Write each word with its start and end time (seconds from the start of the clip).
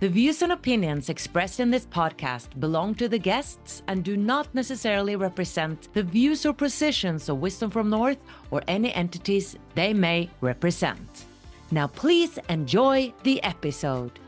The 0.00 0.08
views 0.08 0.42
and 0.42 0.50
opinions 0.50 1.08
expressed 1.08 1.60
in 1.60 1.70
this 1.70 1.86
podcast 1.86 2.58
belong 2.58 2.96
to 2.96 3.08
the 3.08 3.18
guests 3.18 3.82
and 3.86 4.02
do 4.02 4.16
not 4.16 4.52
necessarily 4.52 5.14
represent 5.14 5.88
the 5.94 6.02
views 6.02 6.44
or 6.44 6.52
positions 6.52 7.28
of 7.28 7.38
Wisdom 7.38 7.70
from 7.70 7.90
North 7.90 8.18
or 8.50 8.60
any 8.66 8.92
entities 8.92 9.56
they 9.76 9.94
may 9.94 10.28
represent. 10.40 11.26
Now, 11.70 11.86
please 11.86 12.38
enjoy 12.48 13.14
the 13.22 13.42
episode. 13.44 14.18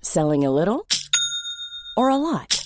Selling 0.00 0.44
a 0.46 0.50
little 0.50 0.86
or 1.98 2.08
a 2.08 2.16
lot? 2.16 2.65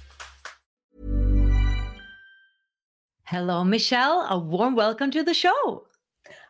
Hello, 3.31 3.63
Michelle. 3.63 4.27
A 4.29 4.37
warm 4.37 4.75
welcome 4.75 5.09
to 5.11 5.23
the 5.23 5.33
show. 5.33 5.85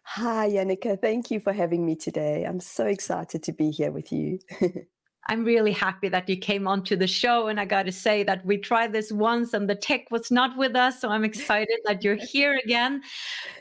Hi, 0.03 0.49
Jannike. 0.49 0.99
Thank 0.99 1.29
you 1.29 1.39
for 1.39 1.53
having 1.53 1.85
me 1.85 1.95
today. 1.95 2.43
I'm 2.43 2.59
so 2.59 2.87
excited 2.87 3.43
to 3.43 3.51
be 3.51 3.69
here 3.69 3.91
with 3.91 4.11
you. 4.11 4.39
I'm 5.31 5.45
really 5.45 5.71
happy 5.71 6.09
that 6.09 6.27
you 6.27 6.35
came 6.35 6.67
onto 6.67 6.97
the 6.97 7.07
show. 7.07 7.47
And 7.47 7.57
I 7.57 7.63
got 7.63 7.83
to 7.83 7.91
say 7.93 8.21
that 8.23 8.45
we 8.45 8.57
tried 8.57 8.91
this 8.91 9.13
once 9.13 9.53
and 9.53 9.69
the 9.69 9.75
tech 9.75 10.11
was 10.11 10.29
not 10.29 10.57
with 10.57 10.75
us. 10.75 10.99
So 10.99 11.07
I'm 11.07 11.23
excited 11.23 11.79
that 11.85 12.03
you're 12.03 12.15
here 12.33 12.59
again, 12.61 13.01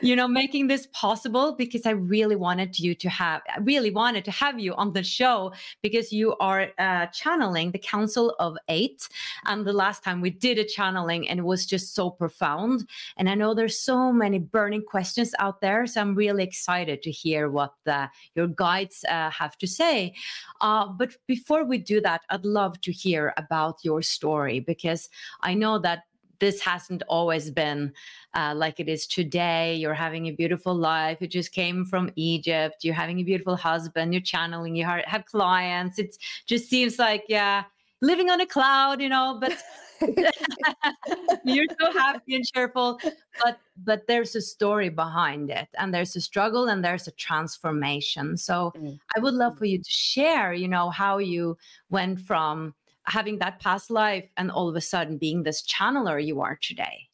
you 0.01 0.17
know, 0.17 0.27
making 0.27 0.67
this 0.67 0.89
possible 0.93 1.53
because 1.53 1.87
I 1.87 1.91
really 1.91 2.35
wanted 2.35 2.77
you 2.81 2.97
to 2.97 3.09
have, 3.09 3.43
I 3.55 3.61
really 3.61 3.93
wanted 3.93 4.25
to 4.25 4.33
have 4.33 4.59
you 4.59 4.75
on 4.75 4.93
the 4.93 5.05
show 5.05 5.53
because 5.81 6.13
you 6.13 6.35
are 6.41 6.73
uh, 6.79 7.07
channeling 7.07 7.71
the 7.71 7.79
Council 7.79 8.35
of 8.41 8.57
Eight. 8.69 9.09
And 9.47 9.65
the 9.65 9.73
last 9.73 10.03
time 10.03 10.21
we 10.21 10.31
did 10.31 10.59
a 10.59 10.65
channeling 10.65 11.29
and 11.29 11.39
it 11.39 11.45
was 11.45 11.67
just 11.67 11.95
so 11.95 12.11
profound. 12.11 12.89
And 13.17 13.31
I 13.31 13.37
know 13.37 13.55
there's 13.55 13.79
so 13.79 14.13
many 14.13 14.41
burning 14.41 14.83
questions 14.83 15.37
out 15.39 15.61
there. 15.61 15.87
So 15.87 16.01
I'm 16.01 16.17
really 16.17 16.43
excited 16.43 17.01
to 17.05 17.13
hear 17.13 17.49
what 17.49 17.75
the, 17.85 18.11
your 18.35 18.49
guides 18.49 19.05
uh, 19.09 19.31
have 19.31 19.57
to 19.59 19.69
say. 19.69 20.15
Uh, 20.61 20.89
but 20.89 21.15
before 21.29 21.60
before 21.61 21.69
we 21.69 21.79
do 21.79 22.01
that, 22.01 22.23
I'd 22.31 22.47
love 22.47 22.81
to 22.81 22.91
hear 22.91 23.35
about 23.37 23.85
your 23.85 24.01
story 24.01 24.61
because 24.61 25.11
I 25.43 25.53
know 25.53 25.79
that 25.81 26.05
this 26.39 26.59
hasn't 26.59 27.03
always 27.07 27.51
been 27.51 27.93
uh, 28.33 28.55
like 28.57 28.81
it 28.81 28.89
is 28.89 29.07
today. 29.07 29.75
You're 29.75 29.93
having 29.93 30.29
a 30.29 30.31
beautiful 30.31 30.75
life. 30.75 31.19
You 31.21 31.27
just 31.27 31.53
came 31.53 31.85
from 31.85 32.11
Egypt. 32.17 32.77
You're 32.83 32.95
having 32.95 33.21
a 33.21 33.25
beautiful 33.25 33.57
husband. 33.57 34.15
You're 34.15 34.23
channeling. 34.23 34.75
You 34.75 34.87
have 34.87 35.27
clients. 35.27 35.99
It 35.99 36.17
just 36.47 36.71
seems 36.71 36.99
like, 36.99 37.25
yeah, 37.29 37.65
living 38.01 38.31
on 38.31 38.41
a 38.41 38.47
cloud, 38.47 39.03
you 39.03 39.11
know, 39.11 39.37
but 39.39 39.53
you're 41.45 41.67
so 41.81 41.93
happy 41.93 42.35
and 42.35 42.45
cheerful 42.45 42.99
but 43.43 43.59
but 43.85 44.07
there's 44.07 44.35
a 44.35 44.41
story 44.41 44.89
behind 44.89 45.51
it 45.51 45.69
and 45.79 45.93
there's 45.93 46.17
a 46.17 46.21
struggle 46.21 46.69
and 46.69 46.85
there's 46.85 47.07
a 47.09 47.13
transformation. 47.13 48.37
So 48.37 48.73
mm. 48.77 48.99
i 49.17 49.21
would 49.21 49.35
love 49.35 49.59
for 49.59 49.65
you 49.65 49.79
to 49.79 49.91
share 49.91 50.53
you 50.53 50.69
know 50.69 50.91
how 50.91 51.19
you 51.19 51.57
went 51.91 52.21
from 52.21 52.75
having 53.05 53.39
that 53.39 53.61
past 53.61 53.91
life 53.91 54.29
and 54.37 54.51
all 54.51 54.69
of 54.69 54.77
a 54.77 54.81
sudden 54.81 55.19
being 55.19 55.43
this 55.43 55.63
channeler 55.67 56.25
you 56.25 56.41
are 56.41 56.59
today. 56.61 57.09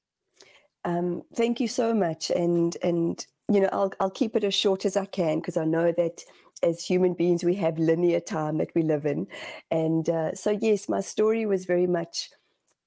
Um, 0.85 1.23
thank 1.35 1.61
you 1.61 1.69
so 1.69 1.95
much 1.95 2.31
and 2.31 2.77
and 2.83 3.27
you 3.51 3.61
know 3.61 3.69
i'll, 3.73 3.93
I'll 3.99 4.11
keep 4.11 4.37
it 4.37 4.45
as 4.45 4.55
short 4.55 4.85
as 4.85 4.97
i 4.97 5.05
can 5.05 5.41
because 5.41 5.57
i 5.57 5.65
know 5.65 5.93
that 5.93 6.25
as 6.63 6.85
human 6.85 7.15
beings 7.15 7.45
we 7.45 7.55
have 7.55 7.79
linear 7.79 8.21
time 8.21 8.59
that 8.59 8.75
we 8.75 8.83
live 8.83 9.07
in. 9.07 9.27
And 9.71 10.09
uh, 10.09 10.35
so 10.35 10.51
yes 10.51 10.89
my 10.89 11.01
story 11.01 11.47
was 11.47 11.65
very 11.65 11.87
much 11.87 12.31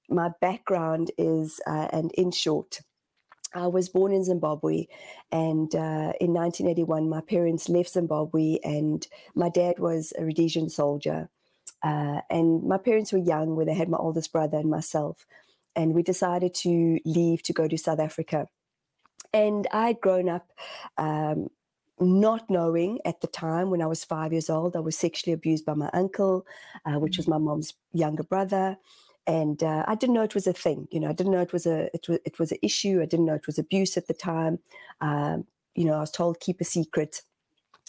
my 0.09 0.29
background 0.41 1.11
is, 1.17 1.59
uh, 1.67 1.87
and 1.91 2.11
in 2.13 2.31
short, 2.31 2.81
I 3.53 3.67
was 3.67 3.89
born 3.89 4.11
in 4.11 4.23
Zimbabwe, 4.23 4.85
and 5.31 5.73
uh, 5.73 6.13
in 6.21 6.33
1981, 6.33 7.09
my 7.09 7.21
parents 7.21 7.67
left 7.67 7.89
Zimbabwe, 7.89 8.57
and 8.63 9.07
my 9.33 9.49
dad 9.49 9.79
was 9.79 10.13
a 10.17 10.23
Rhodesian 10.23 10.69
soldier. 10.69 11.29
Uh, 11.81 12.21
and 12.29 12.63
my 12.63 12.77
parents 12.77 13.11
were 13.11 13.19
young 13.19 13.55
when 13.55 13.65
they 13.65 13.73
had 13.73 13.89
my 13.89 13.97
oldest 13.97 14.31
brother 14.31 14.57
and 14.57 14.69
myself, 14.69 15.25
and 15.75 15.93
we 15.93 16.03
decided 16.03 16.53
to 16.53 16.99
leave 17.05 17.41
to 17.43 17.53
go 17.53 17.67
to 17.67 17.77
South 17.77 17.99
Africa. 17.99 18.47
And 19.33 19.67
I'd 19.71 20.01
grown 20.01 20.29
up 20.29 20.51
um, 20.97 21.49
not 21.99 22.49
knowing 22.49 22.99
at 23.05 23.21
the 23.21 23.27
time 23.27 23.69
when 23.69 23.81
I 23.81 23.87
was 23.87 24.03
five 24.03 24.31
years 24.31 24.49
old, 24.49 24.75
I 24.75 24.79
was 24.79 24.97
sexually 24.97 25.33
abused 25.33 25.65
by 25.65 25.73
my 25.73 25.89
uncle, 25.93 26.45
uh, 26.85 26.99
which 26.99 27.17
was 27.17 27.27
my 27.27 27.37
mom's 27.37 27.73
younger 27.93 28.23
brother 28.23 28.77
and 29.29 29.63
uh, 29.63 29.85
I 29.87 29.95
didn't 29.95 30.15
know 30.15 30.23
it 30.23 30.35
was 30.35 30.47
a 30.47 30.53
thing. 30.53 30.87
You 30.91 30.99
know, 31.01 31.09
I 31.09 31.13
didn't 31.13 31.33
know 31.33 31.41
it 31.41 31.53
was 31.53 31.67
a 31.67 31.89
it 31.95 32.09
was 32.09 32.19
it 32.25 32.39
was 32.39 32.51
an 32.53 32.59
issue. 32.63 33.01
I 33.03 33.07
didn't 33.07 33.27
know 33.27 33.35
it 33.35 33.47
was 33.47 33.59
abuse 33.59 33.97
at 33.97 34.07
the 34.07 34.15
time. 34.15 34.59
Um, 35.01 35.47
you 35.75 35.85
know, 35.85 35.95
I 35.95 36.01
was 36.01 36.11
told 36.11 36.39
keep 36.41 36.61
a 36.61 36.65
secret. 36.65 37.23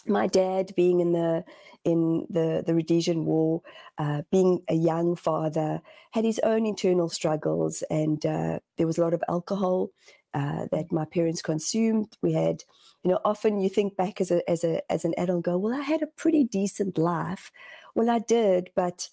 my 0.07 0.27
dad 0.27 0.73
being 0.75 0.99
in 0.99 1.11
the 1.13 1.43
in 1.83 2.25
the 2.29 2.63
the 2.65 2.75
Rhodesian 2.75 3.25
War, 3.25 3.61
uh, 3.97 4.23
being 4.31 4.63
a 4.69 4.75
young 4.75 5.15
father, 5.15 5.81
had 6.13 6.25
his 6.25 6.39
own 6.43 6.65
internal 6.65 7.09
struggles, 7.09 7.83
and 7.89 8.25
uh, 8.25 8.59
there 8.77 8.87
was 8.87 8.97
a 8.97 9.01
lot 9.01 9.13
of 9.13 9.23
alcohol 9.29 9.89
uh, 10.33 10.67
that 10.71 10.91
my 10.91 11.05
parents 11.05 11.41
consumed. 11.41 12.17
We 12.21 12.33
had, 12.33 12.63
you 13.03 13.11
know, 13.11 13.19
often 13.25 13.61
you 13.61 13.69
think 13.69 13.95
back 13.97 14.21
as 14.21 14.31
a 14.31 14.47
as 14.49 14.63
a 14.63 14.81
as 14.91 15.05
an 15.05 15.13
adult, 15.17 15.43
go, 15.45 15.57
well, 15.57 15.73
I 15.79 15.83
had 15.83 16.01
a 16.03 16.07
pretty 16.07 16.43
decent 16.45 16.97
life. 16.97 17.51
Well, 17.95 18.09
I 18.09 18.19
did, 18.19 18.71
but 18.75 19.09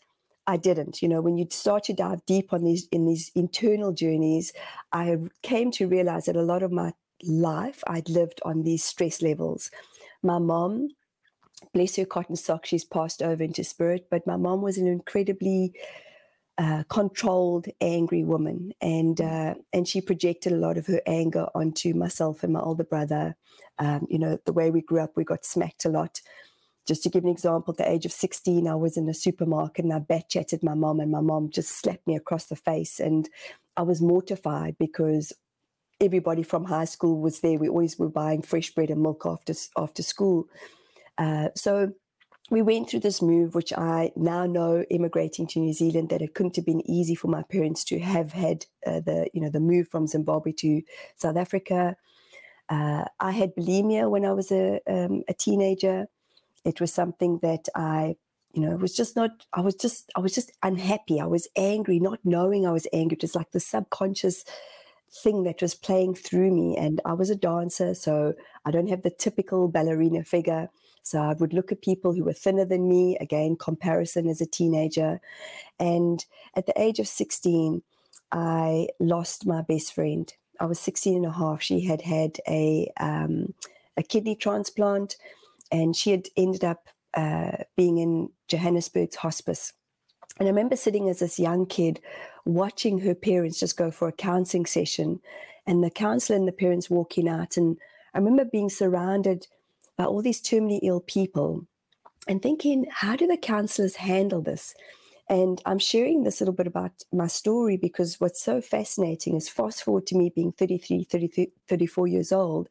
I 0.48 0.56
didn't. 0.56 1.02
You 1.02 1.08
know, 1.08 1.20
when 1.20 1.36
you 1.36 1.46
start 1.50 1.84
to 1.84 1.92
dive 1.92 2.24
deep 2.24 2.54
on 2.54 2.64
these 2.64 2.88
in 2.90 3.06
these 3.06 3.30
internal 3.34 3.92
journeys, 3.92 4.54
I 4.92 5.18
came 5.42 5.70
to 5.72 5.86
realize 5.86 6.24
that 6.24 6.36
a 6.36 6.42
lot 6.42 6.62
of 6.62 6.72
my 6.72 6.94
life 7.22 7.84
I'd 7.86 8.08
lived 8.08 8.40
on 8.44 8.62
these 8.62 8.82
stress 8.82 9.20
levels. 9.20 9.70
My 10.22 10.38
mom, 10.38 10.88
bless 11.74 11.96
her 11.96 12.06
cotton 12.06 12.34
sock, 12.34 12.64
she's 12.64 12.84
passed 12.84 13.22
over 13.22 13.44
into 13.44 13.62
spirit, 13.62 14.06
but 14.10 14.26
my 14.26 14.36
mom 14.36 14.62
was 14.62 14.78
an 14.78 14.86
incredibly 14.86 15.74
uh, 16.56 16.82
controlled, 16.88 17.66
angry 17.82 18.24
woman, 18.24 18.72
and 18.80 19.20
uh, 19.20 19.54
and 19.74 19.86
she 19.86 20.00
projected 20.00 20.52
a 20.52 20.56
lot 20.56 20.78
of 20.78 20.86
her 20.86 21.02
anger 21.06 21.46
onto 21.54 21.92
myself 21.92 22.42
and 22.42 22.54
my 22.54 22.60
older 22.60 22.84
brother. 22.84 23.36
Um, 23.78 24.06
you 24.08 24.18
know, 24.18 24.38
the 24.46 24.54
way 24.54 24.70
we 24.70 24.80
grew 24.80 25.00
up, 25.00 25.12
we 25.14 25.24
got 25.24 25.44
smacked 25.44 25.84
a 25.84 25.90
lot. 25.90 26.22
Just 26.88 27.02
to 27.02 27.10
give 27.10 27.22
an 27.22 27.28
example, 27.28 27.72
at 27.72 27.76
the 27.76 27.90
age 27.90 28.06
of 28.06 28.12
16, 28.12 28.66
I 28.66 28.74
was 28.74 28.96
in 28.96 29.06
a 29.10 29.14
supermarket 29.14 29.84
and 29.84 29.92
I 29.92 29.98
bat 29.98 30.30
chatted 30.30 30.62
my 30.62 30.72
mom, 30.72 31.00
and 31.00 31.12
my 31.12 31.20
mom 31.20 31.50
just 31.50 31.78
slapped 31.78 32.06
me 32.06 32.16
across 32.16 32.46
the 32.46 32.56
face. 32.56 32.98
And 32.98 33.28
I 33.76 33.82
was 33.82 34.00
mortified 34.00 34.76
because 34.78 35.34
everybody 36.00 36.42
from 36.42 36.64
high 36.64 36.86
school 36.86 37.20
was 37.20 37.40
there. 37.40 37.58
We 37.58 37.68
always 37.68 37.98
were 37.98 38.08
buying 38.08 38.40
fresh 38.40 38.70
bread 38.70 38.88
and 38.88 39.02
milk 39.02 39.24
after, 39.26 39.52
after 39.76 40.02
school. 40.02 40.48
Uh, 41.18 41.50
so 41.54 41.92
we 42.50 42.62
went 42.62 42.88
through 42.88 43.00
this 43.00 43.20
move, 43.20 43.54
which 43.54 43.74
I 43.74 44.12
now 44.16 44.46
know, 44.46 44.82
immigrating 44.88 45.46
to 45.48 45.60
New 45.60 45.74
Zealand, 45.74 46.08
that 46.08 46.22
it 46.22 46.34
couldn't 46.34 46.56
have 46.56 46.64
been 46.64 46.88
easy 46.90 47.14
for 47.14 47.28
my 47.28 47.42
parents 47.42 47.84
to 47.84 47.98
have 47.98 48.32
had 48.32 48.64
uh, 48.86 49.00
the, 49.00 49.28
you 49.34 49.42
know, 49.42 49.50
the 49.50 49.60
move 49.60 49.88
from 49.88 50.06
Zimbabwe 50.06 50.52
to 50.52 50.80
South 51.16 51.36
Africa. 51.36 51.96
Uh, 52.70 53.04
I 53.20 53.32
had 53.32 53.54
bulimia 53.54 54.08
when 54.08 54.24
I 54.24 54.32
was 54.32 54.50
a, 54.50 54.80
um, 54.88 55.24
a 55.28 55.34
teenager 55.34 56.06
it 56.68 56.80
was 56.80 56.92
something 56.92 57.38
that 57.42 57.68
I, 57.74 58.16
you 58.52 58.60
know, 58.60 58.76
was 58.76 58.94
just 58.94 59.16
not, 59.16 59.46
I 59.54 59.62
was 59.62 59.74
just, 59.74 60.10
I 60.14 60.20
was 60.20 60.34
just 60.34 60.52
unhappy. 60.62 61.18
I 61.18 61.26
was 61.26 61.48
angry, 61.56 61.98
not 61.98 62.20
knowing 62.24 62.66
I 62.66 62.72
was 62.72 62.86
angry. 62.92 63.16
It 63.16 63.22
was 63.22 63.34
like 63.34 63.52
the 63.52 63.60
subconscious 63.60 64.44
thing 65.10 65.44
that 65.44 65.62
was 65.62 65.74
playing 65.74 66.14
through 66.14 66.52
me. 66.52 66.76
And 66.76 67.00
I 67.06 67.14
was 67.14 67.30
a 67.30 67.36
dancer, 67.36 67.94
so 67.94 68.34
I 68.66 68.70
don't 68.70 68.90
have 68.90 69.02
the 69.02 69.10
typical 69.10 69.68
ballerina 69.68 70.24
figure. 70.24 70.68
So 71.02 71.20
I 71.20 71.32
would 71.32 71.54
look 71.54 71.72
at 71.72 71.80
people 71.80 72.12
who 72.12 72.24
were 72.24 72.34
thinner 72.34 72.66
than 72.66 72.86
me, 72.86 73.16
again, 73.18 73.56
comparison 73.56 74.28
as 74.28 74.42
a 74.42 74.46
teenager. 74.46 75.22
And 75.80 76.22
at 76.54 76.66
the 76.66 76.78
age 76.78 76.98
of 76.98 77.08
16, 77.08 77.82
I 78.30 78.88
lost 79.00 79.46
my 79.46 79.62
best 79.62 79.94
friend. 79.94 80.30
I 80.60 80.66
was 80.66 80.78
16 80.80 81.16
and 81.16 81.24
a 81.24 81.32
half. 81.32 81.62
She 81.62 81.80
had 81.86 82.02
had 82.02 82.38
a, 82.46 82.92
um, 83.00 83.54
a 83.96 84.02
kidney 84.02 84.36
transplant 84.36 85.16
and 85.70 85.94
she 85.94 86.10
had 86.10 86.28
ended 86.36 86.64
up 86.64 86.88
uh, 87.14 87.64
being 87.76 87.98
in 87.98 88.30
Johannesburg's 88.48 89.16
hospice. 89.16 89.72
And 90.38 90.46
I 90.46 90.50
remember 90.50 90.76
sitting 90.76 91.08
as 91.08 91.18
this 91.18 91.38
young 91.38 91.66
kid 91.66 92.00
watching 92.44 93.00
her 93.00 93.14
parents 93.14 93.60
just 93.60 93.76
go 93.76 93.90
for 93.90 94.08
a 94.08 94.12
counseling 94.12 94.66
session 94.66 95.20
and 95.66 95.82
the 95.82 95.90
counselor 95.90 96.36
and 96.36 96.48
the 96.48 96.52
parents 96.52 96.88
walking 96.88 97.28
out. 97.28 97.56
And 97.56 97.76
I 98.14 98.18
remember 98.18 98.44
being 98.44 98.70
surrounded 98.70 99.46
by 99.96 100.04
all 100.04 100.22
these 100.22 100.40
terminally 100.40 100.80
ill 100.82 101.00
people 101.00 101.66
and 102.26 102.40
thinking, 102.40 102.86
how 102.90 103.16
do 103.16 103.26
the 103.26 103.36
counselors 103.36 103.96
handle 103.96 104.40
this? 104.40 104.74
And 105.28 105.60
I'm 105.66 105.78
sharing 105.78 106.22
this 106.22 106.40
little 106.40 106.54
bit 106.54 106.66
about 106.66 106.92
my 107.12 107.26
story 107.26 107.76
because 107.76 108.18
what's 108.18 108.42
so 108.42 108.62
fascinating 108.62 109.36
is 109.36 109.48
fast 109.48 109.82
forward 109.82 110.06
to 110.06 110.16
me 110.16 110.30
being 110.34 110.52
33, 110.52 111.04
33 111.04 111.52
34 111.66 112.06
years 112.06 112.32
old 112.32 112.68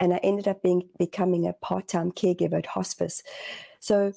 and 0.00 0.12
I 0.12 0.18
ended 0.18 0.48
up 0.48 0.62
being 0.62 0.88
becoming 0.98 1.46
a 1.46 1.52
part-time 1.54 2.12
caregiver 2.12 2.58
at 2.58 2.66
hospice. 2.66 3.22
So 3.80 4.12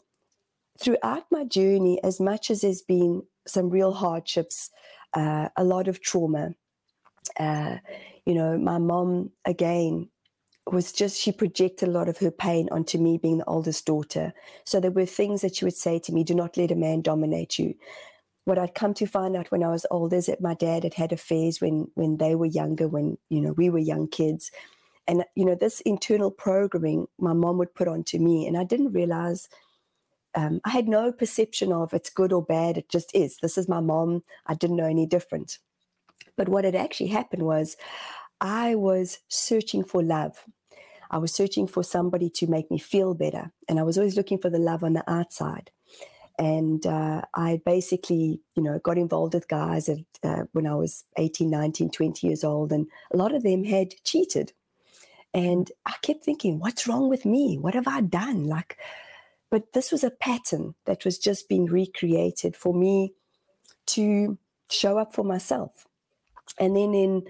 throughout 0.79 1.25
my 1.31 1.43
journey, 1.43 2.01
as 2.03 2.19
much 2.19 2.51
as 2.51 2.61
there's 2.61 2.81
been 2.81 3.23
some 3.47 3.69
real 3.69 3.93
hardships, 3.93 4.69
uh, 5.13 5.49
a 5.55 5.63
lot 5.63 5.87
of 5.87 6.01
trauma, 6.01 6.55
uh, 7.39 7.77
you 8.25 8.33
know, 8.33 8.57
my 8.57 8.77
mom 8.77 9.31
again 9.45 10.09
was 10.71 10.91
just 10.91 11.19
she 11.19 11.31
projected 11.31 11.89
a 11.89 11.91
lot 11.91 12.07
of 12.07 12.19
her 12.19 12.29
pain 12.29 12.69
onto 12.71 12.99
me 12.99 13.17
being 13.17 13.39
the 13.39 13.45
oldest 13.45 13.85
daughter. 13.85 14.33
So 14.65 14.79
there 14.79 14.91
were 14.91 15.05
things 15.05 15.41
that 15.41 15.55
she 15.55 15.65
would 15.65 15.75
say 15.75 15.99
to 15.99 16.13
me, 16.13 16.23
"Do 16.23 16.35
not 16.35 16.57
let 16.57 16.71
a 16.71 16.75
man 16.75 17.01
dominate 17.01 17.57
you." 17.57 17.73
What 18.45 18.59
I'd 18.59 18.75
come 18.75 18.93
to 18.95 19.05
find 19.05 19.35
out 19.35 19.51
when 19.51 19.63
I 19.63 19.69
was 19.69 19.85
older 19.91 20.17
is 20.17 20.27
that 20.27 20.41
my 20.41 20.53
dad 20.53 20.83
had 20.83 20.93
had 20.93 21.11
affairs 21.11 21.59
when 21.61 21.87
when 21.95 22.17
they 22.17 22.35
were 22.35 22.45
younger, 22.45 22.87
when 22.87 23.17
you 23.29 23.41
know 23.41 23.53
we 23.53 23.69
were 23.69 23.79
young 23.79 24.07
kids 24.07 24.51
and, 25.09 25.25
you 25.33 25.43
know, 25.43 25.55
this 25.55 25.81
internal 25.81 26.29
programming 26.29 27.07
my 27.17 27.33
mom 27.33 27.57
would 27.57 27.73
put 27.73 27.87
onto 27.87 28.19
me. 28.19 28.45
And 28.45 28.55
I 28.55 28.63
didn't 28.63 28.93
realize, 28.93 29.49
um, 30.35 30.61
I 30.63 30.69
had 30.69 30.87
no 30.87 31.11
perception 31.11 31.73
of 31.73 31.95
it's 31.95 32.11
good 32.11 32.31
or 32.31 32.43
bad. 32.43 32.77
It 32.77 32.89
just 32.89 33.09
is. 33.15 33.37
This 33.41 33.57
is 33.57 33.67
my 33.67 33.79
mom. 33.79 34.21
I 34.45 34.53
didn't 34.53 34.75
know 34.75 34.85
any 34.85 35.07
different. 35.07 35.57
But 36.37 36.47
what 36.47 36.63
had 36.63 36.75
actually 36.75 37.09
happened 37.09 37.41
was 37.41 37.75
I 38.39 38.75
was 38.75 39.17
searching 39.29 39.83
for 39.83 40.03
love. 40.03 40.45
I 41.09 41.17
was 41.17 41.33
searching 41.33 41.65
for 41.65 41.83
somebody 41.83 42.29
to 42.35 42.45
make 42.45 42.69
me 42.69 42.77
feel 42.77 43.15
better. 43.15 43.51
And 43.67 43.79
I 43.79 43.83
was 43.83 43.97
always 43.97 44.15
looking 44.15 44.37
for 44.37 44.51
the 44.51 44.59
love 44.59 44.83
on 44.83 44.93
the 44.93 45.11
outside. 45.11 45.71
And 46.37 46.85
uh, 46.85 47.23
I 47.33 47.61
basically, 47.65 48.41
you 48.55 48.61
know, 48.61 48.77
got 48.77 48.99
involved 48.99 49.33
with 49.33 49.47
guys 49.47 49.89
at, 49.89 49.97
uh, 50.23 50.43
when 50.51 50.67
I 50.67 50.75
was 50.75 51.03
18, 51.17 51.49
19, 51.49 51.89
20 51.89 52.27
years 52.27 52.43
old. 52.43 52.71
And 52.71 52.85
a 53.11 53.17
lot 53.17 53.33
of 53.33 53.41
them 53.41 53.63
had 53.63 53.95
cheated. 54.03 54.53
And 55.33 55.71
I 55.85 55.93
kept 56.01 56.23
thinking, 56.23 56.59
what's 56.59 56.87
wrong 56.87 57.09
with 57.09 57.25
me? 57.25 57.57
What 57.57 57.75
have 57.75 57.87
I 57.87 58.01
done? 58.01 58.45
Like, 58.45 58.77
but 59.51 59.73
this 59.73 59.91
was 59.91 60.03
a 60.03 60.11
pattern 60.11 60.75
that 60.85 61.05
was 61.05 61.17
just 61.17 61.49
being 61.49 61.65
recreated 61.65 62.55
for 62.55 62.73
me 62.73 63.13
to 63.87 64.37
show 64.69 64.97
up 64.97 65.13
for 65.13 65.23
myself. 65.23 65.87
And 66.59 66.75
then 66.75 66.93
in 66.93 67.23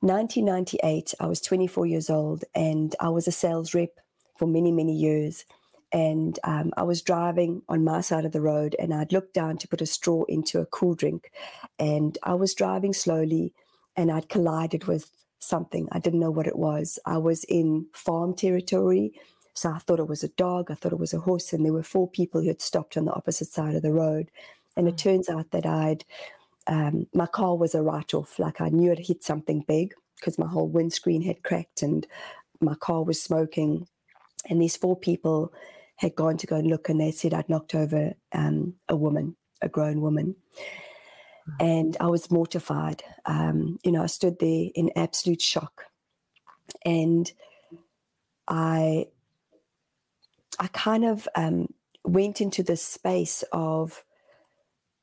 1998, 0.00 1.14
I 1.20 1.26
was 1.26 1.40
24 1.40 1.86
years 1.86 2.10
old 2.10 2.44
and 2.54 2.94
I 3.00 3.08
was 3.08 3.28
a 3.28 3.32
sales 3.32 3.74
rep 3.74 3.90
for 4.36 4.46
many, 4.46 4.72
many 4.72 4.94
years. 4.94 5.44
And 5.92 6.38
um, 6.42 6.72
I 6.76 6.84
was 6.84 7.02
driving 7.02 7.62
on 7.68 7.84
my 7.84 8.00
side 8.00 8.24
of 8.24 8.32
the 8.32 8.40
road 8.40 8.74
and 8.78 8.94
I'd 8.94 9.12
looked 9.12 9.34
down 9.34 9.58
to 9.58 9.68
put 9.68 9.82
a 9.82 9.86
straw 9.86 10.24
into 10.24 10.58
a 10.58 10.66
cool 10.66 10.94
drink. 10.94 11.30
And 11.78 12.16
I 12.22 12.34
was 12.34 12.54
driving 12.54 12.92
slowly 12.92 13.52
and 13.94 14.10
I'd 14.10 14.28
collided 14.28 14.86
with 14.86 15.10
something. 15.42 15.88
I 15.92 15.98
didn't 15.98 16.20
know 16.20 16.30
what 16.30 16.46
it 16.46 16.58
was. 16.58 16.98
I 17.04 17.18
was 17.18 17.44
in 17.44 17.86
farm 17.92 18.34
territory. 18.34 19.12
So 19.54 19.70
I 19.70 19.78
thought 19.78 20.00
it 20.00 20.08
was 20.08 20.22
a 20.22 20.28
dog. 20.28 20.70
I 20.70 20.74
thought 20.74 20.92
it 20.92 20.98
was 20.98 21.12
a 21.12 21.20
horse. 21.20 21.52
And 21.52 21.64
there 21.64 21.72
were 21.72 21.82
four 21.82 22.08
people 22.08 22.40
who 22.40 22.48
had 22.48 22.62
stopped 22.62 22.96
on 22.96 23.04
the 23.04 23.12
opposite 23.12 23.48
side 23.48 23.74
of 23.74 23.82
the 23.82 23.92
road. 23.92 24.30
And 24.76 24.88
it 24.88 24.94
mm. 24.94 24.98
turns 24.98 25.28
out 25.28 25.50
that 25.50 25.66
I'd, 25.66 26.04
um, 26.66 27.06
my 27.12 27.26
car 27.26 27.56
was 27.56 27.74
a 27.74 27.82
write 27.82 28.14
off. 28.14 28.38
Like 28.38 28.60
I 28.60 28.68
knew 28.68 28.92
it 28.92 29.06
hit 29.06 29.22
something 29.22 29.64
big 29.66 29.94
because 30.16 30.38
my 30.38 30.46
whole 30.46 30.68
windscreen 30.68 31.22
had 31.22 31.42
cracked 31.42 31.82
and 31.82 32.06
my 32.60 32.74
car 32.76 33.02
was 33.02 33.20
smoking. 33.20 33.88
And 34.48 34.62
these 34.62 34.76
four 34.76 34.96
people 34.96 35.52
had 35.96 36.14
gone 36.14 36.36
to 36.38 36.46
go 36.46 36.56
and 36.56 36.68
look 36.68 36.88
and 36.88 37.00
they 37.00 37.10
said 37.10 37.34
I'd 37.34 37.48
knocked 37.48 37.74
over 37.74 38.14
um, 38.32 38.74
a 38.88 38.96
woman, 38.96 39.36
a 39.60 39.68
grown 39.68 40.00
woman 40.00 40.36
and 41.60 41.96
I 42.00 42.06
was 42.06 42.30
mortified. 42.30 43.02
Um, 43.26 43.78
you 43.84 43.92
know, 43.92 44.02
I 44.02 44.06
stood 44.06 44.38
there 44.38 44.68
in 44.74 44.90
absolute 44.96 45.42
shock, 45.42 45.84
and 46.84 47.30
I, 48.48 49.06
I 50.58 50.66
kind 50.68 51.04
of 51.04 51.28
um, 51.34 51.68
went 52.04 52.40
into 52.40 52.62
this 52.62 52.82
space 52.82 53.44
of 53.52 54.04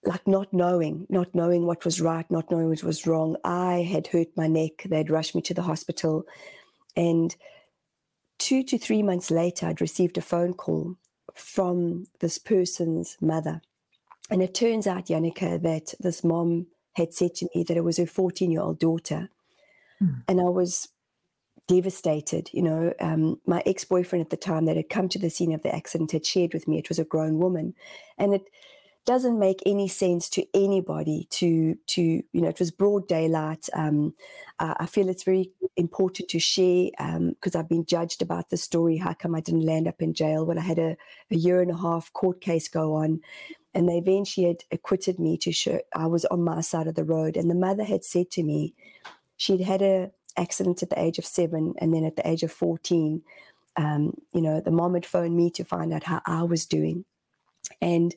like 0.05 0.25
not 0.27 0.53
knowing, 0.53 1.05
not 1.09 1.35
knowing 1.35 1.65
what 1.65 1.83
was 1.83 1.99
right, 1.99 2.29
not 2.31 2.49
knowing 2.49 2.69
what 2.69 2.83
was 2.83 3.05
wrong. 3.05 3.35
I 3.43 3.87
had 3.91 4.07
hurt 4.07 4.29
my 4.35 4.47
neck. 4.47 4.83
They'd 4.85 5.09
rushed 5.09 5.35
me 5.35 5.41
to 5.43 5.53
the 5.53 5.63
hospital, 5.63 6.23
and 6.95 7.35
two 8.37 8.63
to 8.63 8.77
three 8.77 9.03
months 9.03 9.29
later, 9.29 9.67
I'd 9.67 9.81
received 9.81 10.17
a 10.17 10.21
phone 10.21 10.53
call 10.53 10.95
from 11.35 12.05
this 12.19 12.37
person's 12.37 13.17
mother 13.21 13.61
and 14.29 14.41
it 14.41 14.53
turns 14.53 14.87
out, 14.87 15.07
Jannike, 15.07 15.61
that 15.61 15.93
this 15.99 16.23
mom 16.23 16.67
had 16.93 17.13
said 17.13 17.35
to 17.35 17.47
me 17.53 17.63
that 17.63 17.77
it 17.77 17.83
was 17.83 17.97
her 17.97 18.05
14 18.05 18.51
year 18.51 18.61
old 18.61 18.79
daughter. 18.79 19.29
Mm. 20.01 20.23
And 20.27 20.39
I 20.41 20.45
was 20.45 20.89
devastated. 21.67 22.49
You 22.53 22.63
know, 22.63 22.93
um, 22.99 23.39
my 23.45 23.63
ex 23.65 23.85
boyfriend 23.85 24.23
at 24.23 24.29
the 24.29 24.37
time 24.37 24.65
that 24.65 24.75
had 24.75 24.89
come 24.89 25.09
to 25.09 25.19
the 25.19 25.29
scene 25.29 25.53
of 25.53 25.63
the 25.63 25.73
accident 25.73 26.11
had 26.11 26.25
shared 26.25 26.53
with 26.53 26.67
me 26.67 26.77
it 26.77 26.89
was 26.89 26.99
a 26.99 27.05
grown 27.05 27.39
woman. 27.39 27.73
And 28.17 28.33
it 28.33 28.43
doesn't 29.05 29.39
make 29.39 29.63
any 29.65 29.87
sense 29.87 30.29
to 30.29 30.45
anybody 30.53 31.27
to 31.31 31.75
to 31.87 32.01
you 32.01 32.41
know 32.41 32.49
it 32.49 32.59
was 32.59 32.69
broad 32.69 33.07
daylight 33.07 33.67
um, 33.73 34.13
uh, 34.59 34.75
i 34.79 34.85
feel 34.85 35.09
it's 35.09 35.23
very 35.23 35.51
important 35.77 36.29
to 36.29 36.37
share 36.37 36.89
because 37.29 37.55
um, 37.55 37.59
i've 37.59 37.69
been 37.69 37.85
judged 37.85 38.21
about 38.21 38.49
the 38.49 38.57
story 38.57 38.97
how 38.97 39.13
come 39.13 39.33
i 39.33 39.39
didn't 39.39 39.65
land 39.65 39.87
up 39.87 39.99
in 40.01 40.13
jail 40.13 40.45
when 40.45 40.59
i 40.59 40.61
had 40.61 40.77
a, 40.77 40.95
a 41.31 41.35
year 41.35 41.59
and 41.59 41.71
a 41.71 41.77
half 41.77 42.13
court 42.13 42.39
case 42.39 42.67
go 42.67 42.93
on 42.93 43.19
and 43.73 43.87
they 43.87 43.97
eventually 43.97 44.47
had 44.47 44.63
acquitted 44.71 45.19
me 45.19 45.37
to 45.37 45.51
show 45.51 45.79
i 45.93 46.05
was 46.05 46.25
on 46.25 46.43
my 46.43 46.61
side 46.61 46.87
of 46.87 46.95
the 46.95 47.03
road 47.03 47.37
and 47.37 47.49
the 47.49 47.55
mother 47.55 47.83
had 47.83 48.03
said 48.03 48.29
to 48.31 48.43
me 48.43 48.73
she'd 49.37 49.61
had 49.61 49.81
a 49.81 50.11
accident 50.37 50.81
at 50.81 50.89
the 50.89 50.99
age 50.99 51.17
of 51.17 51.25
seven 51.25 51.73
and 51.79 51.93
then 51.93 52.05
at 52.05 52.15
the 52.15 52.27
age 52.27 52.43
of 52.43 52.51
14 52.51 53.21
um, 53.77 54.13
you 54.33 54.41
know 54.41 54.61
the 54.61 54.71
mom 54.71 54.93
had 54.93 55.05
phoned 55.05 55.35
me 55.35 55.49
to 55.51 55.63
find 55.63 55.93
out 55.93 56.03
how 56.03 56.21
i 56.25 56.43
was 56.43 56.65
doing 56.65 57.05
and 57.81 58.15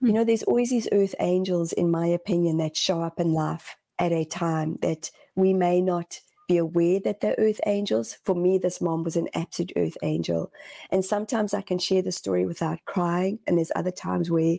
you 0.00 0.10
hmm. 0.10 0.14
know, 0.16 0.24
there's 0.24 0.42
always 0.42 0.70
these 0.70 0.88
earth 0.92 1.14
angels, 1.20 1.72
in 1.72 1.90
my 1.90 2.06
opinion, 2.06 2.58
that 2.58 2.76
show 2.76 3.00
up 3.02 3.20
in 3.20 3.32
life 3.32 3.76
at 3.98 4.12
a 4.12 4.24
time 4.24 4.78
that 4.82 5.10
we 5.34 5.52
may 5.52 5.80
not 5.80 6.20
be 6.46 6.56
aware 6.56 7.00
that 7.00 7.20
they're 7.20 7.36
earth 7.38 7.60
angels. 7.66 8.18
For 8.24 8.34
me, 8.34 8.58
this 8.58 8.80
mom 8.80 9.04
was 9.04 9.16
an 9.16 9.28
absolute 9.34 9.72
earth 9.76 9.96
angel. 10.02 10.52
And 10.90 11.04
sometimes 11.04 11.54
I 11.54 11.62
can 11.62 11.78
share 11.78 12.02
the 12.02 12.12
story 12.12 12.46
without 12.46 12.84
crying. 12.84 13.38
And 13.46 13.58
there's 13.58 13.72
other 13.74 13.90
times 13.90 14.30
where 14.30 14.58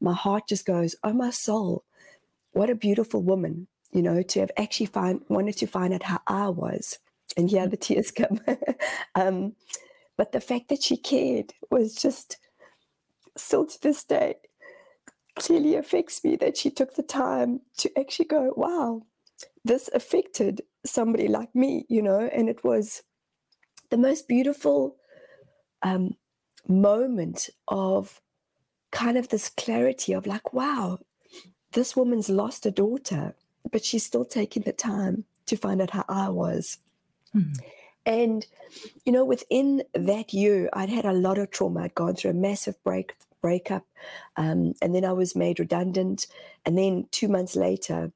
my 0.00 0.14
heart 0.14 0.44
just 0.48 0.66
goes, 0.66 0.96
Oh, 1.02 1.12
my 1.12 1.30
soul, 1.30 1.84
what 2.52 2.70
a 2.70 2.74
beautiful 2.74 3.22
woman, 3.22 3.66
you 3.92 4.02
know, 4.02 4.22
to 4.22 4.40
have 4.40 4.50
actually 4.56 4.86
find, 4.86 5.22
wanted 5.28 5.56
to 5.58 5.66
find 5.66 5.92
out 5.92 6.04
how 6.04 6.20
I 6.26 6.48
was. 6.48 6.98
And 7.36 7.50
yeah, 7.50 7.66
the 7.66 7.76
tears 7.76 8.10
come. 8.16 8.40
um, 9.14 9.54
but 10.16 10.32
the 10.32 10.40
fact 10.40 10.68
that 10.68 10.82
she 10.82 10.96
cared 10.96 11.52
was 11.70 11.94
just 11.94 12.38
still 13.36 13.66
to 13.66 13.82
this 13.82 14.04
day 14.04 14.36
clearly 15.36 15.74
affects 15.74 16.22
me 16.22 16.36
that 16.36 16.56
she 16.56 16.70
took 16.70 16.94
the 16.94 17.02
time 17.02 17.60
to 17.78 17.90
actually 17.98 18.26
go, 18.26 18.52
wow, 18.56 19.02
this 19.64 19.90
affected 19.92 20.62
somebody 20.84 21.28
like 21.28 21.54
me, 21.54 21.86
you 21.88 22.02
know, 22.02 22.20
and 22.20 22.48
it 22.48 22.64
was 22.64 23.02
the 23.90 23.96
most 23.96 24.28
beautiful 24.28 24.96
um, 25.82 26.16
moment 26.68 27.50
of 27.68 28.20
kind 28.90 29.18
of 29.18 29.28
this 29.28 29.48
clarity 29.48 30.12
of 30.12 30.26
like, 30.26 30.52
wow, 30.52 30.98
this 31.72 31.96
woman's 31.96 32.28
lost 32.28 32.66
a 32.66 32.70
daughter, 32.70 33.34
but 33.70 33.84
she's 33.84 34.04
still 34.04 34.24
taking 34.24 34.62
the 34.62 34.72
time 34.72 35.24
to 35.46 35.56
find 35.56 35.80
out 35.80 35.90
how 35.90 36.04
I 36.08 36.28
was. 36.28 36.78
Mm-hmm. 37.34 37.52
And, 38.06 38.46
you 39.04 39.12
know, 39.12 39.24
within 39.24 39.82
that 39.94 40.32
year, 40.32 40.68
I'd 40.72 40.90
had 40.90 41.04
a 41.04 41.12
lot 41.12 41.38
of 41.38 41.50
trauma. 41.50 41.84
I'd 41.84 41.94
gone 41.94 42.14
through 42.14 42.32
a 42.32 42.34
massive 42.34 42.82
break 42.84 43.14
breakup. 43.40 43.84
Um, 44.36 44.74
and 44.80 44.94
then 44.94 45.04
I 45.04 45.12
was 45.12 45.36
made 45.36 45.58
redundant. 45.58 46.26
And 46.64 46.78
then 46.78 47.06
two 47.10 47.28
months 47.28 47.56
later, 47.56 48.12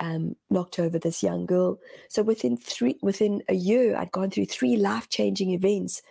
um, 0.00 0.34
knocked 0.48 0.78
over 0.78 0.98
this 0.98 1.22
young 1.22 1.46
girl. 1.46 1.78
So 2.08 2.22
within 2.22 2.56
three, 2.56 2.98
within 3.02 3.42
a 3.48 3.54
year, 3.54 3.96
I'd 3.96 4.12
gone 4.12 4.30
through 4.30 4.46
three 4.46 4.76
life 4.76 5.08
changing 5.08 5.50
events. 5.50 6.02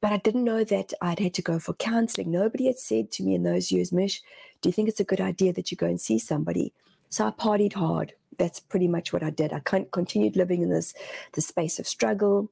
But 0.00 0.12
I 0.12 0.16
didn't 0.16 0.44
know 0.44 0.64
that 0.64 0.92
I'd 1.00 1.20
had 1.20 1.34
to 1.34 1.42
go 1.42 1.58
for 1.58 1.74
counseling. 1.74 2.30
Nobody 2.30 2.66
had 2.66 2.78
said 2.78 3.12
to 3.12 3.22
me 3.22 3.34
in 3.34 3.44
those 3.44 3.70
years, 3.70 3.92
Mish, 3.92 4.20
do 4.60 4.68
you 4.68 4.72
think 4.72 4.88
it's 4.88 5.00
a 5.00 5.04
good 5.04 5.20
idea 5.20 5.52
that 5.52 5.70
you 5.70 5.76
go 5.76 5.86
and 5.86 6.00
see 6.00 6.18
somebody? 6.18 6.72
So 7.08 7.26
I 7.26 7.30
partied 7.30 7.74
hard. 7.74 8.14
That's 8.38 8.58
pretty 8.58 8.88
much 8.88 9.12
what 9.12 9.22
I 9.22 9.30
did. 9.30 9.52
I 9.52 9.60
continued 9.60 10.34
living 10.34 10.62
in 10.62 10.70
this, 10.70 10.94
this 11.34 11.46
space 11.46 11.78
of 11.78 11.86
struggle, 11.86 12.50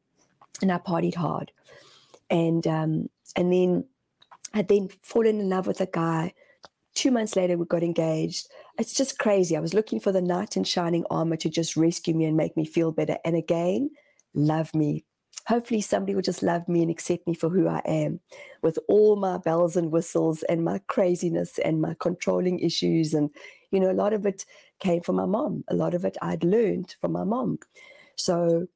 and 0.62 0.70
I 0.70 0.78
partied 0.78 1.14
hard. 1.14 1.50
And 2.28 2.66
um, 2.66 3.08
and 3.34 3.52
then 3.52 3.84
I'd 4.54 4.68
then 4.68 4.88
fallen 5.00 5.40
in 5.40 5.48
love 5.48 5.66
with 5.66 5.80
a 5.80 5.86
guy. 5.86 6.34
Two 6.94 7.10
months 7.10 7.36
later, 7.36 7.56
we 7.56 7.64
got 7.66 7.82
engaged. 7.82 8.48
It's 8.80 8.94
just 8.94 9.18
crazy. 9.18 9.58
I 9.58 9.60
was 9.60 9.74
looking 9.74 10.00
for 10.00 10.10
the 10.10 10.22
knight 10.22 10.56
in 10.56 10.64
shining 10.64 11.04
armor 11.10 11.36
to 11.36 11.50
just 11.50 11.76
rescue 11.76 12.14
me 12.14 12.24
and 12.24 12.34
make 12.34 12.56
me 12.56 12.64
feel 12.64 12.92
better. 12.92 13.18
And 13.26 13.36
again, 13.36 13.90
love 14.32 14.74
me. 14.74 15.04
Hopefully, 15.48 15.82
somebody 15.82 16.14
will 16.14 16.22
just 16.22 16.42
love 16.42 16.66
me 16.66 16.80
and 16.80 16.90
accept 16.90 17.26
me 17.26 17.34
for 17.34 17.50
who 17.50 17.68
I 17.68 17.82
am 17.84 18.20
with 18.62 18.78
all 18.88 19.16
my 19.16 19.36
bells 19.36 19.76
and 19.76 19.90
whistles 19.90 20.42
and 20.44 20.64
my 20.64 20.80
craziness 20.86 21.58
and 21.58 21.82
my 21.82 21.94
controlling 22.00 22.58
issues. 22.60 23.12
And, 23.12 23.28
you 23.70 23.80
know, 23.80 23.90
a 23.90 23.92
lot 23.92 24.14
of 24.14 24.24
it 24.24 24.46
came 24.78 25.02
from 25.02 25.16
my 25.16 25.26
mom. 25.26 25.62
A 25.68 25.74
lot 25.74 25.92
of 25.92 26.06
it 26.06 26.16
I'd 26.22 26.42
learned 26.42 26.96
from 27.02 27.12
my 27.12 27.24
mom. 27.24 27.58
So 28.16 28.66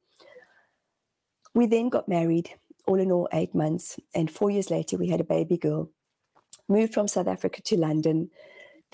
we 1.54 1.64
then 1.64 1.88
got 1.88 2.10
married 2.10 2.50
all 2.86 3.00
in 3.00 3.10
all, 3.10 3.26
eight 3.32 3.54
months. 3.54 3.98
And 4.14 4.30
four 4.30 4.50
years 4.50 4.70
later, 4.70 4.98
we 4.98 5.08
had 5.08 5.20
a 5.22 5.24
baby 5.24 5.56
girl. 5.56 5.88
Moved 6.68 6.92
from 6.92 7.08
South 7.08 7.26
Africa 7.26 7.62
to 7.62 7.78
London, 7.78 8.30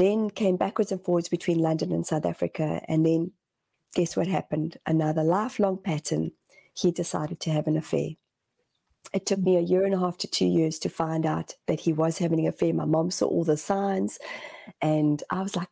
then 0.00 0.30
came 0.30 0.57
backwards 0.57 0.90
and 0.90 1.04
forwards 1.04 1.28
between 1.28 1.59
London 1.59 1.92
and 1.92 2.07
South 2.07 2.25
Africa. 2.25 2.80
And 2.88 3.04
then 3.04 3.33
guess 3.95 4.16
what 4.16 4.26
happened? 4.26 4.78
Another 4.87 5.23
lifelong 5.23 5.78
pattern. 5.78 6.33
He 6.73 6.90
decided 6.90 7.40
to 7.40 7.50
have 7.50 7.66
an 7.66 7.76
affair. 7.76 8.11
It 9.12 9.26
took 9.26 9.40
me 9.40 9.57
a 9.57 9.61
year 9.61 9.85
and 9.85 9.95
a 9.95 9.99
half 9.99 10.16
to 10.19 10.28
two 10.28 10.47
years 10.47 10.78
to 10.80 10.88
find 10.88 11.26
out 11.26 11.54
that 11.66 11.80
he 11.80 11.92
was 11.92 12.19
having 12.19 12.40
an 12.40 12.47
affair. 12.47 12.73
My 12.73 12.85
mom 12.85 13.11
saw 13.11 13.26
all 13.26 13.45
the 13.45 13.57
signs, 13.57 14.19
and 14.80 15.23
I 15.30 15.42
was 15.42 15.57
like, 15.57 15.69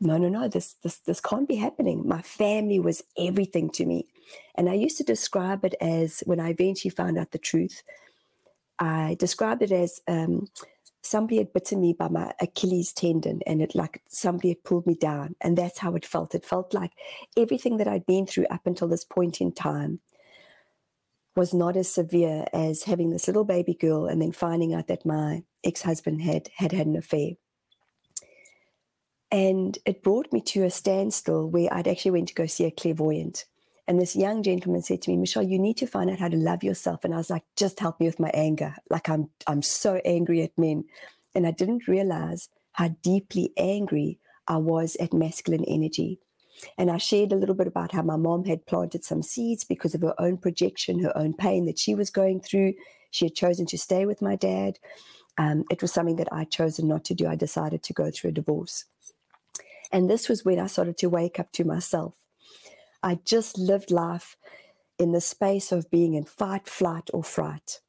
no, 0.00 0.18
no, 0.18 0.28
no, 0.28 0.48
this, 0.48 0.74
this, 0.82 0.98
this 0.98 1.20
can't 1.20 1.48
be 1.48 1.56
happening. 1.56 2.08
My 2.08 2.22
family 2.22 2.80
was 2.80 3.02
everything 3.16 3.70
to 3.70 3.86
me. 3.86 4.08
And 4.56 4.68
I 4.68 4.74
used 4.74 4.98
to 4.98 5.04
describe 5.04 5.64
it 5.64 5.74
as, 5.80 6.22
when 6.26 6.40
I 6.40 6.50
eventually 6.50 6.90
found 6.90 7.18
out 7.18 7.30
the 7.30 7.38
truth, 7.38 7.82
I 8.78 9.16
described 9.18 9.62
it 9.62 9.72
as 9.72 10.00
um, 10.08 10.48
somebody 11.02 11.38
had 11.38 11.52
bitten 11.52 11.80
me 11.80 11.92
by 11.92 12.08
my 12.08 12.32
Achilles 12.40 12.92
tendon 12.92 13.40
and 13.46 13.62
it 13.62 13.74
like 13.74 14.02
somebody 14.08 14.48
had 14.48 14.64
pulled 14.64 14.86
me 14.86 14.94
down. 14.94 15.34
And 15.40 15.56
that's 15.56 15.78
how 15.78 15.94
it 15.94 16.04
felt. 16.04 16.34
It 16.34 16.44
felt 16.44 16.74
like 16.74 16.92
everything 17.36 17.78
that 17.78 17.88
I'd 17.88 18.06
been 18.06 18.26
through 18.26 18.46
up 18.50 18.66
until 18.66 18.88
this 18.88 19.04
point 19.04 19.40
in 19.40 19.52
time 19.52 20.00
was 21.36 21.54
not 21.54 21.76
as 21.76 21.92
severe 21.92 22.44
as 22.52 22.82
having 22.82 23.10
this 23.10 23.26
little 23.26 23.44
baby 23.44 23.74
girl 23.74 24.06
and 24.06 24.20
then 24.20 24.32
finding 24.32 24.74
out 24.74 24.88
that 24.88 25.06
my 25.06 25.42
ex-husband 25.64 26.20
had 26.22 26.50
had 26.56 26.72
had 26.72 26.86
an 26.86 26.96
affair. 26.96 27.30
And 29.30 29.78
it 29.86 30.02
brought 30.02 30.32
me 30.32 30.40
to 30.42 30.64
a 30.64 30.70
standstill 30.70 31.48
where 31.48 31.72
I'd 31.72 31.86
actually 31.86 32.10
went 32.10 32.28
to 32.28 32.34
go 32.34 32.46
see 32.46 32.64
a 32.64 32.70
clairvoyant. 32.70 33.46
And 33.90 34.00
this 34.00 34.14
young 34.14 34.44
gentleman 34.44 34.82
said 34.82 35.02
to 35.02 35.10
me, 35.10 35.16
Michelle, 35.16 35.42
you 35.42 35.58
need 35.58 35.76
to 35.78 35.86
find 35.88 36.08
out 36.10 36.20
how 36.20 36.28
to 36.28 36.36
love 36.36 36.62
yourself. 36.62 37.04
And 37.04 37.12
I 37.12 37.16
was 37.16 37.28
like, 37.28 37.42
just 37.56 37.80
help 37.80 37.98
me 37.98 38.06
with 38.06 38.20
my 38.20 38.30
anger. 38.32 38.76
Like 38.88 39.08
I'm 39.08 39.30
I'm 39.48 39.62
so 39.62 40.00
angry 40.04 40.42
at 40.42 40.56
men. 40.56 40.84
And 41.34 41.44
I 41.44 41.50
didn't 41.50 41.88
realize 41.88 42.50
how 42.74 42.90
deeply 43.02 43.52
angry 43.56 44.20
I 44.46 44.58
was 44.58 44.94
at 45.00 45.12
masculine 45.12 45.64
energy. 45.64 46.20
And 46.78 46.88
I 46.88 46.98
shared 46.98 47.32
a 47.32 47.34
little 47.34 47.56
bit 47.56 47.66
about 47.66 47.90
how 47.90 48.02
my 48.02 48.14
mom 48.14 48.44
had 48.44 48.64
planted 48.64 49.04
some 49.04 49.24
seeds 49.24 49.64
because 49.64 49.96
of 49.96 50.02
her 50.02 50.14
own 50.20 50.36
projection, 50.36 51.02
her 51.02 51.18
own 51.18 51.34
pain 51.34 51.66
that 51.66 51.80
she 51.80 51.96
was 51.96 52.10
going 52.10 52.42
through. 52.42 52.74
She 53.10 53.24
had 53.24 53.34
chosen 53.34 53.66
to 53.66 53.76
stay 53.76 54.06
with 54.06 54.22
my 54.22 54.36
dad. 54.36 54.78
Um, 55.36 55.64
it 55.68 55.82
was 55.82 55.92
something 55.92 56.14
that 56.14 56.32
I'd 56.32 56.52
chosen 56.52 56.86
not 56.86 57.04
to 57.06 57.14
do. 57.14 57.26
I 57.26 57.34
decided 57.34 57.82
to 57.82 57.92
go 57.92 58.12
through 58.12 58.30
a 58.30 58.34
divorce. 58.34 58.84
And 59.90 60.08
this 60.08 60.28
was 60.28 60.44
when 60.44 60.60
I 60.60 60.68
started 60.68 60.96
to 60.98 61.08
wake 61.08 61.40
up 61.40 61.50
to 61.54 61.64
myself. 61.64 62.19
I 63.02 63.18
just 63.24 63.58
lived 63.58 63.90
life 63.90 64.36
in 64.98 65.12
the 65.12 65.20
space 65.20 65.72
of 65.72 65.90
being 65.90 66.14
in 66.14 66.24
fight, 66.24 66.68
flight, 66.68 67.10
or 67.12 67.24
fright. 67.24 67.80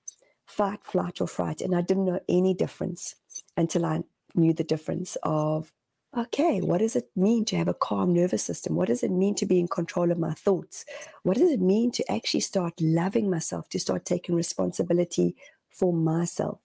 Fight, 0.46 0.80
flight, 0.84 1.22
or 1.22 1.28
fright. 1.28 1.62
And 1.62 1.76
I 1.76 1.82
didn't 1.82 2.06
know 2.06 2.20
any 2.30 2.54
difference 2.54 3.16
until 3.58 3.86
I 3.86 4.04
knew 4.36 4.54
the 4.54 4.64
difference 4.64 5.18
of 5.24 5.72
okay, 6.18 6.60
what 6.60 6.80
does 6.80 6.96
it 6.96 7.10
mean 7.16 7.46
to 7.46 7.56
have 7.56 7.70
a 7.70 7.74
calm 7.74 8.14
nervous 8.14 8.44
system? 8.44 8.76
What 8.76 8.90
does 8.90 9.02
it 9.02 9.12
mean 9.12 9.34
to 9.36 9.46
be 9.46 9.60
in 9.60 9.68
control 9.68 10.12
of 10.12 10.20
my 10.20 10.34
thoughts? 10.34 10.86
What 11.24 11.38
does 11.38 11.50
it 11.50 11.62
mean 11.62 11.92
to 11.94 12.12
actually 12.12 12.42
start 12.42 12.74
loving 12.82 13.30
myself, 13.30 13.70
to 13.70 13.80
start 13.80 14.04
taking 14.04 14.36
responsibility 14.36 15.36
for 15.70 15.94
myself? 15.94 16.60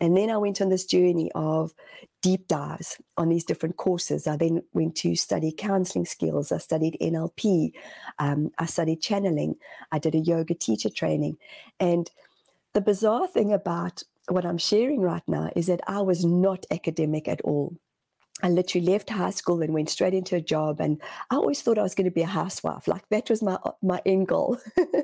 And 0.00 0.16
then 0.16 0.30
I 0.30 0.36
went 0.36 0.60
on 0.60 0.68
this 0.68 0.84
journey 0.84 1.30
of 1.34 1.72
deep 2.22 2.48
dives 2.48 3.00
on 3.16 3.28
these 3.28 3.44
different 3.44 3.76
courses. 3.76 4.26
I 4.26 4.36
then 4.36 4.62
went 4.72 4.94
to 4.96 5.16
study 5.16 5.54
counseling 5.56 6.04
skills. 6.04 6.52
I 6.52 6.58
studied 6.58 6.98
NLP. 7.00 7.72
Um, 8.18 8.50
I 8.58 8.66
studied 8.66 9.00
channeling. 9.00 9.56
I 9.92 9.98
did 9.98 10.14
a 10.14 10.18
yoga 10.18 10.54
teacher 10.54 10.90
training. 10.90 11.38
And 11.80 12.10
the 12.74 12.80
bizarre 12.80 13.26
thing 13.26 13.52
about 13.52 14.02
what 14.28 14.44
I'm 14.44 14.58
sharing 14.58 15.00
right 15.00 15.22
now 15.26 15.50
is 15.56 15.66
that 15.68 15.80
I 15.86 16.00
was 16.00 16.24
not 16.24 16.66
academic 16.70 17.28
at 17.28 17.40
all. 17.42 17.76
I 18.42 18.50
literally 18.50 18.86
left 18.86 19.08
high 19.08 19.30
school 19.30 19.62
and 19.62 19.72
went 19.72 19.88
straight 19.88 20.12
into 20.12 20.36
a 20.36 20.40
job. 20.42 20.80
And 20.80 21.00
I 21.30 21.36
always 21.36 21.62
thought 21.62 21.78
I 21.78 21.82
was 21.82 21.94
going 21.94 22.04
to 22.04 22.10
be 22.10 22.22
a 22.22 22.26
housewife. 22.26 22.86
Like 22.86 23.08
that 23.08 23.30
was 23.30 23.42
my 23.42 23.58
my 23.82 24.02
end 24.04 24.28
goal. 24.28 24.58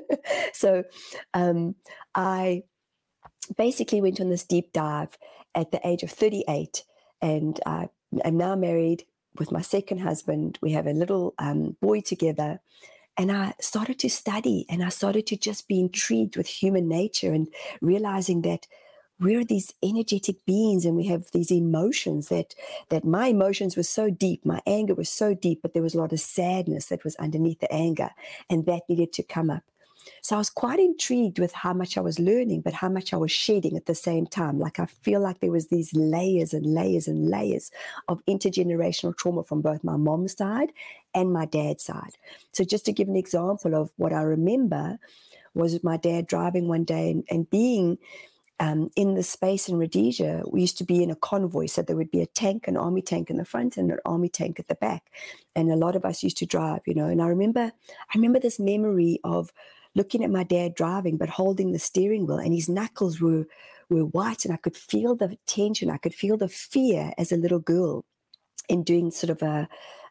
so 0.53 0.83
um, 1.33 1.75
I 2.13 2.63
basically 3.45 4.01
went 4.01 4.21
on 4.21 4.29
this 4.29 4.43
deep 4.43 4.73
dive 4.73 5.17
at 5.55 5.71
the 5.71 5.85
age 5.87 6.03
of 6.03 6.11
38 6.11 6.83
and 7.21 7.59
uh, 7.65 7.87
I'm 8.23 8.37
now 8.37 8.55
married 8.55 9.05
with 9.39 9.51
my 9.51 9.61
second 9.61 9.99
husband. 9.99 10.59
We 10.61 10.71
have 10.73 10.87
a 10.87 10.93
little 10.93 11.33
um, 11.39 11.77
boy 11.81 12.01
together. 12.01 12.59
And 13.15 13.31
I 13.31 13.53
started 13.59 13.99
to 13.99 14.09
study 14.09 14.65
and 14.69 14.83
I 14.83 14.89
started 14.89 15.27
to 15.27 15.37
just 15.37 15.67
be 15.67 15.79
intrigued 15.79 16.35
with 16.35 16.47
human 16.47 16.87
nature 16.87 17.31
and 17.31 17.47
realizing 17.79 18.41
that 18.41 18.67
we're 19.19 19.45
these 19.45 19.73
energetic 19.83 20.43
beings 20.45 20.83
and 20.85 20.95
we 20.95 21.05
have 21.05 21.31
these 21.31 21.51
emotions 21.51 22.29
that 22.29 22.55
that 22.89 23.05
my 23.05 23.27
emotions 23.27 23.77
were 23.77 23.83
so 23.83 24.09
deep 24.09 24.43
my 24.43 24.59
anger 24.65 24.95
was 24.95 25.09
so 25.09 25.35
deep 25.35 25.61
but 25.61 25.73
there 25.73 25.83
was 25.83 25.93
a 25.93 25.99
lot 25.99 26.11
of 26.11 26.19
sadness 26.19 26.87
that 26.87 27.03
was 27.03 27.15
underneath 27.17 27.59
the 27.59 27.71
anger 27.71 28.09
and 28.49 28.65
that 28.65 28.81
needed 28.89 29.13
to 29.13 29.21
come 29.21 29.51
up 29.51 29.63
so 30.21 30.35
I 30.35 30.39
was 30.39 30.49
quite 30.49 30.79
intrigued 30.79 31.39
with 31.39 31.53
how 31.53 31.73
much 31.73 31.97
I 31.97 32.01
was 32.01 32.19
learning, 32.19 32.61
but 32.61 32.73
how 32.73 32.89
much 32.89 33.13
I 33.13 33.17
was 33.17 33.31
shedding 33.31 33.75
at 33.77 33.85
the 33.85 33.95
same 33.95 34.25
time. 34.25 34.59
Like 34.59 34.79
I 34.79 34.85
feel 34.85 35.21
like 35.21 35.39
there 35.39 35.51
was 35.51 35.67
these 35.67 35.93
layers 35.93 36.53
and 36.53 36.65
layers 36.65 37.07
and 37.07 37.29
layers 37.29 37.71
of 38.07 38.25
intergenerational 38.25 39.17
trauma 39.17 39.43
from 39.43 39.61
both 39.61 39.83
my 39.83 39.97
mom's 39.97 40.37
side 40.37 40.71
and 41.13 41.31
my 41.31 41.45
dad's 41.45 41.83
side. 41.83 42.17
So 42.51 42.63
just 42.63 42.85
to 42.85 42.93
give 42.93 43.07
an 43.07 43.15
example 43.15 43.75
of 43.75 43.91
what 43.97 44.13
I 44.13 44.21
remember 44.21 44.97
was 45.53 45.83
my 45.83 45.97
dad 45.97 46.27
driving 46.27 46.67
one 46.67 46.83
day 46.83 47.11
and, 47.11 47.23
and 47.29 47.49
being 47.49 47.97
um, 48.59 48.89
in 48.95 49.15
the 49.15 49.23
space 49.23 49.67
in 49.67 49.77
Rhodesia, 49.77 50.43
we 50.47 50.61
used 50.61 50.77
to 50.77 50.83
be 50.83 51.03
in 51.03 51.11
a 51.11 51.15
convoy. 51.15 51.65
So 51.65 51.81
there 51.81 51.95
would 51.95 52.11
be 52.11 52.21
a 52.21 52.27
tank, 52.27 52.67
an 52.67 52.77
army 52.77 53.01
tank 53.01 53.29
in 53.29 53.37
the 53.37 53.45
front 53.45 53.77
and 53.77 53.91
an 53.91 53.97
army 54.05 54.29
tank 54.29 54.59
at 54.59 54.67
the 54.67 54.75
back. 54.75 55.11
And 55.55 55.71
a 55.71 55.75
lot 55.75 55.95
of 55.95 56.05
us 56.05 56.23
used 56.23 56.37
to 56.37 56.45
drive, 56.45 56.81
you 56.85 56.93
know. 56.93 57.07
And 57.07 57.21
I 57.21 57.27
remember, 57.27 57.71
I 57.89 58.15
remember 58.15 58.39
this 58.39 58.59
memory 58.59 59.19
of 59.23 59.51
looking 59.95 60.23
at 60.23 60.31
my 60.31 60.43
dad 60.43 60.75
driving, 60.75 61.17
but 61.17 61.29
holding 61.29 61.71
the 61.71 61.79
steering 61.79 62.25
wheel, 62.25 62.37
and 62.37 62.53
his 62.53 62.69
knuckles 62.69 63.21
were 63.21 63.45
were 63.89 64.05
white, 64.05 64.45
and 64.45 64.53
I 64.53 64.57
could 64.57 64.77
feel 64.77 65.15
the 65.15 65.37
tension. 65.45 65.89
I 65.89 65.97
could 65.97 66.13
feel 66.13 66.37
the 66.37 66.49
fear 66.49 67.13
as 67.17 67.31
a 67.31 67.37
little 67.37 67.59
girl 67.59 68.05
in 68.69 68.83
doing 68.83 69.11
sort 69.11 69.29
of 69.29 69.41
a 69.41 69.67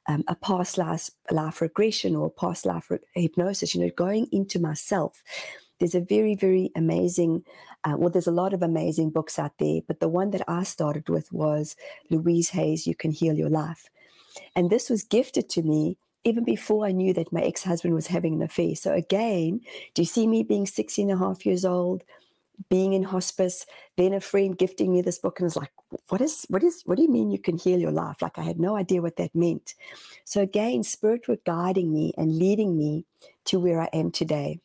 um, 0.09 0.25
a 0.27 0.35
past 0.35 0.79
life, 0.79 1.11
life 1.31 1.61
regression 1.61 2.17
or 2.17 2.31
past 2.31 2.67
life 2.67 2.91
re- 2.91 2.99
hypnosis. 3.15 3.75
You 3.75 3.83
know, 3.83 3.91
going 3.97 4.27
into 4.33 4.59
myself. 4.61 5.23
There's 5.79 5.95
a 5.97 6.01
very 6.01 6.37
very 6.37 6.71
amazing. 6.77 7.45
Uh, 7.83 7.97
well, 7.99 8.11
there's 8.11 8.29
a 8.29 8.33
lot 8.33 8.53
of 8.53 8.63
amazing 8.63 9.11
books 9.11 9.37
out 9.37 9.59
there, 9.59 9.81
but 9.89 9.99
the 9.99 10.09
one 10.09 10.31
that 10.31 10.45
I 10.47 10.63
started 10.63 11.09
with 11.09 11.33
was 11.33 11.75
Louise 12.09 12.51
Hay's 12.51 12.87
"You 12.87 12.95
Can 12.95 13.11
Heal 13.11 13.35
Your 13.35 13.51
Life," 13.51 13.91
and 14.55 14.71
this 14.71 14.89
was 14.89 15.03
gifted 15.03 15.49
to 15.51 15.63
me 15.63 15.97
even 16.25 16.45
before 16.45 16.87
I 16.87 16.93
knew 16.93 17.13
that 17.15 17.33
my 17.33 17.43
ex 17.43 17.63
husband 17.65 17.95
was 17.95 18.07
having 18.07 18.35
an 18.35 18.43
affair. 18.43 18.75
So, 18.75 18.93
again, 18.93 19.61
do 19.95 20.03
you 20.03 20.07
see 20.07 20.27
me 20.27 20.43
being 20.43 20.67
16 20.67 21.11
and 21.11 21.21
a 21.21 21.25
half 21.25 21.45
years 21.45 21.65
old, 21.65 22.05
being 22.69 22.93
in 22.93 23.03
hospice, 23.03 23.67
then 23.97 24.13
a 24.13 24.21
friend 24.21 24.57
gifting 24.57 24.93
me 24.93 25.03
this 25.03 25.19
book 25.19 25.41
and 25.41 25.47
was 25.47 25.57
like, 25.57 25.73
what 26.09 26.21
is, 26.21 26.47
what 26.49 26.63
is, 26.63 26.83
what 26.85 26.97
do 26.97 27.03
you 27.03 27.11
mean 27.11 27.31
you 27.31 27.39
can 27.39 27.59
heal 27.59 27.79
your 27.79 27.91
life? 27.91 28.23
Like, 28.23 28.39
I 28.39 28.43
had 28.43 28.61
no 28.61 28.77
idea 28.77 29.03
what 29.03 29.17
that 29.17 29.35
meant. 29.35 29.75
So, 30.25 30.41
again, 30.41 30.83
Spirit 30.83 31.27
were 31.29 31.39
guiding 31.45 31.93
me 31.93 32.13
and 32.17 32.39
leading 32.39 32.77
me 32.77 33.05
to 33.47 33.59
where 33.59 33.81
I 33.81 33.89
am 33.93 34.11
today 34.11 34.61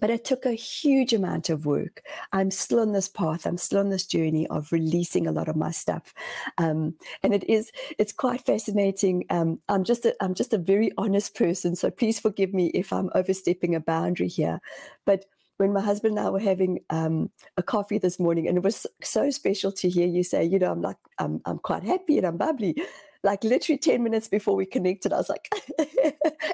but 0.00 0.10
it 0.10 0.24
took 0.24 0.46
a 0.46 0.52
huge 0.52 1.12
amount 1.12 1.50
of 1.50 1.66
work. 1.66 2.02
I'm 2.32 2.50
still 2.50 2.80
on 2.80 2.92
this 2.92 3.08
path. 3.08 3.46
I'm 3.46 3.58
still 3.58 3.80
on 3.80 3.90
this 3.90 4.06
journey 4.06 4.46
of 4.48 4.72
releasing 4.72 5.26
a 5.26 5.32
lot 5.32 5.48
of 5.48 5.56
my 5.56 5.70
stuff, 5.70 6.14
um, 6.58 6.94
and 7.22 7.34
it 7.34 7.44
is 7.44 7.72
it's 7.98 8.12
quite 8.12 8.44
fascinating. 8.44 9.24
Um, 9.30 9.60
I'm 9.68 9.84
just 9.84 10.04
a, 10.04 10.14
I'm 10.22 10.34
just 10.34 10.52
a 10.52 10.58
very 10.58 10.92
honest 10.98 11.34
person, 11.34 11.76
so 11.76 11.90
please 11.90 12.20
forgive 12.20 12.54
me 12.54 12.66
if 12.68 12.92
I'm 12.92 13.10
overstepping 13.14 13.74
a 13.74 13.80
boundary 13.80 14.28
here. 14.28 14.60
But 15.04 15.24
when 15.58 15.72
my 15.72 15.80
husband 15.80 16.18
and 16.18 16.26
I 16.26 16.30
were 16.30 16.40
having 16.40 16.80
um, 16.90 17.30
a 17.56 17.62
coffee 17.62 17.98
this 17.98 18.18
morning, 18.18 18.48
and 18.48 18.58
it 18.58 18.64
was 18.64 18.86
so 19.02 19.30
special 19.30 19.70
to 19.72 19.88
hear 19.88 20.06
you 20.06 20.24
say, 20.24 20.44
you 20.44 20.58
know, 20.58 20.72
I'm 20.72 20.82
like 20.82 20.96
I'm 21.18 21.40
I'm 21.44 21.58
quite 21.58 21.84
happy 21.84 22.18
and 22.18 22.26
I'm 22.26 22.36
bubbly 22.36 22.76
like 23.24 23.42
literally 23.42 23.78
10 23.78 24.02
minutes 24.02 24.28
before 24.28 24.54
we 24.54 24.66
connected, 24.66 25.12
I 25.12 25.16
was 25.16 25.30
like, 25.30 25.52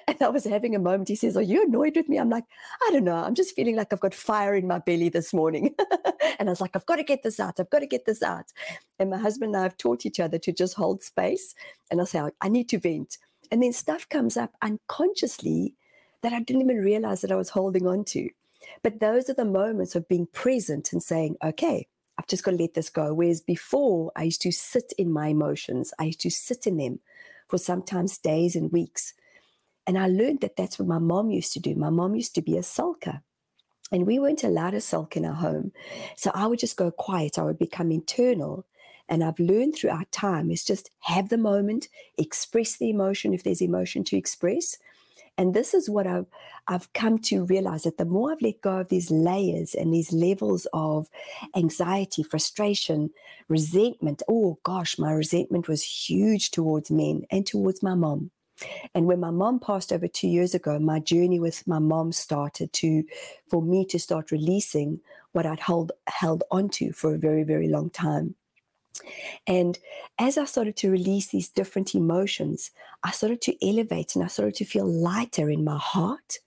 and 0.08 0.16
I 0.20 0.28
was 0.28 0.44
having 0.44 0.74
a 0.74 0.78
moment. 0.78 1.08
He 1.08 1.16
says, 1.16 1.36
Are 1.36 1.42
you 1.42 1.64
annoyed 1.64 1.96
with 1.96 2.08
me? 2.08 2.16
I'm 2.16 2.30
like, 2.30 2.44
I 2.86 2.90
don't 2.92 3.04
know. 3.04 3.16
I'm 3.16 3.34
just 3.34 3.56
feeling 3.56 3.76
like 3.76 3.92
I've 3.92 4.00
got 4.00 4.14
fire 4.14 4.54
in 4.54 4.68
my 4.68 4.78
belly 4.78 5.08
this 5.08 5.34
morning. 5.34 5.74
and 6.38 6.48
I 6.48 6.52
was 6.52 6.60
like, 6.60 6.70
I've 6.74 6.86
got 6.86 6.96
to 6.96 7.02
get 7.02 7.24
this 7.24 7.40
out. 7.40 7.58
I've 7.58 7.70
got 7.70 7.80
to 7.80 7.86
get 7.86 8.06
this 8.06 8.22
out. 8.22 8.46
And 9.00 9.10
my 9.10 9.18
husband 9.18 9.54
and 9.54 9.60
I 9.60 9.64
have 9.64 9.76
taught 9.76 10.06
each 10.06 10.20
other 10.20 10.38
to 10.38 10.52
just 10.52 10.74
hold 10.74 11.02
space. 11.02 11.54
And 11.90 12.00
I 12.00 12.04
say, 12.04 12.22
I 12.40 12.48
need 12.48 12.68
to 12.70 12.78
vent. 12.78 13.18
And 13.50 13.62
then 13.62 13.72
stuff 13.72 14.08
comes 14.08 14.36
up 14.36 14.52
unconsciously 14.62 15.74
that 16.22 16.32
I 16.32 16.40
didn't 16.40 16.62
even 16.62 16.76
realize 16.78 17.20
that 17.22 17.32
I 17.32 17.36
was 17.36 17.50
holding 17.50 17.86
on 17.86 18.04
to. 18.04 18.28
But 18.82 19.00
those 19.00 19.28
are 19.28 19.34
the 19.34 19.44
moments 19.44 19.96
of 19.96 20.06
being 20.06 20.28
present 20.32 20.92
and 20.92 21.02
saying, 21.02 21.36
okay, 21.42 21.88
I've 22.20 22.26
just 22.26 22.44
got 22.44 22.50
to 22.50 22.58
let 22.58 22.74
this 22.74 22.90
go. 22.90 23.14
Whereas 23.14 23.40
before, 23.40 24.12
I 24.14 24.24
used 24.24 24.42
to 24.42 24.52
sit 24.52 24.92
in 24.98 25.10
my 25.10 25.28
emotions, 25.28 25.94
I 25.98 26.04
used 26.04 26.20
to 26.20 26.30
sit 26.30 26.66
in 26.66 26.76
them 26.76 27.00
for 27.48 27.56
sometimes 27.56 28.18
days 28.18 28.54
and 28.54 28.70
weeks. 28.70 29.14
And 29.86 29.96
I 29.96 30.06
learned 30.06 30.42
that 30.42 30.54
that's 30.54 30.78
what 30.78 30.86
my 30.86 30.98
mom 30.98 31.30
used 31.30 31.54
to 31.54 31.60
do. 31.60 31.74
My 31.74 31.88
mom 31.88 32.14
used 32.14 32.34
to 32.34 32.42
be 32.42 32.58
a 32.58 32.60
sulker. 32.60 33.22
And 33.90 34.06
we 34.06 34.18
weren't 34.18 34.44
allowed 34.44 34.72
to 34.72 34.82
sulk 34.82 35.16
in 35.16 35.24
our 35.24 35.32
home. 35.32 35.72
So 36.14 36.30
I 36.34 36.46
would 36.46 36.58
just 36.58 36.76
go 36.76 36.90
quiet. 36.90 37.38
I 37.38 37.44
would 37.44 37.58
become 37.58 37.90
internal. 37.90 38.66
And 39.08 39.24
I've 39.24 39.38
learned 39.38 39.76
throughout 39.76 40.12
time 40.12 40.50
is 40.50 40.62
just 40.62 40.90
have 41.00 41.30
the 41.30 41.38
moment, 41.38 41.88
express 42.18 42.76
the 42.76 42.90
emotion 42.90 43.32
if 43.32 43.44
there's 43.44 43.62
emotion 43.62 44.04
to 44.04 44.18
express, 44.18 44.76
and 45.40 45.54
this 45.54 45.72
is 45.72 45.88
what 45.88 46.06
I've, 46.06 46.26
I've 46.68 46.92
come 46.92 47.16
to 47.20 47.46
realize 47.46 47.84
that 47.84 47.96
the 47.96 48.04
more 48.04 48.30
I've 48.30 48.42
let 48.42 48.60
go 48.60 48.80
of 48.80 48.90
these 48.90 49.10
layers 49.10 49.74
and 49.74 49.90
these 49.90 50.12
levels 50.12 50.66
of 50.74 51.08
anxiety, 51.56 52.22
frustration, 52.22 53.08
resentment, 53.48 54.22
oh 54.28 54.58
gosh, 54.64 54.98
my 54.98 55.10
resentment 55.10 55.66
was 55.66 55.82
huge 55.82 56.50
towards 56.50 56.90
men 56.90 57.22
and 57.30 57.46
towards 57.46 57.82
my 57.82 57.94
mom. 57.94 58.30
And 58.94 59.06
when 59.06 59.18
my 59.18 59.30
mom 59.30 59.60
passed 59.60 59.94
over 59.94 60.06
two 60.06 60.28
years 60.28 60.54
ago, 60.54 60.78
my 60.78 61.00
journey 61.00 61.40
with 61.40 61.66
my 61.66 61.78
mom 61.78 62.12
started 62.12 62.70
to, 62.74 63.02
for 63.48 63.62
me 63.62 63.86
to 63.86 63.98
start 63.98 64.30
releasing 64.32 65.00
what 65.32 65.46
I'd 65.46 65.60
held 65.60 65.92
held 66.06 66.44
onto 66.50 66.92
for 66.92 67.14
a 67.14 67.18
very, 67.18 67.44
very 67.44 67.68
long 67.68 67.88
time. 67.88 68.34
And 69.46 69.78
as 70.18 70.36
I 70.36 70.44
started 70.44 70.76
to 70.76 70.90
release 70.90 71.28
these 71.28 71.48
different 71.48 71.94
emotions, 71.94 72.70
I 73.02 73.10
started 73.10 73.40
to 73.42 73.66
elevate 73.66 74.14
and 74.14 74.24
I 74.24 74.28
started 74.28 74.54
to 74.56 74.64
feel 74.64 74.86
lighter 74.86 75.48
in 75.50 75.64
my 75.64 75.78
heart 75.78 76.38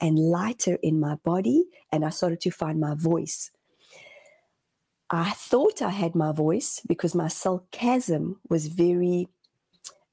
and 0.00 0.18
lighter 0.18 0.78
in 0.82 1.00
my 1.00 1.16
body. 1.16 1.64
And 1.90 2.04
I 2.04 2.10
started 2.10 2.40
to 2.42 2.50
find 2.50 2.80
my 2.80 2.94
voice. 2.94 3.50
I 5.10 5.30
thought 5.30 5.82
I 5.82 5.90
had 5.90 6.14
my 6.14 6.32
voice 6.32 6.80
because 6.86 7.14
my 7.14 7.28
sarcasm 7.28 8.40
was 8.48 8.66
very, 8.66 9.28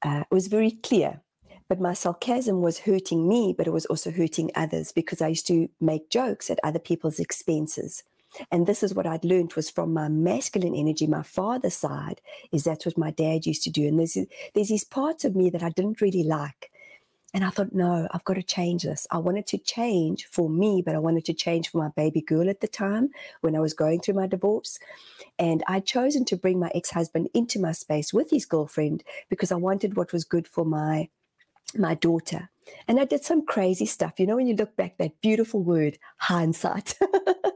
uh, 0.02 0.24
was 0.30 0.46
very 0.48 0.70
clear. 0.70 1.20
But 1.68 1.80
my 1.80 1.94
sarcasm 1.94 2.60
was 2.60 2.80
hurting 2.80 3.26
me, 3.26 3.54
but 3.56 3.66
it 3.66 3.72
was 3.72 3.86
also 3.86 4.10
hurting 4.10 4.50
others 4.54 4.92
because 4.92 5.22
I 5.22 5.28
used 5.28 5.46
to 5.46 5.68
make 5.80 6.10
jokes 6.10 6.50
at 6.50 6.60
other 6.62 6.78
people's 6.78 7.18
expenses. 7.18 8.04
And 8.50 8.66
this 8.66 8.82
is 8.82 8.94
what 8.94 9.06
I'd 9.06 9.24
learned 9.24 9.54
was 9.54 9.70
from 9.70 9.92
my 9.92 10.08
masculine 10.08 10.74
energy, 10.74 11.06
my 11.06 11.22
father's 11.22 11.74
side, 11.74 12.20
is 12.52 12.64
that's 12.64 12.86
what 12.86 12.98
my 12.98 13.10
dad 13.10 13.46
used 13.46 13.62
to 13.64 13.70
do. 13.70 13.86
And 13.86 13.98
there's, 13.98 14.16
there's 14.54 14.68
these 14.68 14.84
parts 14.84 15.24
of 15.24 15.36
me 15.36 15.50
that 15.50 15.62
I 15.62 15.70
didn't 15.70 16.00
really 16.00 16.22
like. 16.22 16.70
And 17.34 17.44
I 17.44 17.50
thought, 17.50 17.72
no, 17.72 18.08
I've 18.10 18.24
got 18.24 18.34
to 18.34 18.42
change 18.42 18.82
this. 18.82 19.06
I 19.10 19.16
wanted 19.16 19.46
to 19.48 19.58
change 19.58 20.26
for 20.26 20.50
me, 20.50 20.82
but 20.84 20.94
I 20.94 20.98
wanted 20.98 21.24
to 21.26 21.32
change 21.32 21.70
for 21.70 21.78
my 21.78 21.88
baby 21.96 22.20
girl 22.20 22.50
at 22.50 22.60
the 22.60 22.68
time 22.68 23.08
when 23.40 23.56
I 23.56 23.60
was 23.60 23.72
going 23.72 24.00
through 24.00 24.14
my 24.14 24.26
divorce. 24.26 24.78
And 25.38 25.62
I'd 25.66 25.86
chosen 25.86 26.26
to 26.26 26.36
bring 26.36 26.60
my 26.60 26.70
ex 26.74 26.90
husband 26.90 27.30
into 27.32 27.58
my 27.58 27.72
space 27.72 28.12
with 28.12 28.30
his 28.30 28.44
girlfriend 28.44 29.02
because 29.30 29.50
I 29.50 29.56
wanted 29.56 29.96
what 29.96 30.12
was 30.12 30.24
good 30.24 30.46
for 30.46 30.64
my 30.66 31.08
my 31.74 31.94
daughter. 31.94 32.50
And 32.86 33.00
I 33.00 33.06
did 33.06 33.24
some 33.24 33.46
crazy 33.46 33.86
stuff. 33.86 34.20
You 34.20 34.26
know, 34.26 34.36
when 34.36 34.46
you 34.46 34.54
look 34.54 34.76
back, 34.76 34.98
that 34.98 35.20
beautiful 35.22 35.62
word, 35.62 35.98
hindsight. 36.18 36.98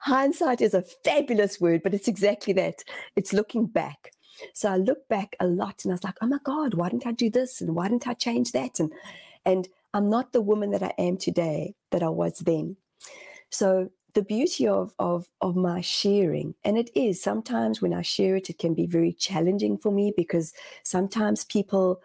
hindsight 0.00 0.60
is 0.60 0.74
a 0.74 0.82
fabulous 0.82 1.60
word, 1.60 1.82
but 1.82 1.94
it's 1.94 2.08
exactly 2.08 2.52
that. 2.54 2.84
It's 3.16 3.32
looking 3.32 3.66
back. 3.66 4.12
So 4.54 4.70
I 4.70 4.76
look 4.76 5.08
back 5.08 5.36
a 5.40 5.46
lot 5.46 5.84
and 5.84 5.92
I 5.92 5.94
was 5.94 6.04
like, 6.04 6.16
oh 6.22 6.26
my 6.26 6.38
God, 6.44 6.74
why 6.74 6.88
didn't 6.88 7.06
I 7.06 7.12
do 7.12 7.30
this? 7.30 7.60
And 7.60 7.74
why 7.74 7.88
didn't 7.88 8.08
I 8.08 8.14
change 8.14 8.52
that? 8.52 8.80
And 8.80 8.92
and 9.44 9.68
I'm 9.92 10.08
not 10.08 10.32
the 10.32 10.42
woman 10.42 10.70
that 10.70 10.82
I 10.82 10.92
am 10.98 11.16
today 11.16 11.74
that 11.90 12.02
I 12.02 12.08
was 12.08 12.38
then. 12.40 12.76
So 13.50 13.90
the 14.14 14.22
beauty 14.22 14.66
of 14.66 14.94
of 14.98 15.26
of 15.40 15.56
my 15.56 15.80
sharing, 15.80 16.54
and 16.64 16.78
it 16.78 16.90
is 16.94 17.22
sometimes 17.22 17.82
when 17.82 17.92
I 17.92 18.02
share 18.02 18.36
it, 18.36 18.50
it 18.50 18.58
can 18.58 18.74
be 18.74 18.86
very 18.86 19.12
challenging 19.12 19.78
for 19.78 19.92
me 19.92 20.12
because 20.16 20.52
sometimes 20.82 21.44
people 21.44 22.00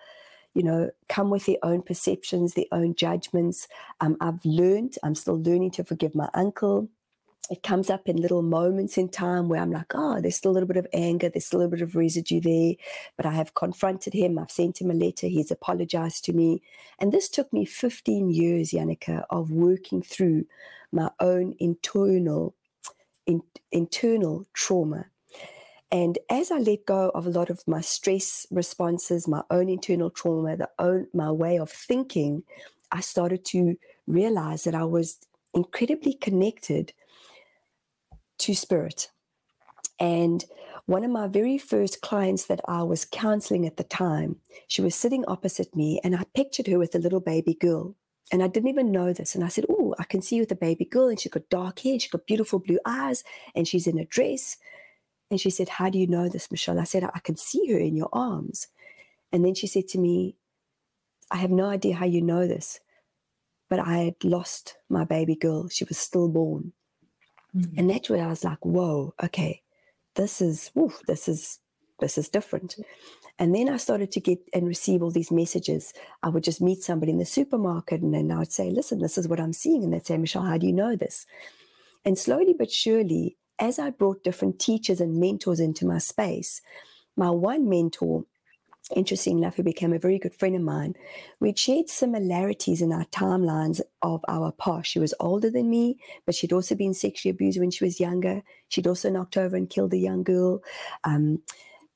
you 0.55 0.63
know, 0.63 0.89
come 1.10 1.29
with 1.29 1.45
their 1.45 1.58
own 1.63 1.81
perceptions, 1.81 2.53
their 2.53 2.63
own 2.71 2.95
judgments. 2.95 3.67
Um, 3.99 4.15
I've 4.21 4.43
learned, 4.45 4.95
I'm 5.03 5.13
still 5.13 5.41
learning 5.43 5.71
to 5.71 5.84
forgive 5.84 6.15
my 6.15 6.29
uncle. 6.34 6.89
It 7.49 7.62
comes 7.62 7.89
up 7.89 8.10
in 8.10 8.17
little 8.17 8.41
moments 8.41 8.97
in 8.97 9.10
time 9.10 9.47
where 9.49 9.62
I'm 9.62 9.71
like, 9.71 9.93
oh, 9.93 10.19
there's 10.19 10.36
still 10.36 10.51
a 10.51 10.53
little 10.53 10.67
bit 10.67 10.77
of 10.77 10.88
anger, 10.93 11.29
there's 11.29 11.45
still 11.45 11.60
a 11.60 11.62
little 11.62 11.77
bit 11.77 11.81
of 11.81 11.95
residue 11.95 12.41
there. 12.41 12.73
But 13.17 13.25
I 13.25 13.34
have 13.34 13.53
confronted 13.53 14.13
him, 14.13 14.39
I've 14.39 14.51
sent 14.51 14.81
him 14.81 14.89
a 14.89 14.95
letter, 14.95 15.27
he's 15.27 15.51
apologized 15.51 16.25
to 16.25 16.34
me. 16.34 16.62
And 16.99 17.12
this 17.12 17.29
took 17.29 17.51
me 17.53 17.65
15 17.65 18.29
years, 18.29 18.71
Jannike, 18.71 19.23
of 19.29 19.51
working 19.51 20.01
through 20.01 20.45
my 20.91 21.10
own 21.19 21.55
internal, 21.60 22.55
in, 23.27 23.41
internal 23.71 24.47
trauma 24.53 25.05
and 25.91 26.17
as 26.29 26.51
I 26.51 26.58
let 26.58 26.86
go 26.86 27.10
of 27.13 27.25
a 27.25 27.29
lot 27.29 27.49
of 27.49 27.65
my 27.67 27.79
stress 27.79 28.45
responses, 28.51 29.27
my 29.27 29.43
own 29.49 29.69
internal 29.69 30.10
trauma, 30.10 30.58
the 30.58 30.69
own 30.79 31.08
my 31.13 31.31
way 31.31 31.58
of 31.58 31.71
thinking, 31.71 32.43
I 32.91 33.01
started 33.01 33.45
to 33.45 33.77
realize 34.08 34.63
that 34.63 34.75
I 34.75 34.84
was 34.84 35.19
incredibly 35.53 36.13
connected 36.13 36.91
to 38.39 38.55
spirit. 38.55 39.09
And 39.99 40.43
one 40.85 41.03
of 41.03 41.11
my 41.11 41.27
very 41.27 41.57
first 41.57 42.01
clients 42.01 42.45
that 42.45 42.61
I 42.67 42.83
was 42.83 43.05
counseling 43.05 43.65
at 43.65 43.77
the 43.77 43.83
time, 43.83 44.37
she 44.67 44.81
was 44.81 44.93
sitting 44.95 45.25
opposite 45.27 45.75
me, 45.75 45.99
and 46.03 46.15
I 46.15 46.23
pictured 46.35 46.67
her 46.67 46.77
with 46.77 46.93
a 46.95 46.99
little 46.99 47.21
baby 47.21 47.55
girl. 47.55 47.95
And 48.31 48.43
I 48.43 48.47
didn't 48.47 48.69
even 48.69 48.91
know 48.91 49.13
this. 49.13 49.35
And 49.35 49.43
I 49.43 49.49
said, 49.49 49.65
Oh, 49.69 49.95
I 49.99 50.03
can 50.03 50.21
see 50.21 50.37
you 50.37 50.41
with 50.41 50.51
a 50.51 50.55
baby 50.55 50.85
girl. 50.85 51.09
And 51.09 51.19
she's 51.19 51.31
got 51.31 51.49
dark 51.49 51.79
hair, 51.79 51.99
she's 51.99 52.11
got 52.11 52.25
beautiful 52.25 52.59
blue 52.59 52.79
eyes, 52.85 53.23
and 53.55 53.67
she's 53.67 53.87
in 53.87 53.99
a 53.99 54.05
dress. 54.05 54.57
And 55.29 55.39
she 55.39 55.49
said, 55.49 55.69
How 55.69 55.89
do 55.89 55.99
you 55.99 56.07
know 56.07 56.29
this, 56.29 56.51
Michelle? 56.51 56.79
I 56.79 56.83
said, 56.85 57.03
I 57.03 57.19
can 57.19 57.37
see 57.37 57.71
her 57.71 57.79
in 57.79 57.95
your 57.95 58.09
arms. 58.13 58.67
And 59.31 59.43
then 59.43 59.55
she 59.55 59.67
said 59.67 59.87
to 59.89 59.97
me, 59.97 60.35
I 61.31 61.37
have 61.37 61.51
no 61.51 61.65
idea 61.65 61.95
how 61.95 62.05
you 62.05 62.21
know 62.21 62.47
this, 62.47 62.79
but 63.69 63.79
I 63.79 63.97
had 63.97 64.23
lost 64.23 64.77
my 64.89 65.03
baby 65.03 65.35
girl. 65.35 65.67
She 65.69 65.83
was 65.83 65.97
stillborn. 65.97 66.73
Mm-hmm. 67.55 67.79
And 67.79 67.89
that's 67.89 68.09
where 68.09 68.23
I 68.23 68.27
was 68.27 68.43
like, 68.43 68.63
Whoa, 68.65 69.13
okay 69.23 69.61
this 70.15 70.41
is 70.41 70.71
this 71.07 71.27
is 71.27 71.59
this 71.99 72.17
is 72.17 72.27
different. 72.27 72.75
And 73.37 73.53
then 73.53 73.69
I 73.69 73.77
started 73.77 74.11
to 74.13 74.19
get 74.19 74.39
and 74.53 74.65
receive 74.65 75.03
all 75.03 75.11
these 75.11 75.31
messages. 75.31 75.93
I 76.23 76.29
would 76.29 76.43
just 76.43 76.61
meet 76.61 76.83
somebody 76.83 77.11
in 77.11 77.19
the 77.19 77.25
supermarket 77.25 78.01
and 78.01 78.13
then 78.13 78.31
I 78.31 78.39
would 78.39 78.51
say, 78.51 78.69
listen, 78.69 78.99
this 78.99 79.17
is 79.17 79.27
what 79.27 79.41
I'm 79.41 79.53
seeing. 79.53 79.83
And 79.83 79.93
they'd 79.93 80.05
say, 80.05 80.17
Michelle, 80.17 80.43
how 80.43 80.57
do 80.57 80.67
you 80.67 80.73
know 80.73 80.95
this? 80.95 81.25
And 82.05 82.17
slowly 82.17 82.55
but 82.57 82.71
surely, 82.71 83.37
as 83.59 83.77
I 83.77 83.89
brought 83.89 84.23
different 84.23 84.59
teachers 84.59 85.01
and 85.01 85.19
mentors 85.19 85.59
into 85.59 85.85
my 85.85 85.97
space, 85.97 86.61
my 87.17 87.29
one 87.29 87.69
mentor 87.69 88.25
interesting 88.95 89.37
enough, 89.37 89.55
who 89.55 89.63
became 89.63 89.93
a 89.93 89.99
very 89.99 90.19
good 90.19 90.35
friend 90.35 90.55
of 90.55 90.61
mine, 90.61 90.93
we'd 91.39 91.57
shared 91.57 91.89
similarities 91.89 92.81
in 92.81 92.93
our 92.93 93.05
timelines 93.05 93.81
of 94.01 94.23
our 94.27 94.51
past. 94.51 94.91
She 94.91 94.99
was 94.99 95.13
older 95.19 95.49
than 95.49 95.69
me, 95.69 95.97
but 96.25 96.35
she'd 96.35 96.53
also 96.53 96.75
been 96.75 96.93
sexually 96.93 97.31
abused 97.31 97.59
when 97.59 97.71
she 97.71 97.83
was 97.83 97.99
younger. 97.99 98.43
She'd 98.67 98.87
also 98.87 99.09
knocked 99.09 99.37
over 99.37 99.55
and 99.55 99.69
killed 99.69 99.93
a 99.93 99.97
young 99.97 100.23
girl. 100.23 100.61
Um, 101.03 101.41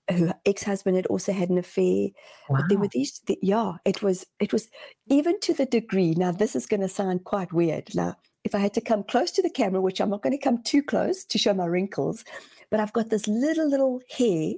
her 0.09 0.33
ex-husband 0.45 0.95
had 0.95 1.05
also 1.05 1.31
had 1.31 1.49
an 1.49 1.59
affair. 1.59 2.07
Wow. 2.49 2.57
But 2.57 2.69
there 2.69 2.79
were 2.79 2.87
these, 2.87 3.21
the, 3.27 3.37
yeah, 3.43 3.73
it 3.85 4.01
was, 4.01 4.25
it 4.39 4.51
was 4.51 4.69
even 5.07 5.39
to 5.41 5.53
the 5.53 5.67
degree. 5.67 6.15
Now, 6.15 6.31
this 6.31 6.55
is 6.55 6.65
going 6.65 6.81
to 6.81 6.89
sound 6.89 7.23
quite 7.25 7.53
weird. 7.53 7.93
Now, 7.93 8.15
if 8.43 8.55
I 8.55 8.59
had 8.59 8.73
to 8.73 8.81
come 8.81 9.03
close 9.03 9.29
to 9.31 9.43
the 9.43 9.49
camera, 9.51 9.81
which 9.81 10.01
I'm 10.01 10.09
not 10.09 10.23
going 10.23 10.35
to 10.35 10.43
come 10.43 10.63
too 10.63 10.81
close 10.81 11.23
to 11.25 11.37
show 11.37 11.53
my 11.53 11.65
wrinkles, 11.65 12.25
but 12.71 12.79
I've 12.79 12.93
got 12.93 13.11
this 13.11 13.27
little, 13.27 13.69
little 13.69 14.01
hair 14.17 14.53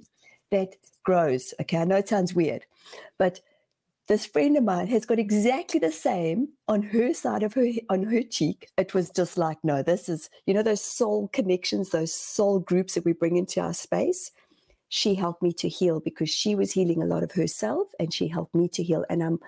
that 0.52 0.76
grows. 1.04 1.54
Okay, 1.62 1.78
I 1.78 1.86
know 1.86 1.98
it 1.98 2.10
sounds 2.10 2.34
weird, 2.34 2.66
but 3.18 3.42
this 4.08 4.26
friend 4.26 4.58
of 4.58 4.64
mine 4.64 4.88
has 4.88 5.06
got 5.06 5.20
exactly 5.20 5.80
the 5.80 5.92
same 5.92 6.50
on 6.68 6.82
her 6.82 7.14
side 7.14 7.44
of 7.44 7.54
her 7.54 7.68
on 7.90 8.04
her 8.04 8.24
cheek. 8.24 8.70
It 8.78 8.94
was 8.94 9.10
just 9.10 9.38
like, 9.38 9.58
no, 9.64 9.84
this 9.84 10.10
is 10.10 10.30
you 10.46 10.54
know 10.54 10.64
those 10.64 10.82
soul 10.82 11.30
connections, 11.32 11.90
those 11.90 12.14
soul 12.14 12.60
groups 12.60 12.96
that 12.96 13.06
we 13.06 13.14
bring 13.14 13.38
into 13.38 13.62
our 13.62 13.74
space. 13.74 14.32
She 14.90 15.16
helped 15.16 15.42
me 15.42 15.54
to 15.54 15.70
heal 15.70 16.02
because 16.02 16.30
she 16.30 16.56
was 16.56 16.74
healing 16.74 17.02
a 17.02 17.06
lot 17.06 17.24
of 17.24 17.32
herself, 17.32 17.88
and 18.00 18.14
she 18.14 18.28
helped 18.28 18.54
me 18.54 18.68
to 18.70 18.84
heal. 18.84 19.06
And 19.10 19.24
I'm 19.24 19.40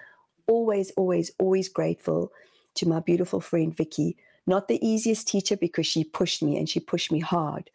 always, 0.47 0.91
always, 0.91 1.31
always 1.39 1.67
grateful 1.67 2.31
to 2.75 2.87
my 2.87 2.99
beautiful 2.99 3.41
friend 3.41 3.75
Vicky. 3.75 4.15
Not 4.45 4.67
the 4.67 4.85
easiest 4.85 5.27
teacher 5.27 5.55
because 5.55 5.87
she 5.87 6.03
pushed 6.03 6.43
me 6.43 6.57
and 6.57 6.67
she 6.69 6.79
pushed 6.79 7.11
me 7.11 7.19
hard. 7.19 7.69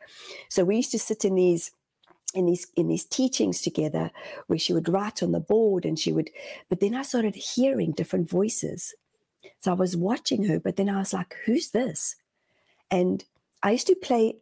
So 0.48 0.64
we 0.64 0.76
used 0.76 0.90
to 0.92 0.98
sit 0.98 1.24
in 1.24 1.34
these 1.34 1.70
in 2.34 2.46
these 2.46 2.66
in 2.76 2.88
these 2.88 3.04
teachings 3.04 3.60
together 3.62 4.10
where 4.46 4.58
she 4.58 4.72
would 4.72 4.88
write 4.88 5.22
on 5.22 5.32
the 5.32 5.40
board 5.40 5.84
and 5.84 5.98
she 5.98 6.12
would 6.12 6.30
but 6.68 6.80
then 6.80 6.94
i 6.94 7.02
started 7.02 7.34
hearing 7.34 7.92
different 7.92 8.28
voices. 8.28 8.94
So 9.60 9.72
i 9.72 9.74
was 9.74 9.96
watching 9.96 10.44
her 10.44 10.60
but 10.60 10.76
then 10.76 10.88
i 10.88 10.98
was 10.98 11.12
like 11.12 11.34
who's 11.44 11.70
this? 11.70 12.16
And 12.90 13.24
i 13.62 13.72
used 13.72 13.86
to 13.86 13.94
play 13.94 14.36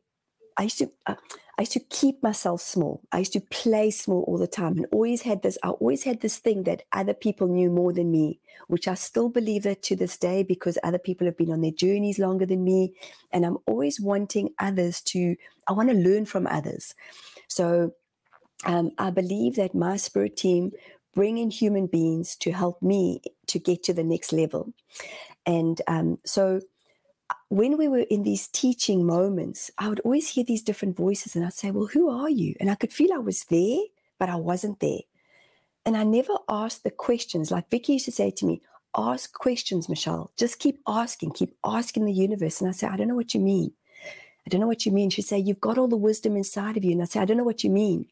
i 0.57 0.64
used 0.64 0.79
to 0.79 0.90
uh, 1.07 1.14
i 1.59 1.62
used 1.62 1.72
to 1.72 1.81
keep 1.81 2.22
myself 2.22 2.61
small. 2.61 3.03
I 3.12 3.18
used 3.18 3.33
to 3.35 3.40
play 3.40 3.90
small 3.92 4.22
all 4.22 4.38
the 4.38 4.49
time 4.49 4.77
and 4.77 4.87
always 4.90 5.22
had 5.22 5.42
this 5.42 5.57
i 5.62 5.68
always 5.68 6.03
had 6.03 6.20
this 6.20 6.38
thing 6.38 6.64
that 6.64 6.83
other 6.92 7.14
people 7.14 7.46
knew 7.46 7.70
more 7.70 7.92
than 7.92 8.11
me 8.11 8.40
which 8.66 8.88
i 8.88 8.94
still 8.94 9.29
believe 9.29 9.62
that 9.62 9.83
to 9.85 9.94
this 9.94 10.16
day 10.16 10.42
because 10.42 10.77
other 10.83 10.99
people 10.99 11.25
have 11.25 11.37
been 11.37 11.53
on 11.53 11.61
their 11.61 11.70
journeys 11.70 12.18
longer 12.18 12.46
than 12.46 12.64
me. 12.64 12.94
And 13.33 13.46
i'm 13.46 13.59
always 13.66 14.01
wanting 14.01 14.51
others 14.59 15.01
to 15.03 15.37
i 15.68 15.72
want 15.72 15.88
to 15.90 15.94
learn 15.94 16.27
from 16.27 16.49
others 16.49 16.92
so 17.49 17.93
um, 18.65 18.91
I 18.99 19.11
believe 19.11 19.57
that 19.57 19.75
my 19.75 19.97
spirit 19.97 20.37
team 20.37 20.73
bring 21.15 21.39
in 21.39 21.51
human 21.51 21.87
beings 21.87 22.37
to 22.37 22.53
help 22.53 22.81
me 22.83 23.23
to 23.47 23.59
get 23.59 23.83
to 23.85 23.95
the 23.95 24.05
next 24.05 24.33
level. 24.33 24.73
And 25.47 25.81
um, 25.87 26.19
so 26.25 26.61
when 27.49 27.79
we 27.79 27.89
were 27.89 28.05
in 28.11 28.23
these 28.23 28.49
teaching 28.49 29.07
moments, 29.07 29.71
I 29.79 29.89
would 29.89 30.01
always 30.01 30.29
hear 30.29 30.45
these 30.45 30.63
different 30.63 30.97
voices 30.97 31.37
and 31.37 31.45
I'd 31.45 31.53
say, 31.53 31.71
Well, 31.71 31.87
who 31.87 32.11
are 32.11 32.31
you? 32.31 32.55
And 32.61 32.71
I 32.71 32.75
could 32.75 32.93
feel 32.93 33.13
I 33.13 33.19
was 33.19 33.45
there, 33.45 33.79
but 34.19 34.29
I 34.29 34.37
wasn't 34.37 34.81
there. 34.81 35.01
And 35.85 35.97
I 35.97 36.03
never 36.03 36.35
asked 36.49 36.83
the 36.83 36.91
questions. 36.91 37.51
Like 37.51 37.71
Vicky 37.71 37.95
used 37.95 38.07
to 38.07 38.13
say 38.13 38.31
to 38.33 38.47
me, 38.47 38.61
Ask 38.97 39.33
questions, 39.35 39.89
Michelle. 39.89 40.33
Just 40.37 40.59
keep 40.59 40.81
asking, 40.89 41.33
keep 41.33 41.55
asking 41.65 42.07
the 42.07 42.13
universe. 42.13 42.61
And 42.61 42.69
I 42.69 42.73
say, 42.73 42.87
I 42.87 42.97
don't 42.97 43.09
know 43.09 43.15
what 43.15 43.35
you 43.35 43.41
mean. 43.41 43.73
I 44.47 44.51
don't 44.51 44.61
know 44.61 44.67
what 44.67 44.87
you 44.87 44.93
mean. 44.93 45.11
She'd 45.11 45.23
say, 45.23 45.39
You've 45.39 45.61
got 45.61 45.77
all 45.77 45.89
the 45.89 45.97
wisdom 45.97 46.37
inside 46.37 46.77
of 46.77 46.85
you. 46.85 46.93
And 46.93 47.03
I 47.03 47.07
say, 47.07 47.21
I 47.21 47.25
don't 47.25 47.37
know 47.37 47.45
what 47.45 47.65
you 47.65 47.71
mean. 47.71 48.07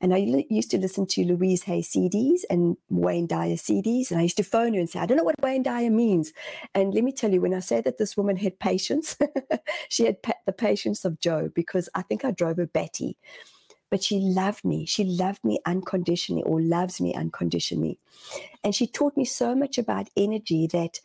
And 0.00 0.12
I 0.12 0.44
used 0.50 0.70
to 0.72 0.78
listen 0.78 1.06
to 1.06 1.24
Louise 1.24 1.62
Hay 1.62 1.80
CDs 1.80 2.40
and 2.50 2.76
Wayne 2.90 3.26
Dyer 3.26 3.54
CDs. 3.54 4.10
And 4.10 4.20
I 4.20 4.24
used 4.24 4.36
to 4.36 4.42
phone 4.42 4.74
her 4.74 4.80
and 4.80 4.90
say, 4.90 4.98
I 4.98 5.06
don't 5.06 5.16
know 5.16 5.24
what 5.24 5.40
Wayne 5.42 5.62
Dyer 5.62 5.88
means. 5.88 6.32
And 6.74 6.92
let 6.92 7.04
me 7.04 7.10
tell 7.12 7.32
you, 7.32 7.40
when 7.40 7.54
I 7.54 7.60
say 7.60 7.80
that 7.80 7.96
this 7.96 8.16
woman 8.16 8.36
had 8.36 8.58
patience, 8.58 9.16
she 9.88 10.04
had 10.04 10.22
pa- 10.22 10.34
the 10.44 10.52
patience 10.52 11.04
of 11.04 11.20
Job 11.20 11.54
because 11.54 11.88
I 11.94 12.02
think 12.02 12.24
I 12.24 12.32
drove 12.32 12.58
her 12.58 12.66
batty. 12.66 13.16
But 13.90 14.02
she 14.02 14.18
loved 14.18 14.64
me. 14.64 14.84
She 14.84 15.04
loved 15.04 15.42
me 15.44 15.60
unconditionally 15.64 16.42
or 16.42 16.60
loves 16.60 17.00
me 17.00 17.14
unconditionally. 17.14 17.98
And 18.62 18.74
she 18.74 18.86
taught 18.86 19.16
me 19.16 19.24
so 19.24 19.54
much 19.54 19.78
about 19.78 20.10
energy 20.16 20.66
that 20.66 21.00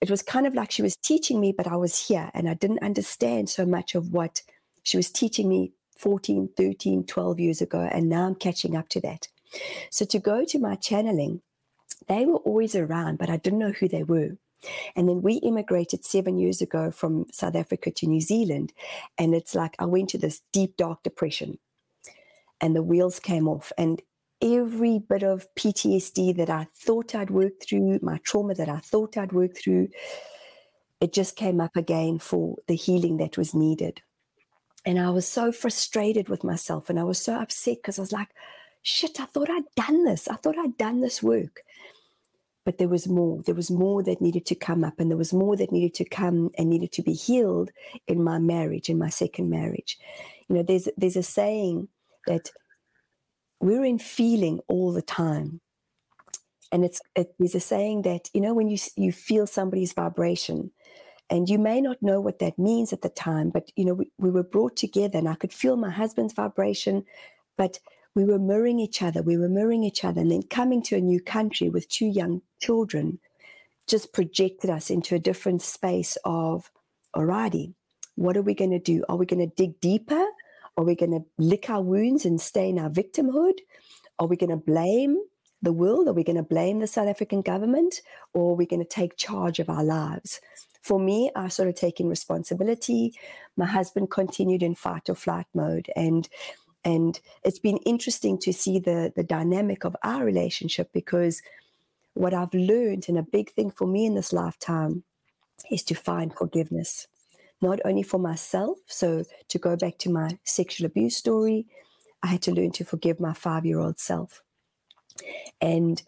it 0.00 0.10
was 0.10 0.22
kind 0.22 0.46
of 0.46 0.54
like 0.54 0.70
she 0.70 0.82
was 0.82 0.96
teaching 0.96 1.40
me, 1.40 1.52
but 1.56 1.66
I 1.66 1.76
was 1.76 2.08
here 2.08 2.30
and 2.34 2.48
I 2.48 2.54
didn't 2.54 2.82
understand 2.82 3.48
so 3.48 3.66
much 3.66 3.94
of 3.94 4.12
what 4.12 4.42
she 4.82 4.96
was 4.96 5.10
teaching 5.10 5.48
me 5.48 5.72
14, 5.96 6.50
13, 6.56 7.04
12 7.04 7.40
years 7.40 7.60
ago. 7.60 7.80
And 7.80 8.08
now 8.08 8.26
I'm 8.26 8.34
catching 8.34 8.76
up 8.76 8.88
to 8.90 9.00
that. 9.00 9.28
So 9.90 10.04
to 10.06 10.18
go 10.18 10.44
to 10.44 10.58
my 10.58 10.76
channeling, 10.76 11.42
they 12.06 12.24
were 12.24 12.36
always 12.36 12.74
around, 12.74 13.18
but 13.18 13.30
I 13.30 13.36
didn't 13.36 13.58
know 13.58 13.72
who 13.72 13.88
they 13.88 14.04
were. 14.04 14.36
And 14.96 15.08
then 15.08 15.22
we 15.22 15.34
immigrated 15.34 16.04
seven 16.04 16.38
years 16.38 16.60
ago 16.60 16.90
from 16.90 17.26
South 17.32 17.54
Africa 17.54 17.90
to 17.92 18.06
New 18.06 18.20
Zealand. 18.20 18.72
And 19.16 19.34
it's 19.34 19.54
like 19.54 19.74
I 19.78 19.86
went 19.86 20.10
to 20.10 20.18
this 20.18 20.42
deep, 20.52 20.76
dark 20.76 21.02
depression 21.02 21.58
and 22.60 22.74
the 22.74 22.82
wheels 22.82 23.20
came 23.20 23.48
off. 23.48 23.72
And 23.78 24.02
every 24.40 24.98
bit 24.98 25.22
of 25.22 25.46
PTSD 25.54 26.36
that 26.36 26.50
I 26.50 26.66
thought 26.74 27.14
I'd 27.14 27.30
worked 27.30 27.68
through, 27.68 27.98
my 28.02 28.18
trauma 28.18 28.54
that 28.54 28.68
I 28.68 28.78
thought 28.78 29.16
I'd 29.16 29.32
worked 29.32 29.58
through, 29.58 29.88
it 31.00 31.12
just 31.12 31.36
came 31.36 31.60
up 31.60 31.76
again 31.76 32.18
for 32.18 32.56
the 32.66 32.74
healing 32.74 33.18
that 33.18 33.38
was 33.38 33.54
needed. 33.54 34.02
And 34.84 34.98
I 34.98 35.10
was 35.10 35.26
so 35.26 35.52
frustrated 35.52 36.28
with 36.28 36.44
myself 36.44 36.88
and 36.88 36.98
I 36.98 37.04
was 37.04 37.20
so 37.20 37.34
upset 37.34 37.78
because 37.78 37.98
I 37.98 38.02
was 38.02 38.12
like, 38.12 38.28
shit, 38.82 39.20
I 39.20 39.24
thought 39.26 39.50
I'd 39.50 39.74
done 39.76 40.04
this. 40.04 40.28
I 40.28 40.36
thought 40.36 40.58
I'd 40.58 40.78
done 40.78 41.00
this 41.00 41.22
work. 41.22 41.62
But 42.64 42.78
there 42.78 42.88
was 42.88 43.08
more. 43.08 43.42
There 43.42 43.54
was 43.54 43.70
more 43.70 44.02
that 44.02 44.20
needed 44.20 44.44
to 44.46 44.54
come 44.54 44.84
up, 44.84 45.00
and 45.00 45.10
there 45.10 45.16
was 45.16 45.32
more 45.32 45.56
that 45.56 45.72
needed 45.72 45.94
to 45.94 46.04
come 46.04 46.50
and 46.58 46.68
needed 46.68 46.92
to 46.92 47.02
be 47.02 47.14
healed 47.14 47.70
in 48.06 48.22
my 48.22 48.38
marriage, 48.38 48.90
in 48.90 48.98
my 48.98 49.08
second 49.08 49.48
marriage. 49.48 49.98
You 50.48 50.56
know, 50.56 50.62
there's 50.62 50.86
there's 50.98 51.16
a 51.16 51.22
saying 51.22 51.88
that 52.26 52.50
we're 53.60 53.84
in 53.84 53.98
feeling 53.98 54.60
all 54.68 54.92
the 54.92 55.02
time. 55.02 55.60
And 56.70 56.84
it's 56.84 57.00
it, 57.14 57.34
there's 57.38 57.54
a 57.54 57.60
saying 57.60 58.02
that 58.02 58.28
you 58.34 58.40
know 58.40 58.54
when 58.54 58.68
you 58.68 58.78
you 58.96 59.12
feel 59.12 59.46
somebody's 59.46 59.92
vibration 59.92 60.70
and 61.30 61.48
you 61.48 61.58
may 61.58 61.80
not 61.80 62.02
know 62.02 62.20
what 62.20 62.38
that 62.40 62.58
means 62.58 62.92
at 62.92 63.00
the 63.00 63.08
time 63.08 63.48
but 63.48 63.70
you 63.74 63.86
know 63.86 63.94
we, 63.94 64.10
we 64.18 64.30
were 64.30 64.42
brought 64.42 64.76
together 64.76 65.18
and 65.18 65.28
i 65.30 65.34
could 65.34 65.52
feel 65.52 65.76
my 65.76 65.88
husband's 65.88 66.34
vibration 66.34 67.04
but 67.56 67.78
we 68.14 68.22
were 68.24 68.38
mirroring 68.38 68.78
each 68.80 69.00
other 69.00 69.22
we 69.22 69.38
were 69.38 69.48
mirroring 69.48 69.82
each 69.82 70.04
other 70.04 70.20
and 70.20 70.30
then 70.30 70.42
coming 70.42 70.82
to 70.82 70.94
a 70.96 71.00
new 71.00 71.20
country 71.22 71.70
with 71.70 71.88
two 71.88 72.06
young 72.06 72.42
children 72.60 73.18
just 73.86 74.12
projected 74.12 74.68
us 74.68 74.90
into 74.90 75.14
a 75.14 75.18
different 75.18 75.62
space 75.62 76.18
of 76.24 76.70
alrighty 77.16 77.72
what 78.18 78.36
are 78.36 78.42
we 78.42 78.52
going 78.52 78.72
to 78.72 78.80
do? 78.80 79.04
Are 79.08 79.16
we 79.16 79.26
going 79.26 79.48
to 79.48 79.54
dig 79.54 79.80
deeper 79.80 80.26
are 80.78 80.84
we 80.84 80.94
going 80.94 81.10
to 81.10 81.24
lick 81.38 81.68
our 81.68 81.82
wounds 81.82 82.24
and 82.24 82.40
stay 82.40 82.68
in 82.68 82.78
our 82.78 82.88
victimhood? 82.88 83.58
Are 84.20 84.28
we 84.28 84.36
going 84.36 84.50
to 84.50 84.56
blame 84.56 85.18
the 85.60 85.72
world? 85.72 86.06
Are 86.06 86.12
we 86.12 86.22
going 86.22 86.36
to 86.36 86.42
blame 86.44 86.78
the 86.78 86.86
South 86.86 87.08
African 87.08 87.42
government? 87.42 88.00
Or 88.32 88.52
are 88.52 88.56
we 88.56 88.64
going 88.64 88.80
to 88.80 88.88
take 88.88 89.16
charge 89.16 89.58
of 89.58 89.68
our 89.68 89.82
lives? 89.82 90.40
For 90.80 91.00
me, 91.00 91.32
I 91.34 91.42
sort 91.42 91.52
started 91.52 91.76
taking 91.76 92.08
responsibility. 92.08 93.12
My 93.56 93.66
husband 93.66 94.12
continued 94.12 94.62
in 94.62 94.76
fight 94.76 95.10
or 95.10 95.16
flight 95.16 95.46
mode. 95.52 95.90
And 95.96 96.28
and 96.84 97.20
it's 97.42 97.58
been 97.58 97.78
interesting 97.78 98.38
to 98.38 98.52
see 98.52 98.78
the, 98.78 99.12
the 99.14 99.24
dynamic 99.24 99.84
of 99.84 99.96
our 100.04 100.24
relationship 100.24 100.90
because 100.94 101.42
what 102.14 102.32
I've 102.32 102.54
learned, 102.54 103.06
and 103.08 103.18
a 103.18 103.22
big 103.22 103.50
thing 103.50 103.70
for 103.72 103.86
me 103.86 104.06
in 104.06 104.14
this 104.14 104.32
lifetime, 104.32 105.02
is 105.72 105.82
to 105.84 105.94
find 105.96 106.32
forgiveness 106.32 107.08
not 107.60 107.80
only 107.84 108.02
for 108.02 108.18
myself. 108.18 108.78
So, 108.86 109.24
to 109.48 109.58
go 109.58 109.76
back 109.76 109.98
to 109.98 110.10
my 110.10 110.38
sexual 110.44 110.86
abuse 110.86 111.16
story, 111.16 111.66
I 112.22 112.28
had 112.28 112.42
to 112.42 112.52
learn 112.52 112.72
to 112.72 112.84
forgive 112.84 113.20
my 113.20 113.32
five 113.32 113.64
year 113.64 113.78
old 113.78 113.98
self. 113.98 114.42
And 115.60 116.02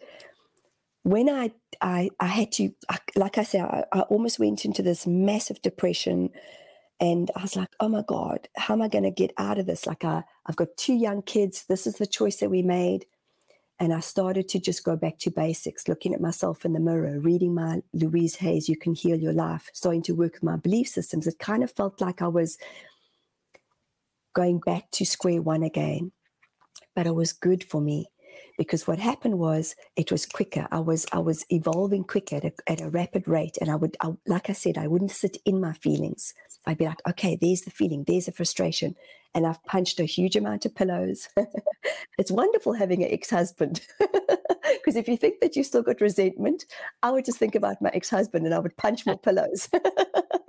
when 1.03 1.29
I, 1.29 1.51
I, 1.81 2.09
I 2.19 2.27
had 2.27 2.51
to, 2.53 2.71
like 3.15 3.37
I 3.37 3.43
said, 3.43 3.61
I, 3.61 3.85
I 3.91 4.01
almost 4.01 4.39
went 4.39 4.65
into 4.65 4.81
this 4.81 5.07
massive 5.07 5.61
depression. 5.61 6.29
And 6.99 7.31
I 7.35 7.41
was 7.41 7.55
like, 7.55 7.69
oh 7.79 7.89
my 7.89 8.03
God, 8.07 8.47
how 8.55 8.75
am 8.75 8.81
I 8.81 8.87
going 8.87 9.03
to 9.05 9.11
get 9.11 9.33
out 9.37 9.57
of 9.57 9.65
this? 9.65 9.87
Like, 9.87 10.05
I, 10.05 10.23
I've 10.45 10.55
got 10.55 10.77
two 10.77 10.93
young 10.93 11.23
kids. 11.23 11.65
This 11.67 11.87
is 11.87 11.95
the 11.95 12.05
choice 12.05 12.37
that 12.37 12.51
we 12.51 12.61
made. 12.61 13.05
And 13.81 13.91
I 13.91 13.99
started 13.99 14.47
to 14.49 14.59
just 14.59 14.83
go 14.83 14.95
back 14.95 15.17
to 15.19 15.31
basics, 15.31 15.87
looking 15.87 16.13
at 16.13 16.21
myself 16.21 16.65
in 16.65 16.73
the 16.73 16.79
mirror, 16.79 17.19
reading 17.19 17.55
my 17.55 17.81
Louise 17.93 18.35
Hay's 18.35 18.69
You 18.69 18.77
Can 18.77 18.93
Heal 18.93 19.17
Your 19.17 19.33
Life, 19.33 19.71
starting 19.73 20.03
to 20.03 20.13
work 20.13 20.33
with 20.33 20.43
my 20.43 20.55
belief 20.55 20.87
systems. 20.87 21.25
It 21.25 21.39
kind 21.39 21.63
of 21.63 21.71
felt 21.71 21.99
like 21.99 22.21
I 22.21 22.27
was 22.27 22.59
going 24.33 24.59
back 24.59 24.91
to 24.91 25.03
square 25.03 25.41
one 25.41 25.63
again. 25.63 26.11
But 26.95 27.07
it 27.07 27.15
was 27.15 27.33
good 27.33 27.63
for 27.63 27.81
me 27.81 28.05
because 28.55 28.85
what 28.85 28.99
happened 28.99 29.39
was 29.39 29.75
it 29.95 30.11
was 30.11 30.27
quicker. 30.27 30.67
I 30.71 30.79
was 30.79 31.07
I 31.11 31.17
was 31.17 31.43
evolving 31.49 32.03
quicker 32.03 32.35
at 32.35 32.45
a, 32.45 32.53
at 32.67 32.81
a 32.81 32.89
rapid 32.89 33.27
rate, 33.27 33.57
and 33.59 33.71
I 33.71 33.77
would, 33.77 33.97
I, 33.99 34.11
like 34.27 34.47
I 34.47 34.53
said, 34.53 34.77
I 34.77 34.85
wouldn't 34.85 35.09
sit 35.09 35.37
in 35.43 35.59
my 35.59 35.73
feelings. 35.73 36.35
I'd 36.67 36.77
be 36.77 36.85
like, 36.85 37.01
okay, 37.09 37.37
there's 37.39 37.61
the 37.61 37.71
feeling, 37.71 38.03
there's 38.05 38.27
the 38.27 38.31
frustration, 38.31 38.95
and 39.33 39.47
I've 39.47 39.63
punched 39.63 39.99
a 39.99 40.05
huge 40.05 40.35
amount 40.35 40.65
of 40.65 40.75
pillows. 40.75 41.29
it's 42.17 42.31
wonderful 42.31 42.73
having 42.73 43.03
an 43.03 43.11
ex 43.11 43.29
husband. 43.29 43.81
Because 43.99 44.95
if 44.95 45.07
you 45.07 45.17
think 45.17 45.39
that 45.41 45.55
you 45.55 45.63
still 45.63 45.81
got 45.81 46.01
resentment, 46.01 46.65
I 47.01 47.11
would 47.11 47.25
just 47.25 47.37
think 47.37 47.55
about 47.55 47.81
my 47.81 47.89
ex 47.93 48.09
husband 48.09 48.45
and 48.45 48.53
I 48.53 48.59
would 48.59 48.75
punch 48.77 49.05
more 49.05 49.17
pillows. 49.17 49.69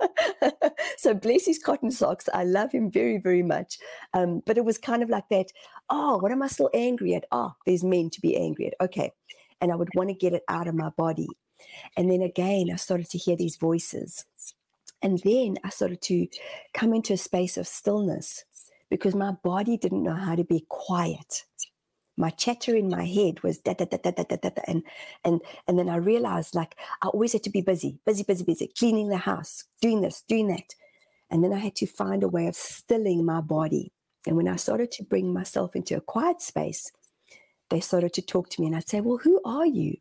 so 0.97 1.13
bless 1.13 1.45
his 1.45 1.59
cotton 1.59 1.91
socks. 1.91 2.27
I 2.33 2.43
love 2.43 2.71
him 2.71 2.91
very, 2.91 3.17
very 3.17 3.43
much. 3.43 3.79
Um, 4.13 4.41
but 4.45 4.57
it 4.57 4.65
was 4.65 4.77
kind 4.77 5.01
of 5.01 5.09
like 5.09 5.29
that. 5.29 5.47
Oh, 5.89 6.17
what 6.17 6.31
am 6.31 6.43
I 6.43 6.47
still 6.47 6.69
angry 6.73 7.15
at? 7.15 7.25
Oh, 7.31 7.53
there's 7.65 7.83
men 7.83 8.09
to 8.11 8.21
be 8.21 8.35
angry 8.35 8.67
at. 8.67 8.73
Okay. 8.81 9.11
And 9.61 9.71
I 9.71 9.75
would 9.75 9.89
want 9.95 10.09
to 10.09 10.15
get 10.15 10.33
it 10.33 10.43
out 10.49 10.67
of 10.67 10.75
my 10.75 10.89
body. 10.89 11.29
And 11.95 12.11
then 12.11 12.21
again, 12.21 12.69
I 12.71 12.75
started 12.75 13.09
to 13.11 13.17
hear 13.17 13.37
these 13.37 13.55
voices. 13.55 14.25
And 15.03 15.19
then 15.19 15.57
I 15.65 15.69
started 15.69 16.01
to 16.03 16.27
come 16.73 16.93
into 16.95 17.13
a 17.13 17.17
space 17.17 17.57
of 17.57 17.67
stillness 17.67 18.45
because 18.89 19.15
my 19.15 19.33
body 19.43 19.77
didn't 19.77 20.03
know 20.03 20.15
how 20.15 20.35
to 20.35 20.45
be 20.45 20.65
quiet. 20.69 21.45
My 22.17 22.31
chatter 22.31 22.75
in 22.75 22.89
my 22.89 23.05
head 23.05 23.43
was 23.43 23.59
da 23.59 23.73
da 23.73 23.85
da 23.85 23.97
da 23.97 24.11
da 24.11 24.23
da 24.23 24.37
da, 24.37 24.61
and 24.67 24.83
and 25.25 25.41
and 25.67 25.79
then 25.79 25.89
I 25.89 25.97
realized 25.97 26.55
like 26.55 26.75
I 27.03 27.07
always 27.09 27.33
had 27.33 27.43
to 27.43 27.51
be 27.51 27.61
busy, 27.61 27.99
busy, 28.05 28.23
busy, 28.23 28.45
busy, 28.45 28.71
cleaning 28.77 29.09
the 29.09 29.17
house, 29.17 29.65
doing 29.81 30.01
this, 30.01 30.23
doing 30.27 30.47
that, 30.49 30.75
and 31.31 31.43
then 31.43 31.53
I 31.53 31.59
had 31.59 31.75
to 31.77 31.87
find 31.87 32.23
a 32.23 32.29
way 32.29 32.47
of 32.47 32.55
stilling 32.55 33.25
my 33.25 33.41
body. 33.41 33.93
And 34.27 34.37
when 34.37 34.47
I 34.47 34.57
started 34.57 34.91
to 34.93 35.03
bring 35.03 35.33
myself 35.33 35.75
into 35.75 35.97
a 35.97 36.01
quiet 36.01 36.41
space, 36.41 36.91
they 37.71 37.81
started 37.81 38.13
to 38.13 38.23
talk 38.23 38.49
to 38.51 38.61
me, 38.61 38.67
and 38.67 38.75
I'd 38.75 38.89
say, 38.89 39.01
"Well, 39.01 39.19
who 39.19 39.41
are 39.45 39.67
you?" 39.67 39.97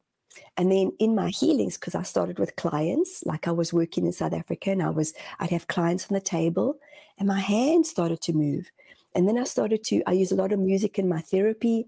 And 0.56 0.70
then 0.70 0.92
in 0.98 1.14
my 1.14 1.30
healings, 1.30 1.76
because 1.76 1.94
I 1.94 2.02
started 2.02 2.38
with 2.38 2.56
clients, 2.56 3.22
like 3.24 3.48
I 3.48 3.52
was 3.52 3.72
working 3.72 4.06
in 4.06 4.12
South 4.12 4.32
Africa 4.32 4.70
and 4.70 4.82
I 4.82 4.90
was, 4.90 5.14
I'd 5.40 5.50
have 5.50 5.66
clients 5.66 6.06
on 6.10 6.14
the 6.14 6.20
table 6.20 6.78
and 7.18 7.28
my 7.28 7.40
hands 7.40 7.90
started 7.90 8.20
to 8.22 8.32
move. 8.32 8.70
And 9.14 9.28
then 9.28 9.38
I 9.38 9.44
started 9.44 9.84
to, 9.84 10.02
I 10.06 10.12
use 10.12 10.32
a 10.32 10.36
lot 10.36 10.52
of 10.52 10.58
music 10.58 10.98
in 10.98 11.08
my 11.08 11.20
therapy 11.20 11.86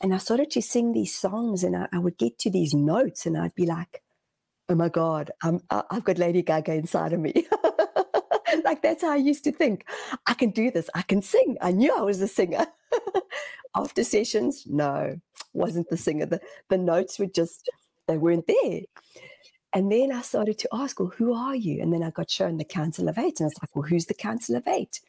and 0.00 0.14
I 0.14 0.18
started 0.18 0.50
to 0.52 0.62
sing 0.62 0.92
these 0.92 1.14
songs 1.14 1.64
and 1.64 1.76
I, 1.76 1.88
I 1.92 1.98
would 1.98 2.18
get 2.18 2.38
to 2.40 2.50
these 2.50 2.74
notes 2.74 3.26
and 3.26 3.36
I'd 3.36 3.54
be 3.54 3.66
like, 3.66 4.02
oh 4.68 4.74
my 4.74 4.88
God, 4.88 5.30
I'm, 5.42 5.60
I've 5.70 6.04
got 6.04 6.18
Lady 6.18 6.42
Gaga 6.42 6.74
inside 6.74 7.12
of 7.12 7.20
me. 7.20 7.46
like 8.64 8.82
that's 8.82 9.02
how 9.02 9.12
I 9.12 9.16
used 9.16 9.44
to 9.44 9.52
think. 9.52 9.86
I 10.26 10.34
can 10.34 10.50
do 10.50 10.70
this. 10.70 10.90
I 10.94 11.02
can 11.02 11.22
sing. 11.22 11.56
I 11.60 11.72
knew 11.72 11.96
I 11.96 12.02
was 12.02 12.20
a 12.20 12.28
singer. 12.28 12.66
After 13.76 14.04
sessions, 14.04 14.64
no, 14.66 15.20
wasn't 15.52 15.88
the 15.88 15.96
singer. 15.96 16.26
The, 16.26 16.40
the 16.70 16.78
notes 16.78 17.18
were 17.18 17.26
just 17.26 17.70
they 18.06 18.18
weren't 18.18 18.46
there. 18.46 18.80
And 19.72 19.92
then 19.92 20.10
I 20.12 20.22
started 20.22 20.58
to 20.60 20.68
ask, 20.72 20.98
well, 20.98 21.12
who 21.16 21.34
are 21.34 21.54
you? 21.54 21.82
And 21.82 21.92
then 21.92 22.02
I 22.02 22.10
got 22.10 22.30
shown 22.30 22.56
the 22.56 22.64
Council 22.64 23.08
of 23.08 23.18
Eight. 23.18 23.40
And 23.40 23.46
I 23.46 23.48
was 23.48 23.62
like, 23.62 23.76
well, 23.76 23.88
who's 23.88 24.06
the 24.06 24.14
Council 24.14 24.56
of 24.56 24.66
Eight? 24.66 25.00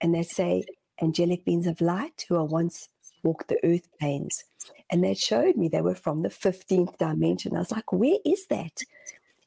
And 0.00 0.14
they 0.14 0.22
say, 0.22 0.64
angelic 1.02 1.44
beings 1.44 1.66
of 1.66 1.80
light 1.80 2.24
who 2.28 2.36
are 2.36 2.44
once 2.44 2.88
walked 3.22 3.48
the 3.48 3.58
earth 3.64 3.88
planes. 3.98 4.44
And 4.90 5.02
they 5.02 5.14
showed 5.14 5.56
me 5.56 5.68
they 5.68 5.80
were 5.80 5.94
from 5.94 6.22
the 6.22 6.28
15th 6.28 6.96
dimension. 6.98 7.56
I 7.56 7.60
was 7.60 7.72
like, 7.72 7.92
where 7.92 8.18
is 8.24 8.46
that? 8.46 8.82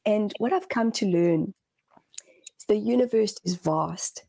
And 0.06 0.34
what 0.39 0.54
I've 0.54 0.69
come 0.69 0.91
to 0.93 1.06
learn 1.06 1.54
is 2.58 2.65
the 2.67 2.75
universe 2.75 3.36
is 3.45 3.56
vast. 3.56 4.25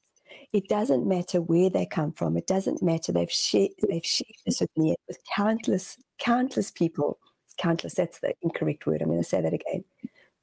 It 0.52 0.68
doesn't 0.68 1.06
matter 1.06 1.40
where 1.40 1.70
they 1.70 1.86
come 1.86 2.12
from. 2.12 2.36
It 2.36 2.46
doesn't 2.46 2.82
matter. 2.82 3.12
They've 3.12 3.30
shared, 3.30 3.70
they've 3.88 4.04
shared 4.04 4.34
this 4.46 4.60
with 4.60 4.70
me 4.76 4.94
with 5.08 5.18
countless, 5.34 5.96
countless 6.18 6.70
people 6.70 7.18
countless, 7.60 7.94
that's 7.94 8.20
the 8.20 8.34
incorrect 8.42 8.86
word. 8.86 9.02
I'm 9.02 9.08
going 9.08 9.22
to 9.22 9.28
say 9.28 9.40
that 9.40 9.52
again. 9.52 9.84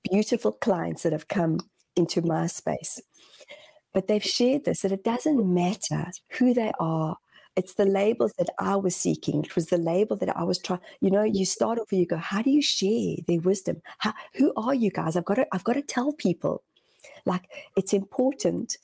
Beautiful 0.10 0.52
clients 0.52 1.04
that 1.04 1.12
have 1.12 1.28
come 1.28 1.60
into 1.96 2.22
my 2.22 2.48
space. 2.48 3.02
But 3.94 4.08
they've 4.08 4.24
shared 4.24 4.66
this 4.66 4.82
that 4.82 4.92
it 4.92 5.04
doesn't 5.04 5.54
matter 5.54 6.12
who 6.38 6.54
they 6.54 6.72
are. 6.80 7.18
It's 7.56 7.74
the 7.74 7.86
labels 7.86 8.34
that 8.38 8.50
I 8.60 8.76
was 8.76 8.96
seeking. 8.96 9.44
It 9.44 9.56
was 9.56 9.68
the 9.68 9.80
label 9.80 10.16
that 10.18 10.38
I 10.38 10.44
was 10.44 10.60
trying. 10.60 10.82
You 11.02 11.10
know, 11.10 11.24
you 11.24 11.44
start 11.44 11.80
off 11.80 11.92
and 11.92 12.00
you 12.00 12.06
go, 12.06 12.18
how 12.18 12.44
do 12.44 12.52
you 12.52 12.62
share 12.62 13.16
their 13.28 13.40
wisdom? 13.40 13.82
How, 13.98 14.14
who 14.36 14.54
are 14.56 14.76
you 14.76 14.92
guys? 14.92 15.18
I've 15.18 15.26
got 15.26 15.36
to, 15.36 15.48
I've 15.52 15.64
got 15.64 15.74
to 15.74 15.82
tell 15.82 16.14
people. 16.14 16.64
Like 17.26 17.50
it's 17.76 17.94
important 17.94 18.78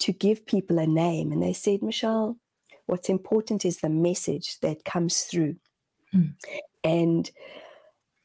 to 0.00 0.12
give 0.12 0.44
people 0.46 0.80
a 0.80 0.86
name. 0.86 1.30
And 1.30 1.40
they 1.40 1.52
said, 1.52 1.80
Michelle, 1.80 2.36
what's 2.86 3.08
important 3.08 3.64
is 3.64 3.76
the 3.76 3.88
message 3.88 4.58
that 4.60 4.84
comes 4.84 5.22
through. 5.22 5.54
Mm. 6.12 6.34
And 6.84 7.30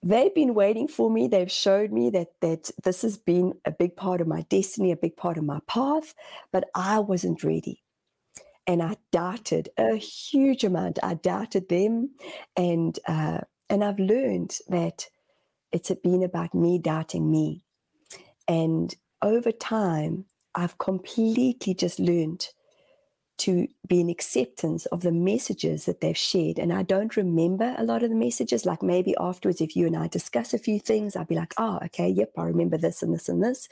they've 0.04 0.34
been 0.34 0.54
waiting 0.54 0.88
for 0.88 1.10
me. 1.10 1.28
They've 1.28 1.52
showed 1.52 1.91
me 1.91 2.10
that 2.12 2.30
that 2.41 2.72
this 2.84 3.02
has 3.02 3.17
been 3.17 3.54
a 3.65 3.72
big 3.72 3.96
part 3.96 4.22
of 4.22 4.28
my 4.28 4.41
destiny, 4.43 4.91
a 4.91 4.98
big 4.98 5.17
part 5.17 5.38
of 5.38 5.43
my 5.43 5.60
path, 5.67 6.13
but 6.52 6.65
I 6.76 7.00
wasn't 7.00 7.43
ready. 7.43 7.84
And 8.65 8.84
I 8.84 8.98
doubted 9.12 9.70
a 9.78 9.96
huge 9.96 10.63
amount. 10.63 11.00
I 11.02 11.13
doubted 11.15 11.70
them, 11.70 12.12
and 12.56 12.98
uh, 13.08 13.39
and 13.70 13.84
I've 13.84 14.00
learned 14.00 14.58
that 14.67 15.08
it's 15.72 15.91
been 16.04 16.24
about 16.24 16.54
me 16.54 16.80
doubting 16.80 17.30
me. 17.32 17.63
And 18.48 18.93
over 19.22 19.52
time, 19.52 20.26
I've 20.56 20.78
completely 20.78 21.74
just 21.74 22.00
learned 22.00 22.48
to 23.38 23.67
be 23.88 24.02
in 24.02 24.10
acceptance 24.10 24.86
of 24.88 25.02
the 25.02 25.12
messages 25.12 25.86
that 25.86 26.02
they've 26.02 26.17
shared. 26.17 26.58
And 26.58 26.73
I 26.73 26.84
don't 26.84 27.15
remember 27.15 27.76
a 27.78 27.84
lot 27.84 28.04
of 28.04 28.10
the 28.10 28.15
messages. 28.15 28.65
Like 28.65 28.82
maybe 28.82 29.15
afterwards, 29.19 29.62
if 29.62 29.76
you 29.76 29.86
and 29.86 29.95
I 29.95 30.08
discuss 30.08 30.54
a 30.54 30.60
few 30.60 30.80
things, 30.80 31.15
I'd 31.15 31.28
be 31.28 31.36
like, 31.36 31.54
oh, 31.58 31.80
okay, 31.86 32.10
yep, 32.10 32.32
I 32.38 32.43
remember 32.43 32.78
this 32.78 33.04
and 33.04 33.13
this 33.13 33.30
and 33.30 33.43
this. 33.43 33.69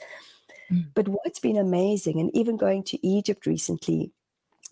Mm. 0.70 0.86
But 0.94 1.08
what's 1.08 1.40
been 1.40 1.56
amazing, 1.56 2.20
and 2.20 2.34
even 2.34 2.56
going 2.56 2.84
to 2.84 3.06
Egypt 3.06 3.46
recently, 3.46 4.12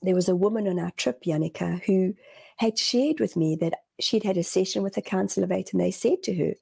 there 0.03 0.15
was 0.15 0.29
a 0.29 0.37
woman 0.37 0.69
on 0.69 0.79
our 0.79 0.91
trip, 0.93 1.23
Jannike, 1.25 1.83
who 1.85 2.15
had 2.57 2.79
shared 2.79 3.21
with 3.21 3.37
me 3.37 3.57
that 3.57 3.75
she'd 4.01 4.25
had 4.25 4.37
a 4.37 4.45
session 4.45 4.83
with 4.83 4.95
the 4.95 5.03
Council 5.03 5.43
of 5.43 5.51
Eight, 5.51 5.73
and 5.73 5.81
they 5.81 5.91
said 5.91 6.23
to 6.25 6.35
her, 6.35 6.55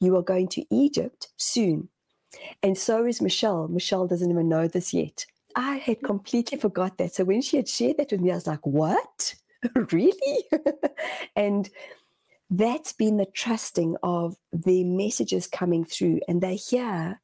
You 0.00 0.16
are 0.16 0.22
going 0.22 0.48
to 0.48 0.64
Egypt 0.74 1.28
soon. 1.36 1.88
And 2.62 2.76
so 2.76 3.04
is 3.04 3.20
Michelle. 3.20 3.68
Michelle 3.68 4.06
doesn't 4.06 4.30
even 4.30 4.48
know 4.48 4.68
this 4.68 4.92
yet. 4.92 5.26
I 5.56 5.76
had 5.76 6.02
completely 6.02 6.58
forgot 6.58 6.98
that. 6.98 7.14
So 7.14 7.24
when 7.24 7.42
she 7.42 7.56
had 7.56 7.68
shared 7.68 7.98
that 7.98 8.10
with 8.10 8.20
me, 8.20 8.30
I 8.32 8.34
was 8.34 8.46
like, 8.46 8.66
what? 8.66 9.34
really? 9.92 10.44
and 11.36 11.68
that's 12.50 12.92
been 12.92 13.16
the 13.16 13.26
trusting 13.26 13.96
of 14.02 14.36
the 14.52 14.84
messages 14.84 15.46
coming 15.46 15.84
through. 15.84 16.20
And 16.28 16.40
they're 16.40 16.52
here 16.54 17.20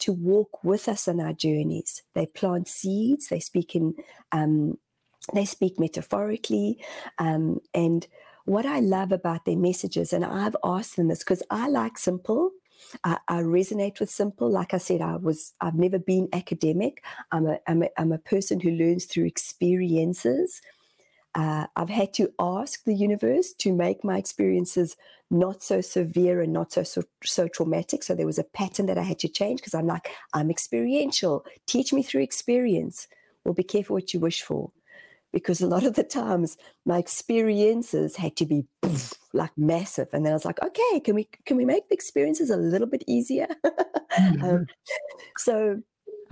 to 0.00 0.12
walk 0.12 0.64
with 0.64 0.88
us 0.88 1.08
on 1.08 1.20
our 1.20 1.32
journeys. 1.32 2.02
They 2.14 2.26
plant 2.26 2.68
seeds, 2.68 3.28
they 3.28 3.40
speak 3.40 3.74
in 3.74 3.94
um, 4.32 4.78
they 5.32 5.44
speak 5.44 5.78
metaphorically. 5.78 6.82
Um, 7.18 7.60
and 7.74 8.06
what 8.44 8.66
I 8.66 8.80
love 8.80 9.12
about 9.12 9.44
their 9.44 9.56
messages, 9.56 10.12
and 10.12 10.24
I've 10.24 10.56
asked 10.64 10.96
them 10.96 11.08
this 11.08 11.20
because 11.20 11.42
I 11.50 11.68
like 11.68 11.96
simple 11.96 12.50
I, 13.04 13.18
I, 13.28 13.40
resonate 13.40 14.00
with 14.00 14.10
simple. 14.10 14.50
Like 14.50 14.74
I 14.74 14.78
said, 14.78 15.00
I 15.00 15.16
was 15.16 15.54
I've 15.60 15.74
never 15.74 15.98
been 15.98 16.28
academic. 16.32 17.02
I'm 17.30 17.46
a 17.46 17.58
I'm 17.66 17.82
a, 17.82 17.88
I'm 17.98 18.12
a 18.12 18.18
person 18.18 18.60
who 18.60 18.70
learns 18.70 19.06
through 19.06 19.26
experiences. 19.26 20.60
Uh, 21.34 21.66
I've 21.76 21.88
had 21.88 22.12
to 22.14 22.30
ask 22.38 22.84
the 22.84 22.94
universe 22.94 23.54
to 23.54 23.72
make 23.72 24.04
my 24.04 24.18
experiences 24.18 24.96
not 25.30 25.62
so 25.62 25.80
severe 25.80 26.42
and 26.42 26.52
not 26.52 26.72
so, 26.72 26.82
so 26.82 27.02
so 27.24 27.48
traumatic. 27.48 28.02
So 28.02 28.14
there 28.14 28.26
was 28.26 28.38
a 28.38 28.44
pattern 28.44 28.86
that 28.86 28.98
I 28.98 29.02
had 29.02 29.18
to 29.20 29.28
change 29.28 29.60
because 29.60 29.74
I'm 29.74 29.86
like 29.86 30.10
I'm 30.34 30.50
experiential. 30.50 31.44
Teach 31.66 31.92
me 31.92 32.02
through 32.02 32.22
experience. 32.22 33.08
Well, 33.44 33.54
be 33.54 33.64
careful 33.64 33.94
what 33.94 34.14
you 34.14 34.20
wish 34.20 34.42
for 34.42 34.70
because 35.32 35.60
a 35.60 35.66
lot 35.66 35.84
of 35.84 35.94
the 35.94 36.04
times 36.04 36.56
my 36.84 36.98
experiences 36.98 38.16
had 38.16 38.36
to 38.36 38.46
be 38.46 38.66
poof, 38.82 39.14
like 39.32 39.50
massive 39.56 40.08
and 40.12 40.24
then 40.24 40.32
i 40.32 40.34
was 40.34 40.44
like 40.44 40.62
okay 40.62 41.00
can 41.00 41.14
we 41.14 41.28
can 41.46 41.56
we 41.56 41.64
make 41.64 41.88
the 41.88 41.94
experiences 41.94 42.50
a 42.50 42.56
little 42.56 42.86
bit 42.86 43.02
easier 43.06 43.48
mm-hmm. 44.18 44.44
um, 44.44 44.66
so 45.38 45.80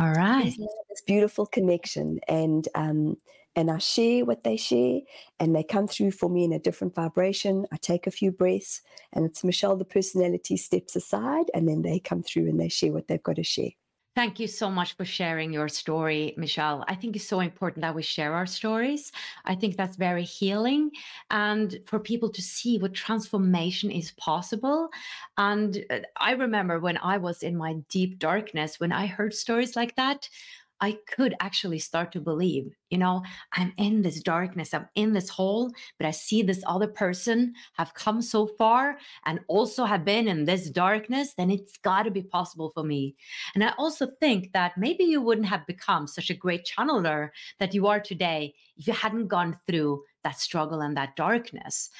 All 0.00 0.12
right. 0.12 0.54
This 0.88 1.02
beautiful 1.06 1.44
connection. 1.44 2.20
And 2.26 2.66
um, 2.74 3.16
and 3.54 3.70
I 3.70 3.78
share 3.78 4.24
what 4.24 4.44
they 4.44 4.56
share, 4.56 5.00
and 5.38 5.54
they 5.54 5.62
come 5.62 5.86
through 5.88 6.12
for 6.12 6.30
me 6.30 6.44
in 6.44 6.52
a 6.52 6.58
different 6.58 6.94
vibration. 6.94 7.66
I 7.72 7.76
take 7.76 8.06
a 8.06 8.10
few 8.10 8.32
breaths, 8.32 8.80
and 9.12 9.26
it's 9.26 9.44
Michelle, 9.44 9.76
the 9.76 9.84
personality, 9.84 10.56
steps 10.56 10.96
aside, 10.96 11.50
and 11.52 11.68
then 11.68 11.82
they 11.82 11.98
come 11.98 12.22
through 12.22 12.48
and 12.48 12.58
they 12.58 12.68
share 12.70 12.92
what 12.92 13.08
they've 13.08 13.22
got 13.22 13.36
to 13.36 13.44
share. 13.44 13.70
Thank 14.16 14.40
you 14.40 14.48
so 14.48 14.70
much 14.70 14.96
for 14.96 15.04
sharing 15.04 15.52
your 15.52 15.68
story, 15.68 16.34
Michelle. 16.36 16.84
I 16.88 16.96
think 16.96 17.14
it's 17.14 17.28
so 17.28 17.38
important 17.40 17.82
that 17.82 17.94
we 17.94 18.02
share 18.02 18.34
our 18.34 18.44
stories. 18.44 19.12
I 19.44 19.54
think 19.54 19.76
that's 19.76 19.96
very 19.96 20.24
healing 20.24 20.90
and 21.30 21.78
for 21.86 22.00
people 22.00 22.28
to 22.30 22.42
see 22.42 22.76
what 22.78 22.92
transformation 22.92 23.88
is 23.90 24.10
possible. 24.12 24.88
And 25.38 25.84
uh, 25.90 26.00
I 26.16 26.32
remember 26.32 26.80
when 26.80 26.98
I 26.98 27.18
was 27.18 27.44
in 27.44 27.56
my 27.56 27.74
deep 27.88 28.18
darkness, 28.18 28.80
when 28.80 28.90
I 28.90 29.06
heard 29.06 29.32
stories 29.32 29.76
like 29.76 29.94
that, 29.94 30.28
I 30.80 30.98
could 31.14 31.34
actually 31.40 31.78
start 31.78 32.12
to 32.12 32.20
believe, 32.20 32.74
you 32.88 32.98
know, 32.98 33.22
I'm 33.52 33.72
in 33.76 34.02
this 34.02 34.22
darkness, 34.22 34.72
I'm 34.72 34.88
in 34.94 35.12
this 35.12 35.28
hole, 35.28 35.70
but 35.98 36.06
I 36.06 36.10
see 36.10 36.42
this 36.42 36.62
other 36.66 36.88
person 36.88 37.54
have 37.74 37.94
come 37.94 38.22
so 38.22 38.46
far 38.46 38.98
and 39.26 39.40
also 39.48 39.84
have 39.84 40.04
been 40.04 40.28
in 40.28 40.44
this 40.44 40.70
darkness, 40.70 41.34
then 41.34 41.50
it's 41.50 41.76
got 41.78 42.04
to 42.04 42.10
be 42.10 42.22
possible 42.22 42.70
for 42.70 42.82
me. 42.82 43.14
And 43.54 43.62
I 43.62 43.72
also 43.78 44.08
think 44.20 44.52
that 44.52 44.78
maybe 44.78 45.04
you 45.04 45.20
wouldn't 45.20 45.48
have 45.48 45.66
become 45.66 46.06
such 46.06 46.30
a 46.30 46.34
great 46.34 46.66
channeler 46.66 47.30
that 47.58 47.74
you 47.74 47.86
are 47.86 48.00
today 48.00 48.54
if 48.76 48.86
you 48.86 48.92
hadn't 48.92 49.28
gone 49.28 49.58
through 49.66 50.02
that 50.24 50.38
struggle 50.38 50.80
and 50.80 50.96
that 50.96 51.16
darkness. 51.16 51.90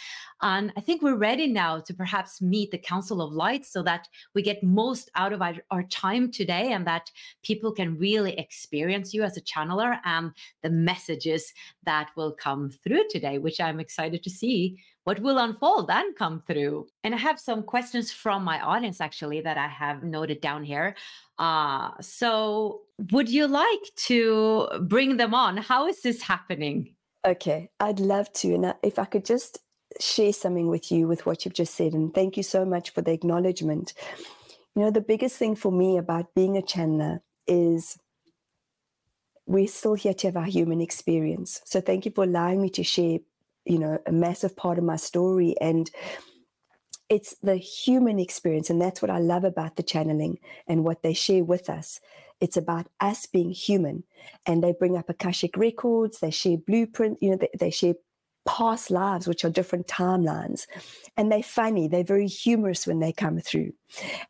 And 0.43 0.73
I 0.77 0.81
think 0.81 1.03
we're 1.03 1.17
ready 1.17 1.47
now 1.47 1.81
to 1.81 1.93
perhaps 1.93 2.41
meet 2.41 2.71
the 2.71 2.79
Council 2.79 3.21
of 3.21 3.39
Eight 3.49 3.67
so 3.67 3.83
that 3.83 4.09
we 4.35 4.43
get 4.43 4.63
most 4.63 5.11
out 5.15 5.33
of 5.33 5.43
our, 5.43 5.55
our 5.71 5.83
time 5.85 6.31
today 6.31 6.73
and 6.73 6.87
that 6.87 7.11
people 7.43 7.73
can 7.73 7.99
really 7.99 8.39
experience 8.39 9.13
you 9.13 9.23
as 9.23 9.37
a 9.37 9.43
channeler 9.43 9.99
and 10.05 10.33
the 10.63 10.71
messages 10.71 11.53
that 11.85 12.09
will 12.17 12.33
come 12.33 12.71
through 12.71 13.05
today, 13.11 13.39
which 13.39 13.61
I'm 13.61 13.81
excited 13.81 14.23
to 14.23 14.31
see 14.31 14.79
what 15.05 15.21
will 15.21 15.39
unfold 15.39 15.91
and 15.91 16.15
come 16.17 16.43
through. 16.47 16.87
And 17.05 17.15
I 17.15 17.19
have 17.19 17.41
some 17.41 17.63
questions 17.63 18.13
from 18.13 18.45
my 18.45 18.61
audience 18.61 19.01
actually 19.01 19.41
that 19.43 19.59
I 19.59 19.69
have 19.69 20.03
noted 20.03 20.41
down 20.41 20.63
here. 20.65 20.95
Uh, 21.39 21.91
so, 22.01 22.83
would 23.13 23.29
you 23.29 23.47
like 23.47 23.95
to 24.09 24.69
bring 24.83 25.17
them 25.17 25.35
on? 25.35 25.57
How 25.57 25.87
is 25.87 26.03
this 26.03 26.21
happening? 26.21 26.95
Okay, 27.25 27.71
I'd 27.79 28.01
love 28.01 28.33
to. 28.35 28.55
And 28.55 28.75
if 28.83 28.99
I 28.99 29.05
could 29.05 29.25
just 29.25 29.59
share 29.99 30.33
something 30.33 30.69
with 30.69 30.93
you 30.93 31.09
with 31.09 31.27
what 31.27 31.45
you've 31.45 31.55
just 31.55 31.75
said. 31.75 31.93
And 31.93 32.15
thank 32.15 32.37
you 32.37 32.43
so 32.43 32.65
much 32.65 32.91
for 32.91 33.03
the 33.03 33.13
acknowledgement. 33.13 33.93
You 34.77 34.83
know, 34.83 34.91
the 34.91 35.01
biggest 35.01 35.37
thing 35.37 35.57
for 35.57 35.73
me 35.73 35.97
about 35.99 36.35
being 36.35 36.57
a 36.57 36.63
channeler 36.63 37.21
is 37.47 37.99
we're 39.47 39.67
still 39.67 39.95
here 39.95 40.15
to 40.15 40.29
have 40.29 40.37
our 40.37 40.45
human 40.45 40.81
experience. 40.81 41.61
So 41.65 41.81
thank 41.81 42.05
you 42.05 42.13
for 42.15 42.25
allowing 42.25 42.63
me 42.63 42.71
to 42.71 42.85
share, 42.85 43.19
you 43.65 43.79
know, 43.79 43.99
a 44.07 44.13
massive 44.13 44.57
part 44.57 44.79
of 44.79 44.85
my 44.85 44.97
story. 44.97 45.57
And 45.61 45.91
it's 47.11 47.35
the 47.43 47.57
human 47.57 48.19
experience. 48.21 48.71
And 48.71 48.81
that's 48.81 49.03
what 49.03 49.11
I 49.11 49.19
love 49.19 49.45
about 49.45 49.77
the 49.77 49.83
channeling 49.83 50.39
and 50.67 50.85
what 50.85 51.03
they 51.03 51.13
share 51.13 51.45
with 51.45 51.69
us. 51.69 52.01
It's 52.41 52.57
about 52.57 52.87
us 53.01 53.27
being 53.27 53.51
human. 53.51 54.05
And 54.47 54.63
they 54.63 54.73
bring 54.73 54.97
up 54.97 55.11
Akashic 55.11 55.57
records, 55.57 56.21
they 56.21 56.31
share 56.31 56.57
blueprint, 56.57 57.19
you 57.21 57.31
know, 57.31 57.37
they, 57.37 57.51
they 57.59 57.71
share 57.71 57.95
past 58.47 58.91
lives, 58.91 59.29
which 59.29 59.45
are 59.45 59.51
different 59.51 59.87
timelines. 59.87 60.67
And 61.17 61.31
they're 61.31 61.43
funny, 61.43 61.89
they're 61.89 62.05
very 62.05 62.27
humorous 62.27 62.87
when 62.87 63.01
they 63.01 63.13
come 63.13 63.39
through. 63.41 63.73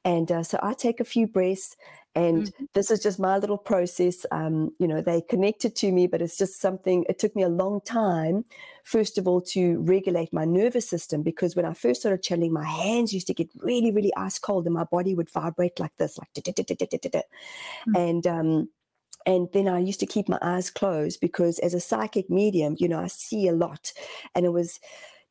And 0.04 0.30
uh, 0.30 0.42
so 0.42 0.58
I 0.62 0.74
take 0.74 1.00
a 1.00 1.04
few 1.04 1.26
breaths. 1.26 1.76
And 2.16 2.48
mm-hmm. 2.48 2.64
this 2.74 2.90
is 2.90 3.00
just 3.00 3.20
my 3.20 3.38
little 3.38 3.56
process. 3.56 4.26
Um, 4.32 4.70
you 4.80 4.88
know, 4.88 5.00
they 5.00 5.22
connected 5.22 5.76
to 5.76 5.92
me, 5.92 6.08
but 6.08 6.20
it's 6.20 6.36
just 6.36 6.60
something, 6.60 7.04
it 7.08 7.20
took 7.20 7.36
me 7.36 7.44
a 7.44 7.48
long 7.48 7.80
time, 7.82 8.44
first 8.82 9.16
of 9.16 9.28
all, 9.28 9.40
to 9.42 9.78
regulate 9.82 10.32
my 10.32 10.44
nervous 10.44 10.88
system 10.88 11.22
because 11.22 11.54
when 11.54 11.64
I 11.64 11.72
first 11.72 12.00
started 12.00 12.24
channeling, 12.24 12.52
my 12.52 12.64
hands 12.64 13.14
used 13.14 13.28
to 13.28 13.34
get 13.34 13.48
really, 13.60 13.92
really 13.92 14.12
ice 14.16 14.40
cold 14.40 14.66
and 14.66 14.74
my 14.74 14.84
body 14.84 15.14
would 15.14 15.30
vibrate 15.30 15.78
like 15.78 15.96
this, 15.98 16.18
like 16.18 16.32
mm-hmm. 17.86 17.94
and 17.94 18.26
um, 18.26 18.68
and 19.26 19.48
then 19.52 19.68
I 19.68 19.78
used 19.78 20.00
to 20.00 20.06
keep 20.06 20.28
my 20.28 20.38
eyes 20.42 20.70
closed 20.70 21.20
because 21.20 21.58
as 21.60 21.74
a 21.74 21.80
psychic 21.80 22.30
medium, 22.30 22.76
you 22.78 22.88
know, 22.88 23.00
I 23.00 23.06
see 23.08 23.48
a 23.48 23.52
lot. 23.52 23.92
And 24.34 24.46
it 24.46 24.50
was 24.50 24.80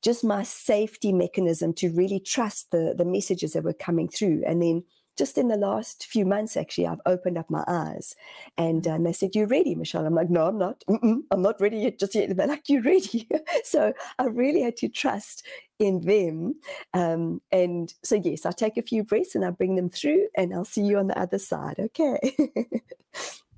just 0.02 0.24
my 0.24 0.44
safety 0.44 1.12
mechanism 1.12 1.74
to 1.74 1.92
really 1.92 2.20
trust 2.20 2.72
the, 2.72 2.94
the 2.98 3.06
messages 3.06 3.54
that 3.54 3.64
were 3.64 3.74
coming 3.74 4.08
through. 4.08 4.44
And 4.46 4.62
then 4.62 4.84
just 5.18 5.38
in 5.38 5.50
the 5.50 5.58
last 5.58 6.06
few 6.06 6.26
months, 6.26 6.56
actually, 6.56 6.88
I've 6.88 7.02
opened 7.06 7.38
up 7.38 7.50
my 7.50 7.66
eyes. 7.68 8.16
And, 8.58 8.88
um, 8.88 9.04
they 9.04 9.12
said, 9.12 9.36
"You're 9.36 9.48
ready, 9.48 9.76
Michelle? 9.76 10.06
I'm 10.06 10.16
like, 10.16 10.30
No, 10.30 10.48
I'm 10.48 10.58
not. 10.58 10.82
Mm-mm, 10.90 11.24
I'm 11.32 11.42
not 11.42 11.60
ready 11.60 11.80
yet, 11.80 12.00
just 12.00 12.16
yet. 12.16 12.34
They're 12.38 12.48
like, 12.48 12.70
"You're 12.70 12.84
ready? 12.84 13.28
so 13.66 13.92
I 14.18 14.26
really 14.28 14.62
had 14.62 14.78
to 14.78 14.88
trust 14.88 15.46
in 15.78 16.00
them. 16.02 16.56
Um, 16.94 17.42
and 17.52 17.94
so, 18.02 18.16
yes, 18.16 18.46
I 18.46 18.52
take 18.52 18.78
a 18.78 18.82
few 18.82 19.04
breaths 19.04 19.36
and 19.36 19.44
I 19.44 19.50
bring 19.50 19.76
them 19.76 19.90
through, 19.90 20.28
and 20.38 20.54
I'll 20.54 20.64
see 20.64 20.84
you 20.84 20.98
on 20.98 21.08
the 21.08 21.20
other 21.20 21.40
side. 21.40 21.76
Okay. 21.80 22.38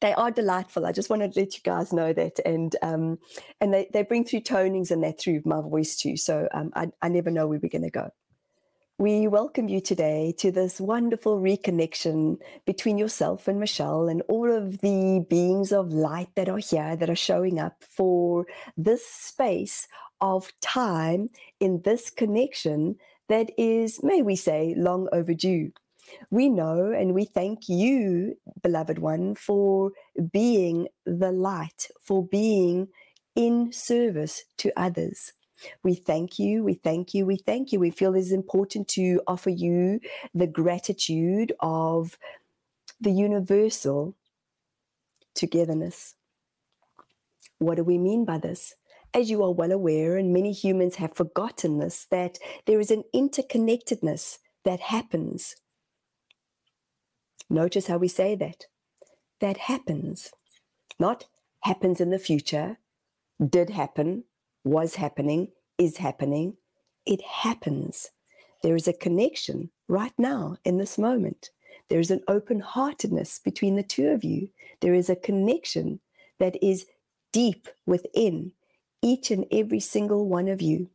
they 0.00 0.12
are 0.14 0.30
delightful. 0.30 0.86
I 0.86 0.92
just 0.92 1.10
wanted 1.10 1.32
to 1.32 1.40
let 1.40 1.54
you 1.54 1.60
guys 1.62 1.92
know 1.92 2.12
that, 2.12 2.38
and 2.44 2.74
um, 2.82 3.18
and 3.60 3.72
they, 3.72 3.88
they 3.92 4.02
bring 4.02 4.24
through 4.24 4.40
tonings 4.40 4.90
and 4.90 5.02
that 5.02 5.20
through 5.20 5.42
my 5.44 5.60
voice 5.60 5.96
too. 5.96 6.16
So 6.16 6.48
um, 6.52 6.72
I 6.74 6.88
I 7.02 7.08
never 7.08 7.30
know 7.30 7.46
where 7.46 7.58
we're 7.62 7.68
going 7.68 7.82
to 7.82 7.90
go. 7.90 8.10
We 8.98 9.28
welcome 9.28 9.68
you 9.68 9.82
today 9.82 10.34
to 10.38 10.50
this 10.50 10.80
wonderful 10.80 11.38
reconnection 11.38 12.38
between 12.64 12.96
yourself 12.96 13.46
and 13.46 13.60
Michelle 13.60 14.08
and 14.08 14.22
all 14.22 14.50
of 14.50 14.80
the 14.80 15.22
beings 15.28 15.70
of 15.70 15.92
light 15.92 16.28
that 16.34 16.48
are 16.48 16.56
here 16.56 16.96
that 16.96 17.10
are 17.10 17.14
showing 17.14 17.60
up 17.60 17.84
for 17.84 18.46
this 18.74 19.06
space 19.06 19.86
of 20.22 20.50
time 20.62 21.28
in 21.60 21.82
this 21.84 22.08
connection 22.08 22.96
that 23.28 23.50
is, 23.58 24.02
may 24.02 24.22
we 24.22 24.34
say, 24.34 24.74
long 24.78 25.08
overdue 25.12 25.72
we 26.30 26.48
know 26.48 26.92
and 26.92 27.14
we 27.14 27.24
thank 27.24 27.68
you, 27.68 28.36
beloved 28.62 28.98
one, 28.98 29.34
for 29.34 29.92
being 30.32 30.88
the 31.04 31.32
light, 31.32 31.88
for 32.02 32.26
being 32.26 32.88
in 33.34 33.72
service 33.72 34.44
to 34.58 34.72
others. 34.76 35.32
We 35.82 35.94
thank 35.94 36.38
you, 36.38 36.62
we 36.62 36.74
thank 36.74 37.14
you, 37.14 37.24
we 37.24 37.36
thank 37.36 37.72
you. 37.72 37.80
We 37.80 37.90
feel 37.90 38.14
it 38.14 38.20
is 38.20 38.32
important 38.32 38.88
to 38.88 39.22
offer 39.26 39.50
you 39.50 40.00
the 40.34 40.46
gratitude 40.46 41.52
of 41.60 42.18
the 43.00 43.10
universal 43.10 44.14
togetherness. 45.34 46.14
What 47.58 47.76
do 47.76 47.84
we 47.84 47.98
mean 47.98 48.24
by 48.24 48.38
this? 48.38 48.74
As 49.14 49.30
you 49.30 49.42
are 49.42 49.52
well 49.52 49.72
aware, 49.72 50.18
and 50.18 50.32
many 50.32 50.52
humans 50.52 50.96
have 50.96 51.16
forgotten 51.16 51.78
this, 51.78 52.06
that 52.10 52.38
there 52.66 52.80
is 52.80 52.90
an 52.90 53.04
interconnectedness 53.14 54.38
that 54.64 54.80
happens 54.80 55.56
Notice 57.48 57.86
how 57.86 57.98
we 57.98 58.08
say 58.08 58.34
that. 58.36 58.66
That 59.40 59.56
happens. 59.56 60.32
Not 60.98 61.26
happens 61.60 62.00
in 62.00 62.10
the 62.10 62.18
future, 62.18 62.78
did 63.44 63.70
happen, 63.70 64.24
was 64.64 64.96
happening, 64.96 65.48
is 65.78 65.98
happening. 65.98 66.56
It 67.04 67.22
happens. 67.22 68.10
There 68.62 68.76
is 68.76 68.88
a 68.88 68.92
connection 68.92 69.70
right 69.88 70.12
now 70.18 70.56
in 70.64 70.78
this 70.78 70.98
moment. 70.98 71.50
There 71.88 72.00
is 72.00 72.10
an 72.10 72.22
open 72.26 72.60
heartedness 72.60 73.38
between 73.38 73.76
the 73.76 73.82
two 73.82 74.08
of 74.08 74.24
you. 74.24 74.48
There 74.80 74.94
is 74.94 75.08
a 75.08 75.16
connection 75.16 76.00
that 76.40 76.56
is 76.62 76.86
deep 77.32 77.68
within 77.86 78.52
each 79.02 79.30
and 79.30 79.44
every 79.52 79.80
single 79.80 80.28
one 80.28 80.48
of 80.48 80.60
you. 80.60 80.90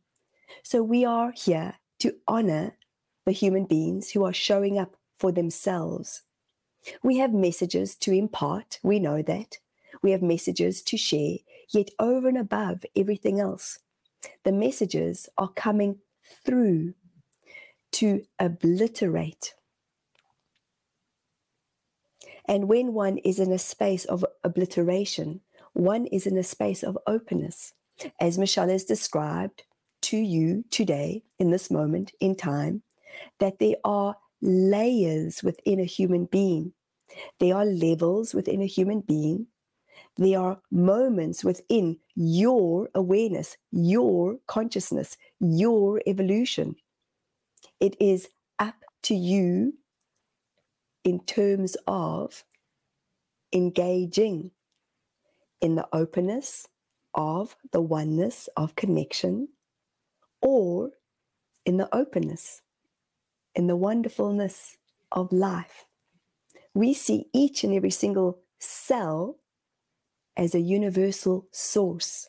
So 0.62 0.82
we 0.82 1.04
are 1.04 1.32
here 1.34 1.76
to 2.00 2.14
honor 2.28 2.76
the 3.24 3.32
human 3.32 3.64
beings 3.64 4.10
who 4.10 4.24
are 4.24 4.32
showing 4.32 4.78
up 4.78 4.96
for 5.18 5.32
themselves 5.32 6.22
we 7.02 7.18
have 7.18 7.32
messages 7.32 7.94
to 7.96 8.12
impart, 8.12 8.78
we 8.82 8.98
know 8.98 9.22
that. 9.22 9.58
We 10.02 10.10
have 10.12 10.22
messages 10.22 10.82
to 10.82 10.96
share, 10.96 11.36
yet 11.68 11.90
over 11.98 12.28
and 12.28 12.38
above 12.38 12.84
everything 12.96 13.40
else, 13.40 13.78
the 14.44 14.52
messages 14.52 15.28
are 15.38 15.50
coming 15.54 15.98
through 16.44 16.94
to 17.92 18.22
obliterate. 18.38 19.54
And 22.46 22.68
when 22.68 22.92
one 22.92 23.18
is 23.18 23.38
in 23.38 23.52
a 23.52 23.58
space 23.58 24.04
of 24.04 24.24
obliteration, 24.42 25.40
one 25.74 26.06
is 26.06 26.26
in 26.26 26.36
a 26.36 26.42
space 26.42 26.82
of 26.82 26.98
openness. 27.06 27.74
As 28.20 28.38
Michelle 28.38 28.68
has 28.68 28.84
described 28.84 29.62
to 30.02 30.16
you 30.16 30.64
today, 30.70 31.22
in 31.38 31.50
this 31.50 31.70
moment 31.70 32.12
in 32.18 32.34
time, 32.34 32.82
that 33.38 33.58
there 33.58 33.76
are 33.84 34.16
layers 34.42 35.42
within 35.42 35.80
a 35.80 35.84
human 35.84 36.26
being. 36.26 36.72
There 37.38 37.56
are 37.56 37.64
levels 37.64 38.34
within 38.34 38.60
a 38.60 38.66
human 38.66 39.00
being. 39.00 39.46
There 40.16 40.38
are 40.38 40.60
moments 40.70 41.44
within 41.44 41.98
your 42.14 42.88
awareness, 42.94 43.56
your 43.70 44.38
consciousness, 44.46 45.16
your 45.40 46.02
evolution. 46.06 46.76
It 47.80 47.96
is 48.00 48.28
up 48.58 48.74
to 49.04 49.14
you 49.14 49.74
in 51.04 51.20
terms 51.20 51.76
of 51.86 52.44
engaging 53.52 54.50
in 55.60 55.76
the 55.76 55.86
openness 55.92 56.66
of 57.14 57.56
the 57.72 57.80
oneness 57.80 58.48
of 58.56 58.76
connection 58.76 59.48
or 60.40 60.90
in 61.64 61.76
the 61.76 61.94
openness, 61.94 62.62
in 63.54 63.66
the 63.66 63.76
wonderfulness 63.76 64.76
of 65.10 65.32
life. 65.32 65.86
We 66.74 66.94
see 66.94 67.26
each 67.32 67.64
and 67.64 67.74
every 67.74 67.90
single 67.90 68.40
cell 68.58 69.36
as 70.36 70.54
a 70.54 70.60
universal 70.60 71.46
source, 71.52 72.28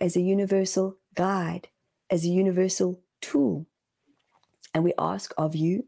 as 0.00 0.16
a 0.16 0.20
universal 0.20 0.98
guide, 1.14 1.68
as 2.10 2.24
a 2.24 2.28
universal 2.28 3.00
tool. 3.20 3.66
And 4.72 4.84
we 4.84 4.92
ask 4.98 5.32
of 5.36 5.56
you 5.56 5.86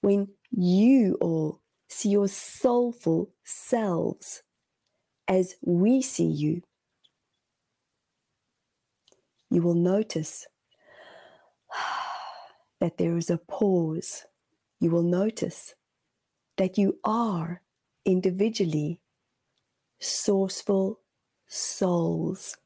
when 0.00 0.28
you 0.50 1.16
all 1.20 1.60
see 1.88 2.10
your 2.10 2.28
soulful 2.28 3.30
selves 3.44 4.42
as 5.28 5.56
we 5.62 6.02
see 6.02 6.26
you, 6.26 6.62
you 9.50 9.62
will 9.62 9.74
notice 9.74 10.46
that 12.82 12.98
there 12.98 13.16
is 13.16 13.30
a 13.30 13.38
pause. 13.38 14.26
You 14.80 14.90
will 14.90 15.04
notice 15.04 15.76
that 16.56 16.76
you 16.76 16.98
are 17.04 17.62
individually 18.04 19.00
sourceful 20.00 20.96
souls. 21.46 22.56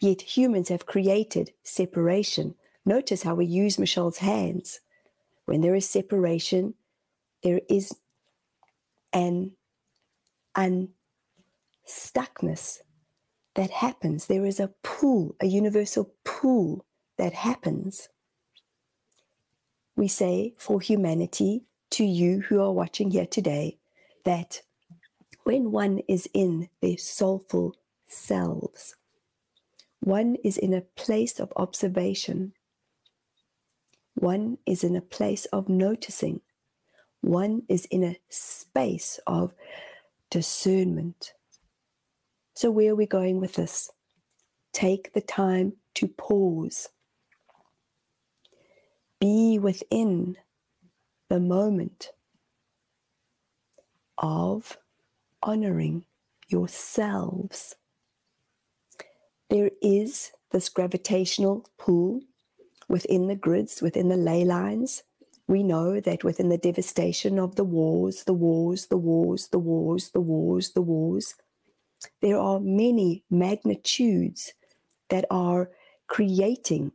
Yet 0.00 0.22
humans 0.22 0.68
have 0.68 0.84
created 0.84 1.52
separation. 1.62 2.56
Notice 2.84 3.22
how 3.22 3.36
we 3.36 3.44
use 3.44 3.78
Michelle's 3.78 4.18
hands. 4.18 4.80
When 5.44 5.60
there 5.60 5.76
is 5.76 5.88
separation, 5.88 6.74
there 7.44 7.60
is 7.70 7.94
an 9.12 9.52
unstuckness 10.56 12.80
that 13.54 13.70
happens. 13.70 14.26
There 14.26 14.44
is 14.44 14.58
a 14.58 14.72
pull, 14.82 15.36
a 15.40 15.46
universal 15.46 16.12
pull 16.24 16.84
that 17.16 17.32
happens. 17.32 18.08
We 19.96 20.08
say 20.08 20.54
for 20.56 20.80
humanity 20.80 21.64
to 21.90 22.04
you 22.04 22.40
who 22.40 22.60
are 22.60 22.72
watching 22.72 23.10
here 23.10 23.26
today 23.26 23.78
that 24.24 24.62
when 25.44 25.72
one 25.72 25.98
is 26.08 26.28
in 26.32 26.68
their 26.80 26.98
soulful 26.98 27.76
selves, 28.06 28.96
one 30.00 30.36
is 30.42 30.56
in 30.56 30.72
a 30.72 30.80
place 30.80 31.38
of 31.38 31.52
observation, 31.56 32.54
one 34.14 34.58
is 34.66 34.82
in 34.84 34.96
a 34.96 35.00
place 35.00 35.46
of 35.46 35.68
noticing, 35.68 36.40
one 37.20 37.62
is 37.68 37.84
in 37.86 38.02
a 38.02 38.18
space 38.28 39.20
of 39.26 39.52
discernment. 40.30 41.34
So, 42.54 42.70
where 42.70 42.92
are 42.92 42.96
we 42.96 43.06
going 43.06 43.40
with 43.40 43.54
this? 43.54 43.90
Take 44.72 45.12
the 45.12 45.20
time 45.20 45.74
to 45.94 46.08
pause. 46.08 46.88
Be 49.22 49.58
within 49.60 50.36
the 51.30 51.40
moment 51.40 52.10
of 54.18 54.78
honoring 55.42 56.06
yourselves. 56.48 57.76
There 59.50 59.70
is 59.82 60.32
this 60.52 60.68
gravitational 60.68 61.66
pull 61.78 62.22
within 62.88 63.28
the 63.28 63.36
grids, 63.36 63.82
within 63.82 64.08
the 64.08 64.16
ley 64.16 64.44
lines, 64.44 65.04
we 65.48 65.62
know 65.62 66.00
that 66.00 66.24
within 66.24 66.50
the 66.50 66.58
devastation 66.58 67.38
of 67.38 67.56
the 67.56 67.64
wars, 67.64 68.24
the 68.24 68.34
wars, 68.34 68.86
the 68.88 68.98
wars, 68.98 69.48
the 69.48 69.58
wars, 69.60 70.10
the 70.10 70.20
wars, 70.20 70.70
the 70.72 70.82
wars, 70.82 71.36
there 72.22 72.38
are 72.38 72.60
many 72.60 73.24
magnitudes 73.30 74.54
that 75.10 75.26
are 75.30 75.70
creating 76.08 76.92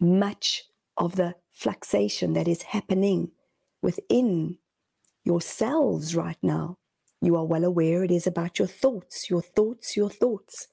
much 0.00 0.64
of 0.96 1.16
the 1.16 1.34
fluxation 1.52 2.32
that 2.34 2.48
is 2.48 2.62
happening 2.62 3.30
within 3.80 4.58
yourselves 5.24 6.14
right 6.14 6.38
now. 6.42 6.78
You 7.20 7.36
are 7.36 7.44
well 7.44 7.64
aware 7.64 8.02
it 8.02 8.10
is 8.10 8.26
about 8.26 8.58
your 8.58 8.68
thoughts, 8.68 9.30
your 9.30 9.42
thoughts, 9.42 9.96
your 9.96 10.10
thoughts. 10.10 10.68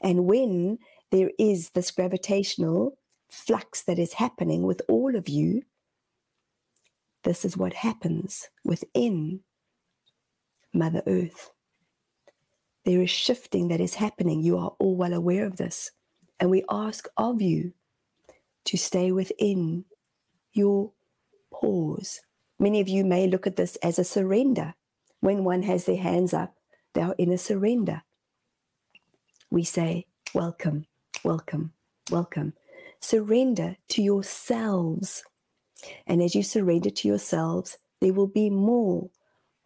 And 0.00 0.24
when 0.24 0.78
there 1.10 1.30
is 1.38 1.70
this 1.70 1.90
gravitational 1.90 2.96
flux 3.30 3.82
that 3.82 3.98
is 3.98 4.14
happening 4.14 4.62
with 4.62 4.82
all 4.88 5.14
of 5.14 5.28
you, 5.28 5.62
this 7.22 7.44
is 7.44 7.56
what 7.56 7.74
happens 7.74 8.48
within 8.64 9.40
Mother 10.72 11.02
Earth. 11.06 11.52
There 12.84 13.02
is 13.02 13.10
shifting 13.10 13.68
that 13.68 13.80
is 13.80 13.94
happening. 13.94 14.42
You 14.42 14.56
are 14.56 14.72
all 14.78 14.96
well 14.96 15.12
aware 15.12 15.44
of 15.44 15.56
this. 15.56 15.90
And 16.38 16.50
we 16.50 16.64
ask 16.70 17.06
of 17.18 17.42
you 17.42 17.74
to 18.66 18.76
stay 18.76 19.12
within 19.12 19.84
your 20.52 20.92
pause. 21.52 22.20
Many 22.58 22.80
of 22.80 22.88
you 22.88 23.04
may 23.04 23.26
look 23.26 23.46
at 23.46 23.56
this 23.56 23.76
as 23.76 23.98
a 23.98 24.04
surrender. 24.04 24.74
When 25.20 25.44
one 25.44 25.62
has 25.62 25.84
their 25.84 25.96
hands 25.96 26.32
up, 26.34 26.54
they 26.94 27.02
are 27.02 27.14
in 27.18 27.32
a 27.32 27.38
surrender. 27.38 28.02
We 29.50 29.64
say, 29.64 30.06
Welcome, 30.34 30.86
welcome, 31.24 31.72
welcome. 32.10 32.54
Surrender 33.00 33.76
to 33.88 34.02
yourselves 34.02 35.24
and 36.06 36.22
as 36.22 36.34
you 36.34 36.42
surrender 36.42 36.90
to 36.90 37.08
yourselves, 37.08 37.78
there 38.00 38.12
will 38.12 38.26
be 38.26 38.50
more 38.50 39.10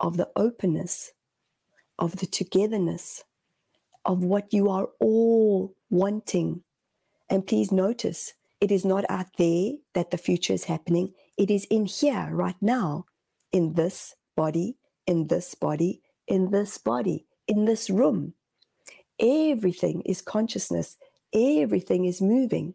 of 0.00 0.16
the 0.16 0.28
openness, 0.36 1.12
of 1.98 2.16
the 2.16 2.26
togetherness, 2.26 3.24
of 4.04 4.22
what 4.24 4.52
you 4.52 4.68
are 4.68 4.88
all 5.00 5.74
wanting. 5.90 6.62
And 7.30 7.46
please 7.46 7.72
notice, 7.72 8.34
it 8.60 8.70
is 8.70 8.84
not 8.84 9.04
out 9.08 9.26
there 9.38 9.72
that 9.94 10.10
the 10.10 10.18
future 10.18 10.52
is 10.52 10.64
happening. 10.64 11.12
It 11.36 11.50
is 11.50 11.64
in 11.66 11.86
here, 11.86 12.28
right 12.30 12.56
now, 12.60 13.06
in 13.52 13.74
this 13.74 14.14
body, 14.36 14.76
in 15.06 15.26
this 15.28 15.54
body, 15.54 16.02
in 16.26 16.50
this 16.50 16.78
body, 16.78 17.26
in 17.46 17.64
this 17.64 17.90
room. 17.90 18.34
Everything 19.20 20.02
is 20.02 20.22
consciousness, 20.22 20.96
everything 21.32 22.04
is 22.04 22.20
moving 22.20 22.74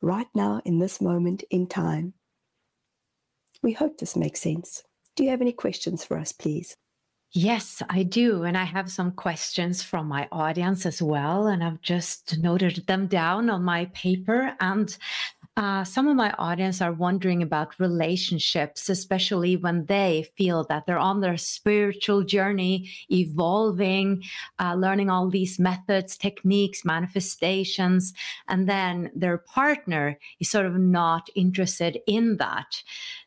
right 0.00 0.28
now 0.34 0.60
in 0.64 0.78
this 0.78 1.00
moment 1.00 1.44
in 1.50 1.66
time. 1.66 2.14
We 3.62 3.72
hope 3.72 3.98
this 3.98 4.16
makes 4.16 4.40
sense. 4.40 4.82
Do 5.16 5.24
you 5.24 5.30
have 5.30 5.40
any 5.40 5.52
questions 5.52 6.04
for 6.04 6.18
us, 6.18 6.32
please? 6.32 6.76
Yes, 7.36 7.82
I 7.90 8.04
do. 8.04 8.44
And 8.44 8.56
I 8.56 8.62
have 8.62 8.88
some 8.88 9.10
questions 9.10 9.82
from 9.82 10.06
my 10.06 10.28
audience 10.30 10.86
as 10.86 11.02
well. 11.02 11.48
And 11.48 11.64
I've 11.64 11.80
just 11.80 12.38
noted 12.38 12.86
them 12.86 13.08
down 13.08 13.50
on 13.50 13.64
my 13.64 13.86
paper. 13.86 14.54
And 14.60 14.96
uh, 15.56 15.82
some 15.82 16.06
of 16.06 16.14
my 16.14 16.32
audience 16.38 16.80
are 16.80 16.92
wondering 16.92 17.42
about 17.42 17.80
relationships, 17.80 18.88
especially 18.88 19.56
when 19.56 19.86
they 19.86 20.28
feel 20.36 20.62
that 20.68 20.86
they're 20.86 20.96
on 20.96 21.20
their 21.20 21.36
spiritual 21.36 22.22
journey, 22.22 22.88
evolving, 23.10 24.22
uh, 24.60 24.74
learning 24.74 25.10
all 25.10 25.28
these 25.28 25.58
methods, 25.58 26.16
techniques, 26.16 26.84
manifestations, 26.84 28.14
and 28.46 28.68
then 28.68 29.10
their 29.12 29.38
partner 29.38 30.18
is 30.38 30.50
sort 30.50 30.66
of 30.66 30.76
not 30.76 31.28
interested 31.34 31.98
in 32.06 32.36
that. 32.36 32.80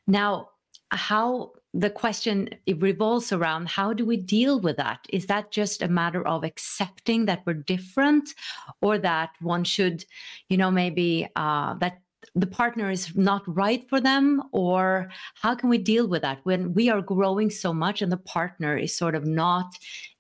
Now, 0.06 0.50
how 0.92 1.52
the 1.74 1.90
question 1.90 2.50
it 2.66 2.82
revolves 2.82 3.32
around 3.32 3.68
how 3.68 3.94
do 3.94 4.06
we 4.06 4.18
deal 4.18 4.60
with 4.60 4.78
that? 4.78 5.06
Is 5.10 5.28
that 5.28 5.52
just 5.52 5.82
a 5.82 5.88
matter 5.88 6.26
of 6.28 6.44
accepting 6.44 7.26
that 7.26 7.44
we're 7.46 7.54
different 7.54 8.34
or 8.82 8.98
that 8.98 9.32
one 9.42 9.64
should 9.64 10.06
you 10.50 10.58
know 10.58 10.72
maybe 10.72 11.28
uh, 11.36 11.76
that 11.76 12.02
the 12.36 12.48
partner 12.48 12.90
is 12.90 13.16
not 13.16 13.44
right 13.48 13.88
for 13.90 14.00
them? 14.00 14.44
Or 14.52 15.10
how 15.36 15.56
can 15.56 15.70
we 15.70 15.78
deal 15.78 16.08
with 16.08 16.22
that 16.22 16.40
when 16.44 16.74
we 16.74 16.90
are 16.90 17.02
growing 17.02 17.50
so 17.50 17.74
much 17.74 18.02
and 18.02 18.12
the 18.12 18.18
partner 18.18 18.78
is 18.78 18.98
sort 18.98 19.16
of 19.16 19.26
not 19.26 19.74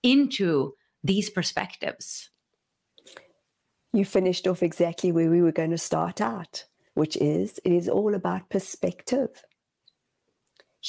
into 0.04 0.74
these 1.04 1.30
perspectives? 1.30 2.30
You 3.94 4.06
finished 4.06 4.48
off 4.48 4.62
exactly 4.62 5.12
where 5.12 5.30
we 5.30 5.42
were 5.42 5.52
going 5.52 5.72
to 5.72 5.78
start 5.78 6.22
out 6.22 6.66
which 6.98 7.16
is 7.18 7.60
it 7.64 7.72
is 7.72 7.88
all 7.88 8.16
about 8.16 8.50
perspective 8.50 9.30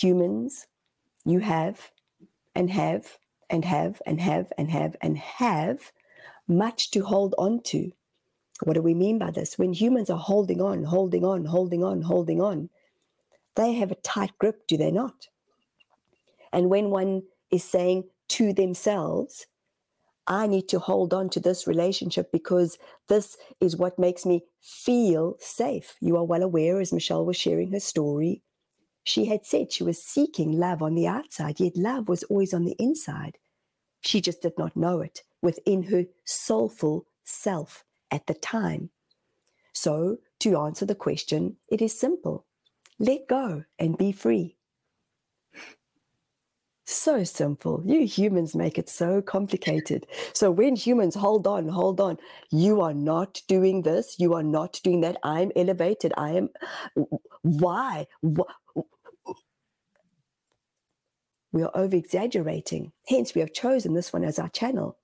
humans 0.03 0.67
you 1.25 1.41
have 1.41 1.91
and 2.55 2.71
have 2.71 3.19
and 3.51 3.65
have 3.65 4.01
and 4.07 4.21
have 4.21 4.53
and 4.59 4.71
have 4.71 4.97
and 5.01 5.19
have 5.19 5.93
much 6.47 6.91
to 6.91 7.01
hold 7.05 7.35
on 7.39 7.63
to 7.63 7.93
what 8.65 8.75
do 8.75 8.83
we 8.83 8.95
mean 8.95 9.19
by 9.19 9.31
this? 9.31 9.59
When 9.59 9.73
humans 9.73 10.11
are 10.11 10.19
holding 10.19 10.61
on, 10.61 10.85
holding 10.85 11.25
on, 11.25 11.45
holding 11.45 11.85
on, 11.85 12.03
holding 12.03 12.41
on, 12.41 12.71
they 13.55 13.75
have 13.75 13.93
a 13.93 13.97
tight 13.97 14.33
grip, 14.39 14.67
do 14.67 14.77
they 14.77 14.91
not? 14.91 15.29
And 16.53 16.71
when 16.71 16.91
one 16.91 17.23
is 17.51 17.65
saying 17.65 18.05
to 18.31 18.53
themselves, 18.53 19.47
I 20.27 20.47
need 20.47 20.69
to 20.71 20.79
hold 20.79 21.15
on 21.15 21.31
to 21.31 21.41
this 21.41 21.67
relationship 21.67 22.31
because 22.33 22.79
this 23.09 23.37
is 23.61 23.77
what 23.77 23.99
makes 23.99 24.27
me 24.27 24.45
feel 24.61 25.37
safe. 25.39 25.97
You 26.01 26.17
are 26.17 26.25
well 26.25 26.43
aware, 26.43 26.81
as 26.81 26.93
Michelle 26.93 27.25
was 27.25 27.37
sharing 27.37 27.73
her 27.73 27.81
story, 27.81 28.43
she 29.09 29.25
had 29.25 29.47
said 29.47 29.73
she 29.73 29.83
was 29.83 30.03
seeking 30.03 30.53
love 30.53 30.83
on 30.83 30.95
the 30.95 31.07
outside, 31.07 31.61
yet 31.61 31.77
love 31.77 32.09
was 32.09 32.25
always 32.25 32.53
on 32.53 32.67
the 32.67 32.77
inside. 32.79 33.39
She 34.03 34.21
just 34.21 34.43
did 34.43 34.59
not 34.59 34.77
know 34.77 35.01
it 35.01 35.23
within 35.41 35.85
her 35.85 36.05
soulful 36.25 37.07
self 37.25 37.85
at 38.11 38.27
the 38.27 38.35
time. 38.35 38.91
So, 39.73 40.19
to 40.41 40.59
answer 40.59 40.85
the 40.85 40.95
question, 40.95 41.57
it 41.69 41.81
is 41.81 41.99
simple 41.99 42.45
let 42.99 43.29
go 43.29 43.65
and 43.79 43.97
be 43.97 44.13
free. 44.13 44.57
So 46.91 47.23
simple. 47.23 47.83
You 47.85 48.07
humans 48.07 48.55
make 48.55 48.79
it 48.79 48.89
so 48.89 49.21
complicated. 49.21 50.07
So 50.33 50.51
when 50.51 50.75
humans 50.75 51.15
hold 51.15 51.47
on, 51.47 51.69
hold 51.69 52.01
on, 52.01 52.17
you 52.51 52.81
are 52.81 52.95
not 52.95 53.43
doing 53.47 53.83
this, 53.83 54.17
you 54.19 54.33
are 54.33 54.43
not 54.43 54.81
doing 54.83 55.03
that. 55.03 55.19
I'm 55.23 55.53
elevated. 55.55 56.15
I 56.17 56.31
am. 56.31 56.49
Why? 57.43 58.07
We 61.59 61.65
are 61.65 61.77
over 61.77 61.97
exaggerating. 61.97 62.93
Hence, 63.09 63.35
we 63.35 63.41
have 63.41 63.53
chosen 63.53 63.93
this 63.93 64.13
one 64.13 64.23
as 64.23 64.39
our 64.39 64.49
channel, 64.49 64.97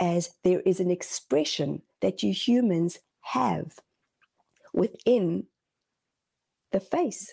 as 0.00 0.30
there 0.42 0.58
is 0.62 0.80
an 0.80 0.90
expression 0.90 1.82
that 2.00 2.24
you 2.24 2.32
humans 2.32 2.98
have 3.20 3.78
within 4.72 5.44
the 6.72 6.80
face 6.80 7.32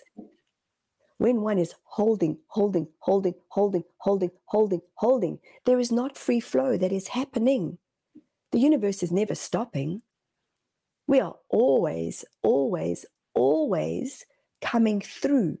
when 1.16 1.40
one 1.40 1.58
is 1.58 1.74
holding, 1.82 2.38
holding, 2.46 2.86
holding, 3.00 3.34
holding, 3.48 3.82
holding, 3.96 4.30
holding, 4.44 4.82
holding, 4.94 5.40
there 5.64 5.80
is 5.80 5.90
not 5.90 6.16
free 6.16 6.38
flow 6.38 6.76
that 6.76 6.92
is 6.92 7.08
happening. 7.08 7.78
The 8.52 8.60
universe 8.60 9.02
is 9.02 9.10
never 9.10 9.34
stopping. 9.34 10.02
We 11.08 11.18
are 11.18 11.34
always, 11.48 12.24
always, 12.44 13.04
always 13.34 14.26
coming 14.60 15.00
through. 15.00 15.58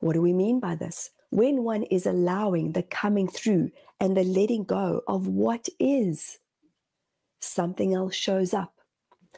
What 0.00 0.14
do 0.14 0.22
we 0.22 0.32
mean 0.32 0.60
by 0.60 0.74
this? 0.74 1.10
When 1.30 1.62
one 1.62 1.84
is 1.84 2.06
allowing 2.06 2.72
the 2.72 2.82
coming 2.82 3.28
through 3.28 3.70
and 4.00 4.16
the 4.16 4.24
letting 4.24 4.64
go 4.64 5.02
of 5.06 5.28
what 5.28 5.68
is, 5.78 6.38
something 7.40 7.94
else 7.94 8.14
shows 8.14 8.52
up. 8.52 8.74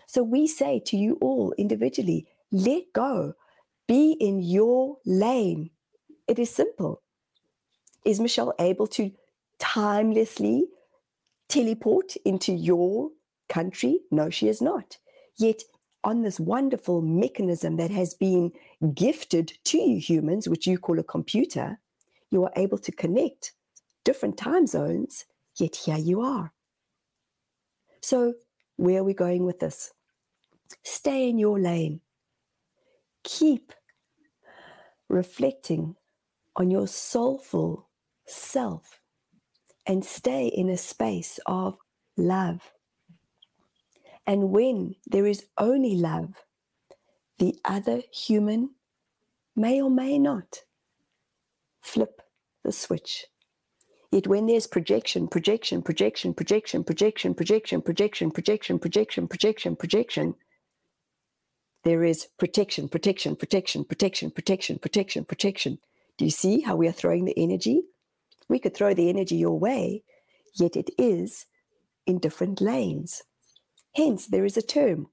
So 0.06 0.22
we 0.22 0.46
say 0.46 0.80
to 0.86 0.96
you 0.96 1.18
all 1.20 1.52
individually, 1.58 2.26
let 2.50 2.84
go 2.92 3.34
be 3.86 4.12
in 4.12 4.40
your 4.40 4.98
lane. 5.04 5.70
It 6.28 6.38
is 6.38 6.50
simple. 6.50 7.02
Is 8.04 8.20
Michelle 8.20 8.54
able 8.58 8.86
to 8.88 9.12
timelessly 9.58 10.64
teleport 11.48 12.16
into 12.24 12.52
your 12.52 13.10
country? 13.48 14.00
No, 14.10 14.30
she 14.30 14.48
is 14.48 14.62
not. 14.62 14.98
Yet, 15.36 15.62
on 16.04 16.22
this 16.22 16.40
wonderful 16.40 17.02
mechanism 17.02 17.76
that 17.76 17.90
has 17.90 18.14
been 18.14 18.52
gifted 18.94 19.52
to 19.64 19.78
you 19.78 19.98
humans, 19.98 20.48
which 20.48 20.66
you 20.66 20.78
call 20.78 20.98
a 20.98 21.04
computer, 21.04 21.78
you 22.30 22.44
are 22.44 22.52
able 22.56 22.78
to 22.78 22.92
connect 22.92 23.52
different 24.04 24.36
time 24.36 24.66
zones, 24.66 25.26
yet 25.58 25.76
here 25.76 25.98
you 25.98 26.20
are. 26.20 26.52
So, 28.00 28.34
where 28.76 29.00
are 29.00 29.04
we 29.04 29.14
going 29.14 29.44
with 29.44 29.60
this? 29.60 29.92
Stay 30.82 31.28
in 31.28 31.38
your 31.38 31.60
lane 31.60 32.00
keep 33.24 33.72
reflecting 35.08 35.96
on 36.56 36.70
your 36.70 36.86
soulful 36.86 37.88
self 38.26 39.00
and 39.86 40.04
stay 40.04 40.46
in 40.46 40.68
a 40.68 40.76
space 40.76 41.40
of 41.46 41.76
love. 42.16 42.72
And 44.26 44.50
when 44.50 44.96
there 45.06 45.26
is 45.26 45.46
only 45.58 45.96
love, 45.96 46.44
the 47.38 47.56
other 47.64 48.02
human 48.12 48.70
may 49.56 49.80
or 49.80 49.90
may 49.90 50.18
not 50.18 50.60
flip 51.80 52.22
the 52.62 52.72
switch. 52.72 53.26
Yet 54.12 54.26
when 54.26 54.46
there's 54.46 54.66
projection, 54.66 55.26
projection, 55.26 55.82
projection, 55.82 56.34
projection, 56.34 56.84
projection, 56.84 57.34
projection, 57.34 57.80
projection, 57.80 58.30
projection, 58.30 58.78
projection, 58.78 59.26
projection, 59.26 59.76
projection, 59.76 60.34
there 61.84 62.04
is 62.04 62.28
protection, 62.38 62.88
protection, 62.88 63.34
protection, 63.34 63.84
protection, 63.84 64.30
protection, 64.30 64.78
protection, 64.78 65.24
protection. 65.24 65.78
Do 66.18 66.26
you 66.26 66.30
see 66.30 66.60
how 66.60 66.76
we 66.76 66.86
are 66.86 66.92
throwing 66.92 67.24
the 67.24 67.36
energy? 67.36 67.82
We 68.48 68.58
could 68.58 68.76
throw 68.76 68.94
the 68.94 69.08
energy 69.08 69.36
your 69.36 69.58
way, 69.58 70.04
yet 70.54 70.76
it 70.76 70.90
is 70.98 71.46
in 72.06 72.18
different 72.18 72.60
lanes. 72.60 73.22
Hence, 73.94 74.26
there 74.26 74.44
is 74.44 74.56
a 74.56 74.62
term, 74.62 75.08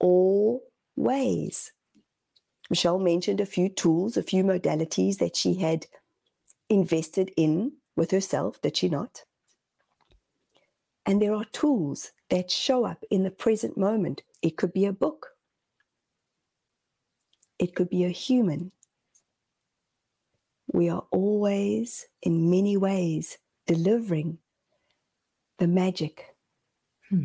all 0.00 0.62
ways. 0.96 1.72
Michelle 2.68 2.98
mentioned 2.98 3.40
a 3.40 3.46
few 3.46 3.68
tools, 3.68 4.16
a 4.16 4.22
few 4.22 4.42
modalities 4.42 5.18
that 5.18 5.36
she 5.36 5.54
had 5.54 5.86
invested 6.68 7.30
in 7.36 7.72
with 7.94 8.10
herself, 8.10 8.60
did 8.60 8.76
she 8.76 8.88
not? 8.88 9.22
And 11.04 11.22
there 11.22 11.34
are 11.34 11.44
tools 11.52 12.10
that 12.30 12.50
show 12.50 12.84
up 12.84 13.04
in 13.10 13.22
the 13.22 13.30
present 13.30 13.78
moment. 13.78 14.22
It 14.42 14.56
could 14.56 14.72
be 14.72 14.86
a 14.86 14.92
book, 14.92 15.28
it 17.58 17.74
could 17.74 17.88
be 17.88 18.04
a 18.04 18.08
human. 18.08 18.72
We 20.72 20.88
are 20.88 21.06
always, 21.12 22.06
in 22.22 22.50
many 22.50 22.76
ways, 22.76 23.38
delivering 23.66 24.38
the 25.58 25.68
magic 25.68 26.35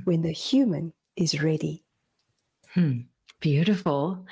when 0.04 0.22
the 0.22 0.32
human 0.32 0.94
is 1.16 1.42
ready. 1.42 1.84
Hmm. 2.74 3.02
Beautiful. 3.40 4.26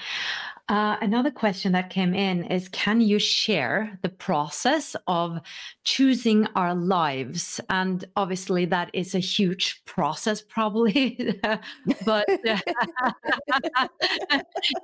Uh, 0.69 0.97
another 1.01 1.31
question 1.31 1.71
that 1.71 1.89
came 1.89 2.13
in 2.13 2.43
is 2.43 2.69
Can 2.69 3.01
you 3.01 3.17
share 3.17 3.97
the 4.03 4.09
process 4.09 4.95
of 5.07 5.39
choosing 5.83 6.45
our 6.55 6.75
lives? 6.75 7.59
And 7.69 8.05
obviously, 8.15 8.65
that 8.65 8.91
is 8.93 9.15
a 9.15 9.19
huge 9.19 9.83
process, 9.85 10.43
probably, 10.43 11.39
but 12.05 12.25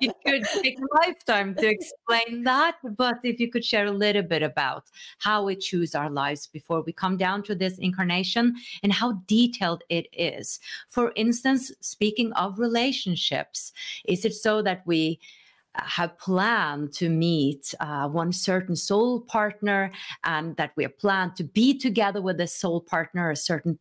it 0.02 0.16
could 0.26 0.44
take 0.64 0.80
a 0.80 1.06
lifetime 1.06 1.54
to 1.54 1.68
explain 1.68 2.44
that. 2.46 2.78
But 2.98 3.20
if 3.24 3.40
you 3.40 3.52
could 3.52 3.64
share 3.64 3.86
a 3.86 3.92
little 3.92 4.24
bit 4.24 4.42
about 4.42 4.86
how 5.20 5.46
we 5.46 5.56
choose 5.56 5.94
our 5.94 6.10
lives 6.10 6.48
before 6.48 6.82
we 6.82 6.94
come 6.94 7.16
down 7.16 7.44
to 7.44 7.54
this 7.54 7.78
incarnation 7.78 8.56
and 8.82 8.92
how 8.92 9.22
detailed 9.28 9.84
it 9.90 10.08
is. 10.14 10.60
For 10.90 11.14
instance, 11.16 11.72
speaking 11.82 12.34
of 12.34 12.58
relationships, 12.58 13.72
is 14.06 14.26
it 14.26 14.34
so 14.34 14.64
that 14.64 14.82
we 14.88 15.20
have 15.78 16.18
planned 16.18 16.94
to 16.94 17.10
meet 17.10 17.74
uh, 17.80 18.08
one 18.08 18.32
certain 18.32 18.76
soul 18.76 19.22
partner 19.22 19.92
and 20.24 20.56
that 20.58 20.72
we 20.76 20.84
have 20.84 20.98
planned 20.98 21.36
to 21.36 21.44
be 21.44 21.78
together 21.78 22.22
with 22.22 22.40
a 22.40 22.48
soul 22.48 22.82
partner 22.82 23.32
a 23.32 23.36
certain 23.36 23.78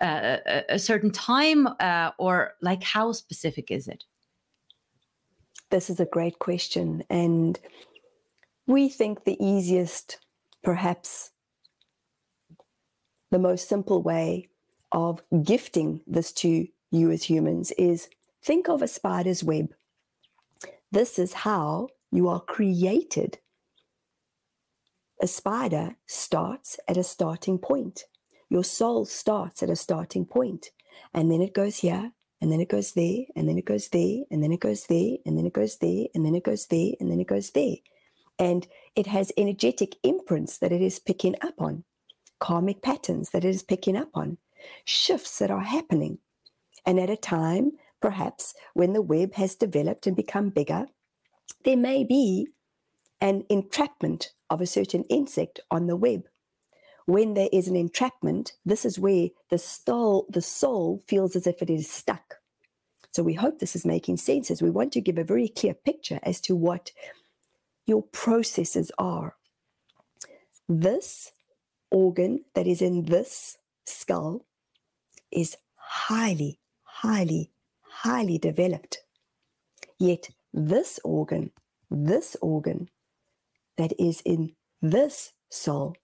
uh, 0.00 0.38
a 0.68 0.78
certain 0.78 1.10
time 1.10 1.66
uh, 1.80 2.10
or 2.18 2.54
like 2.60 2.82
how 2.82 3.12
specific 3.12 3.70
is 3.70 3.88
it? 3.88 4.04
This 5.70 5.90
is 5.90 6.00
a 6.00 6.06
great 6.06 6.38
question 6.38 7.04
and 7.10 7.58
we 8.66 8.88
think 8.88 9.24
the 9.24 9.42
easiest 9.44 10.18
perhaps 10.62 11.30
the 13.30 13.38
most 13.38 13.68
simple 13.68 14.02
way 14.02 14.48
of 14.92 15.22
gifting 15.42 16.00
this 16.06 16.32
to 16.32 16.66
you 16.90 17.10
as 17.10 17.24
humans 17.24 17.72
is 17.72 18.08
think 18.42 18.68
of 18.68 18.82
a 18.82 18.88
spider's 18.88 19.44
web 19.44 19.74
this 20.90 21.18
is 21.18 21.32
how 21.32 21.88
you 22.10 22.28
are 22.28 22.40
created. 22.40 23.38
A 25.20 25.26
spider 25.26 25.96
starts 26.06 26.78
at 26.88 26.96
a 26.96 27.02
starting 27.02 27.58
point. 27.58 28.04
Your 28.48 28.64
soul 28.64 29.04
starts 29.04 29.62
at 29.62 29.70
a 29.70 29.76
starting 29.76 30.24
point, 30.24 30.70
and 31.12 31.30
then 31.30 31.42
it 31.42 31.52
goes 31.52 31.78
here, 31.78 32.12
and 32.40 32.52
then 32.52 32.60
it 32.60 32.68
goes 32.68 32.92
there, 32.92 33.24
and 33.36 33.48
then 33.48 33.58
it 33.58 33.64
goes 33.64 33.88
there, 33.88 34.22
and 34.30 34.42
then 34.42 34.52
it 34.52 34.60
goes 34.60 34.86
there, 34.86 35.16
and 35.26 35.36
then 35.36 35.44
it 35.44 35.52
goes 35.52 35.76
there, 35.76 36.06
and 36.14 36.24
then 36.24 36.34
it 36.34 36.44
goes 36.44 36.66
there, 36.66 36.92
and 37.00 37.10
then 37.10 37.20
it 37.20 37.26
goes 37.26 37.50
there. 37.50 37.76
And 38.38 38.66
it 38.94 39.08
has 39.08 39.32
energetic 39.36 39.96
imprints 40.02 40.58
that 40.58 40.72
it 40.72 40.80
is 40.80 41.00
picking 41.00 41.34
up 41.42 41.54
on, 41.58 41.84
karmic 42.38 42.80
patterns 42.80 43.30
that 43.30 43.44
it 43.44 43.48
is 43.48 43.62
picking 43.62 43.96
up 43.96 44.10
on, 44.14 44.38
shifts 44.84 45.38
that 45.40 45.50
are 45.50 45.64
happening. 45.64 46.18
And 46.86 46.98
at 47.00 47.10
a 47.10 47.16
time 47.16 47.72
Perhaps 48.00 48.54
when 48.74 48.92
the 48.92 49.02
web 49.02 49.34
has 49.34 49.54
developed 49.54 50.06
and 50.06 50.16
become 50.16 50.50
bigger, 50.50 50.86
there 51.64 51.76
may 51.76 52.04
be 52.04 52.48
an 53.20 53.44
entrapment 53.48 54.32
of 54.48 54.60
a 54.60 54.66
certain 54.66 55.04
insect 55.04 55.60
on 55.70 55.86
the 55.86 55.96
web. 55.96 56.22
When 57.06 57.34
there 57.34 57.48
is 57.52 57.68
an 57.68 57.76
entrapment, 57.76 58.52
this 58.64 58.84
is 58.84 58.98
where 58.98 59.28
the 59.50 59.58
soul, 59.58 60.26
the 60.28 60.42
soul 60.42 61.02
feels 61.08 61.34
as 61.34 61.46
if 61.46 61.62
it 61.62 61.70
is 61.70 61.90
stuck. 61.90 62.36
So 63.10 63.22
we 63.22 63.34
hope 63.34 63.58
this 63.58 63.74
is 63.74 63.86
making 63.86 64.18
sense 64.18 64.50
as 64.50 64.62
we 64.62 64.70
want 64.70 64.92
to 64.92 65.00
give 65.00 65.18
a 65.18 65.24
very 65.24 65.48
clear 65.48 65.74
picture 65.74 66.20
as 66.22 66.40
to 66.42 66.54
what 66.54 66.92
your 67.86 68.02
processes 68.02 68.92
are. 68.98 69.36
This 70.68 71.32
organ 71.90 72.44
that 72.54 72.66
is 72.66 72.82
in 72.82 73.06
this 73.06 73.56
skull 73.86 74.44
is 75.32 75.56
highly, 75.76 76.60
highly 76.82 77.50
highly 78.02 78.38
developed. 78.38 78.98
Yet 79.98 80.30
this 80.52 81.00
organ 81.04 81.50
this 81.90 82.36
organ 82.42 82.88
that 83.76 83.92
is 83.98 84.20
in 84.24 84.52
this 84.82 85.32
soul 85.50 85.96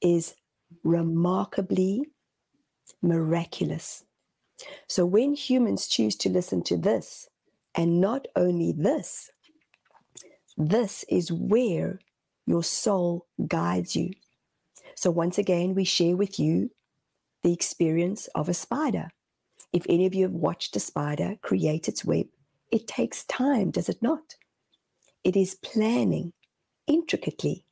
is 0.00 0.34
remarkably 0.84 2.04
miraculous. 3.02 4.04
So 4.86 5.04
when 5.04 5.34
humans 5.34 5.86
choose 5.86 6.16
to 6.16 6.28
listen 6.28 6.62
to 6.64 6.76
this, 6.76 7.28
and 7.74 8.00
not 8.00 8.26
only 8.36 8.72
this, 8.72 9.30
this 10.56 11.04
is 11.08 11.30
where 11.30 11.98
your 12.46 12.62
soul 12.62 13.26
guides 13.46 13.96
you. 13.96 14.12
So 14.94 15.10
once 15.10 15.36
again, 15.36 15.74
we 15.74 15.84
share 15.84 16.16
with 16.16 16.38
you 16.38 16.70
the 17.42 17.52
experience 17.52 18.28
of 18.34 18.48
a 18.48 18.54
spider. 18.54 19.10
If 19.76 19.84
any 19.90 20.06
of 20.06 20.14
you 20.14 20.22
have 20.22 20.32
watched 20.32 20.74
a 20.74 20.80
spider 20.80 21.36
create 21.42 21.86
its 21.86 22.02
web, 22.02 22.28
it 22.72 22.88
takes 22.88 23.24
time, 23.24 23.70
does 23.70 23.90
it 23.90 24.00
not? 24.00 24.36
It 25.22 25.36
is 25.36 25.56
planning 25.56 26.32
intricately 26.86 27.66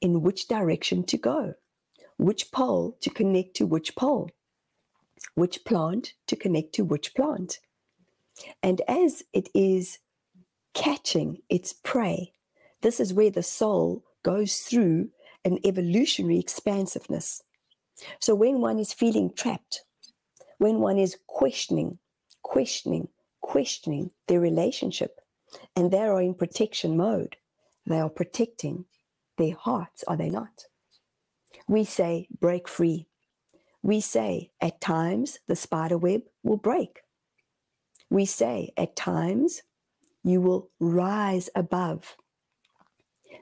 in 0.00 0.22
which 0.22 0.48
direction 0.48 1.04
to 1.04 1.16
go, 1.16 1.54
which 2.16 2.50
pole 2.50 2.96
to 3.02 3.10
connect 3.10 3.54
to 3.54 3.66
which 3.66 3.94
pole, 3.94 4.32
which 5.36 5.64
plant 5.64 6.14
to 6.26 6.34
connect 6.34 6.72
to 6.72 6.84
which 6.84 7.14
plant. 7.14 7.60
And 8.60 8.82
as 8.88 9.22
it 9.32 9.48
is 9.54 10.00
catching 10.74 11.38
its 11.48 11.72
prey, 11.72 12.32
this 12.80 12.98
is 12.98 13.14
where 13.14 13.30
the 13.30 13.44
soul 13.44 14.02
goes 14.24 14.56
through 14.56 15.10
an 15.44 15.60
evolutionary 15.64 16.40
expansiveness. 16.40 17.44
So 18.18 18.34
when 18.34 18.60
one 18.60 18.80
is 18.80 18.92
feeling 18.92 19.30
trapped, 19.32 19.84
when 20.58 20.80
one 20.80 20.98
is 20.98 21.16
questioning, 21.26 21.98
questioning, 22.42 23.08
questioning 23.40 24.10
their 24.26 24.40
relationship, 24.40 25.20
and 25.74 25.90
they 25.90 26.00
are 26.00 26.20
in 26.20 26.34
protection 26.34 26.96
mode, 26.96 27.36
they 27.86 27.98
are 27.98 28.10
protecting 28.10 28.84
their 29.38 29.54
hearts, 29.54 30.04
are 30.06 30.16
they 30.16 30.28
not? 30.28 30.64
We 31.66 31.84
say, 31.84 32.28
break 32.40 32.68
free. 32.68 33.06
We 33.82 34.00
say, 34.00 34.50
at 34.60 34.80
times, 34.80 35.38
the 35.46 35.56
spider 35.56 35.96
web 35.96 36.22
will 36.42 36.56
break. 36.56 37.00
We 38.10 38.24
say, 38.24 38.72
at 38.76 38.96
times, 38.96 39.62
you 40.24 40.40
will 40.40 40.70
rise 40.80 41.48
above. 41.54 42.16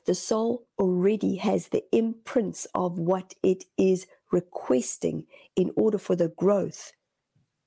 The 0.04 0.14
soul 0.14 0.66
already 0.78 1.36
has 1.36 1.68
the 1.68 1.84
imprints 1.92 2.66
of 2.74 2.98
what 2.98 3.34
it 3.42 3.64
is 3.76 4.06
requesting 4.30 5.26
in 5.56 5.72
order 5.76 5.98
for 5.98 6.14
the 6.14 6.28
growth 6.28 6.92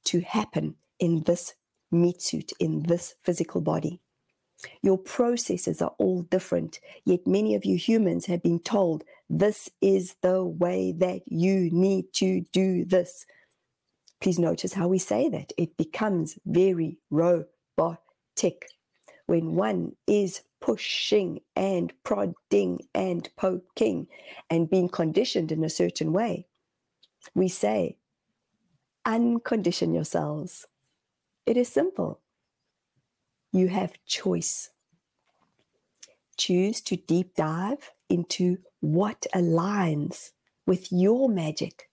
to 0.06 0.22
happen 0.22 0.76
in 1.00 1.24
this 1.24 1.54
meat 1.92 2.22
suit, 2.22 2.52
in 2.60 2.84
this 2.84 3.16
physical 3.24 3.62
body. 3.62 4.02
Your 4.82 4.98
processes 4.98 5.82
are 5.82 5.94
all 5.98 6.24
different, 6.24 6.80
yet 7.06 7.26
many 7.26 7.56
of 7.56 7.66
you 7.66 7.78
humans 7.78 8.26
have 8.26 8.44
been 8.44 8.60
told 8.60 9.04
this 9.30 9.70
is 9.82 10.16
the 10.22 10.44
way 10.44 10.94
that 10.98 11.22
you 11.26 11.70
need 11.72 12.12
to 12.14 12.42
do 12.52 12.84
this. 12.84 13.26
Please 14.20 14.38
notice 14.38 14.74
how 14.74 14.88
we 14.88 15.00
say 15.00 15.30
that. 15.30 15.54
It 15.58 15.78
becomes 15.78 16.38
very 16.46 16.98
robotic. 17.10 18.68
When 19.28 19.56
one 19.56 19.94
is 20.08 20.42
pushing 20.60 21.40
and 21.56 21.94
prodding 22.04 22.82
and 22.94 23.30
poking 23.38 24.08
and 24.50 24.70
being 24.70 24.90
conditioned 24.90 25.54
in 25.54 25.64
a 25.64 25.70
certain 25.70 26.12
way, 26.12 26.48
we 27.34 27.48
say, 27.48 27.98
uncondition 29.10 29.94
yourselves. 29.94 30.68
It 31.48 31.58
is 31.58 31.68
simple. 31.68 32.20
You 33.52 33.70
have 33.70 34.04
choice. 34.06 34.70
Choose 36.38 36.80
to 36.82 36.96
deep 36.96 37.36
dive 37.36 37.92
into 38.08 38.60
what 38.82 39.26
aligns 39.34 40.30
with 40.68 40.92
your 40.92 41.28
magic. 41.28 41.90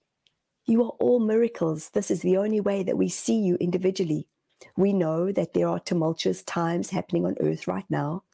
You 0.67 0.85
are 0.85 0.97
all 1.01 1.19
miracles. 1.21 1.91
This 1.91 2.11
is 2.11 2.21
the 2.21 2.37
only 2.37 2.61
way 2.61 2.83
that 2.83 2.99
we 2.99 3.09
see 3.09 3.39
you 3.39 3.57
individually. 3.57 4.29
We 4.77 4.93
know 4.93 5.33
that 5.33 5.55
there 5.55 5.69
are 5.69 5.81
tumultuous 5.81 6.43
times 6.43 6.91
happening 6.91 7.25
on 7.25 7.37
earth 7.41 7.67
right 7.67 7.89
now. 7.89 8.25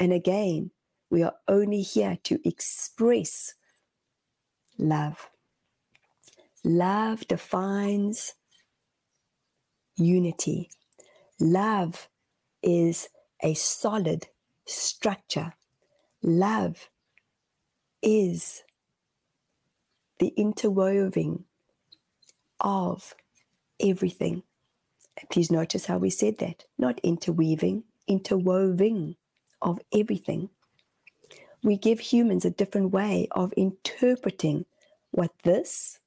And 0.00 0.12
again, 0.12 0.70
we 1.10 1.22
are 1.22 1.34
only 1.46 1.82
here 1.82 2.18
to 2.24 2.40
express 2.48 3.54
love. 4.78 5.28
Love 6.64 7.28
defines 7.28 8.34
unity. 9.96 10.70
Love 11.38 12.08
is 12.62 13.08
a 13.42 13.52
solid 13.52 14.28
structure. 14.64 15.52
Love 16.22 16.88
is 18.02 18.62
the 20.18 20.32
interweaving 20.38 21.44
of 22.60 23.14
everything. 23.78 24.42
Please 25.30 25.50
notice 25.50 25.84
how 25.84 25.98
we 25.98 26.08
said 26.08 26.38
that 26.38 26.64
not 26.78 26.98
interweaving, 27.02 27.84
interwoving 28.08 29.16
of 29.60 29.80
everything. 29.92 30.48
We 31.62 31.76
give 31.76 32.00
humans 32.00 32.46
a 32.46 32.50
different 32.50 32.92
way 32.92 33.28
of 33.32 33.52
interpreting 33.54 34.64
what 35.10 35.30
this 35.42 36.00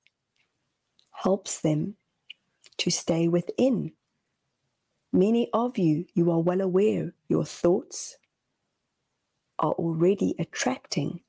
helps 1.23 1.61
them 1.61 1.95
to 2.77 2.91
stay 2.91 3.27
within 3.27 3.91
Many 5.13 5.49
of 5.53 5.77
you, 5.79 6.05
you 6.13 6.31
are 6.31 6.39
well 6.41 6.61
aware 6.61 7.13
your 7.29 7.45
thoughts 7.45 8.17
are 9.57 9.73
already 9.73 10.35
attracting, 10.37 11.21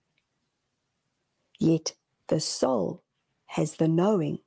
yet 1.58 1.94
the 2.28 2.40
soul 2.40 3.02
has 3.46 3.76
the 3.76 3.88
knowing. 3.88 4.40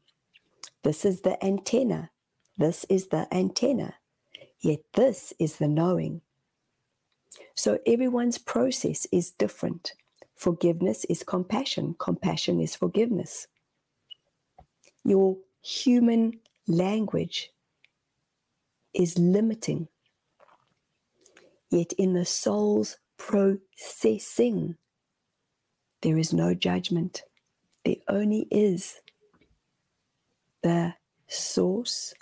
This 0.83 1.05
is 1.05 1.21
the 1.21 1.43
antenna. 1.43 2.11
This 2.57 2.85
is 2.89 3.07
the 3.07 3.27
antenna. 3.33 3.95
Yet 4.59 4.81
this 4.93 5.33
is 5.39 5.57
the 5.57 5.67
knowing. 5.67 6.21
So 7.55 7.79
everyone's 7.87 8.37
process 8.37 9.07
is 9.11 9.31
different. 9.31 9.93
Forgiveness 10.35 11.05
is 11.05 11.23
compassion, 11.23 11.95
compassion 11.99 12.59
is 12.59 12.75
forgiveness. 12.75 13.47
Your 15.03 15.37
human 15.61 16.39
language 16.67 17.49
is 18.93 19.17
limiting. 19.17 19.87
Yet 21.69 21.93
in 21.93 22.13
the 22.13 22.25
soul's 22.25 22.97
processing, 23.17 24.75
there 26.01 26.17
is 26.17 26.33
no 26.33 26.53
judgment. 26.53 27.23
There 27.85 27.95
only 28.07 28.47
is 28.51 28.99
the 30.61 30.95
source 31.27 32.13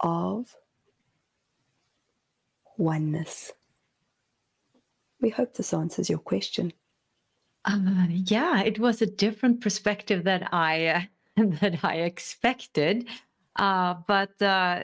of 0.00 0.54
oneness. 2.76 3.52
We 5.20 5.30
hope 5.30 5.54
this 5.54 5.72
answers 5.72 6.10
your 6.10 6.18
question. 6.18 6.72
Uh, 7.64 8.06
yeah, 8.08 8.62
it 8.62 8.78
was 8.78 9.02
a 9.02 9.06
different 9.06 9.60
perspective 9.60 10.24
that 10.24 10.52
I 10.52 10.86
uh, 10.86 11.00
that 11.60 11.80
I 11.82 11.96
expected, 11.96 13.08
uh, 13.56 13.94
but 14.06 14.40
uh, 14.40 14.82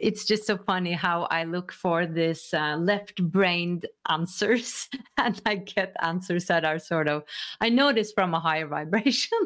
it's 0.00 0.24
just 0.24 0.46
so 0.46 0.58
funny 0.58 0.92
how 0.92 1.22
I 1.30 1.44
look 1.44 1.72
for 1.72 2.06
this 2.06 2.52
uh, 2.52 2.76
left-brained 2.76 3.86
answers, 4.08 4.88
and 5.16 5.40
I 5.46 5.56
get 5.56 5.96
answers 6.00 6.46
that 6.46 6.64
are 6.64 6.78
sort 6.78 7.08
of 7.08 7.24
I 7.60 7.68
notice 7.68 8.12
from 8.12 8.34
a 8.34 8.40
higher 8.40 8.66
vibration. 8.66 9.38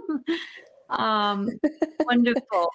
um, 0.91 1.49
wonderful. 2.01 2.71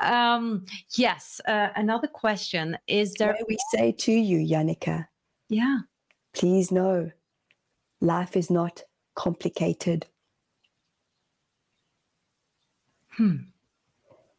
Um, 0.00 0.66
yes. 0.96 1.40
Uh, 1.46 1.68
another 1.76 2.08
question 2.08 2.76
is 2.86 3.14
there? 3.14 3.32
What 3.32 3.48
we 3.48 3.58
say 3.72 3.92
to 3.92 4.12
you, 4.12 4.38
Jannike. 4.46 5.06
Yeah. 5.48 5.78
Please 6.34 6.70
know, 6.70 7.12
life 8.00 8.36
is 8.36 8.50
not 8.50 8.82
complicated. 9.14 10.06
Hmm. 13.16 13.36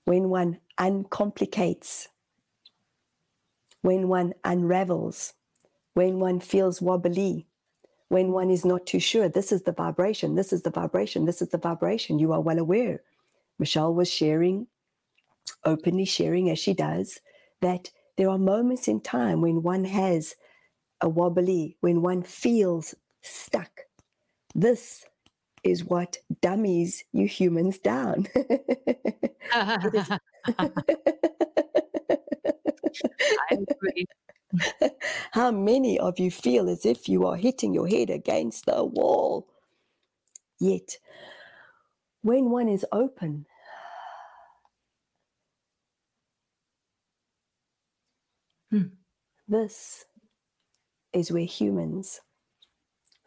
When 0.05 0.29
one 0.29 0.59
uncomplicates 0.77 2.07
when 3.85 4.07
one 4.07 4.33
unravels, 4.43 5.33
when 5.93 6.19
one 6.19 6.39
feels 6.39 6.81
wobbly, 6.81 7.45
when 8.09 8.31
one 8.31 8.49
is 8.49 8.65
not 8.65 8.87
too 8.87 8.99
sure. 8.99 9.29
This 9.29 9.51
is 9.51 9.61
the 9.61 9.73
vibration, 9.73 10.33
this 10.33 10.51
is 10.51 10.63
the 10.63 10.71
vibration, 10.71 11.25
this 11.25 11.39
is 11.39 11.49
the 11.49 11.59
vibration. 11.59 12.17
You 12.17 12.33
are 12.33 12.41
well 12.41 12.57
aware. 12.57 13.03
Michelle 13.59 13.93
was 13.93 14.11
sharing, 14.11 14.65
openly 15.63 16.05
sharing 16.05 16.49
as 16.49 16.57
she 16.57 16.73
does, 16.73 17.19
that 17.61 17.91
there 18.17 18.29
are 18.29 18.39
moments 18.39 18.87
in 18.87 19.01
time 19.01 19.41
when 19.41 19.61
one 19.61 19.85
has 19.85 20.35
a 20.99 21.07
wobbly, 21.07 21.77
when 21.81 22.01
one 22.01 22.23
feels 22.23 22.95
stuck. 23.21 23.81
This 24.55 25.05
is 25.65 25.83
what 25.83 26.17
dummies 26.41 27.03
you 27.11 27.27
humans 27.27 27.79
down. 27.79 28.27
How 35.31 35.51
many 35.51 35.99
of 35.99 36.19
you 36.19 36.29
feel 36.31 36.69
as 36.69 36.85
if 36.85 37.09
you 37.09 37.25
are 37.25 37.35
hitting 37.35 37.73
your 37.73 37.87
head 37.87 38.11
against 38.11 38.67
the 38.67 38.85
wall? 38.85 39.47
Yet, 40.59 40.97
when 42.21 42.51
one 42.51 42.69
is 42.69 42.85
open, 42.91 43.47
Hmm. 48.71 48.87
this 49.47 50.05
is 51.13 51.31
where 51.31 51.45
humans 51.45 52.19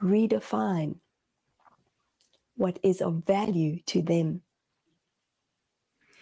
redefine 0.02 0.96
what 2.58 2.78
is 2.82 3.00
of 3.00 3.24
value 3.24 3.78
to 3.86 4.02
them. 4.02 4.42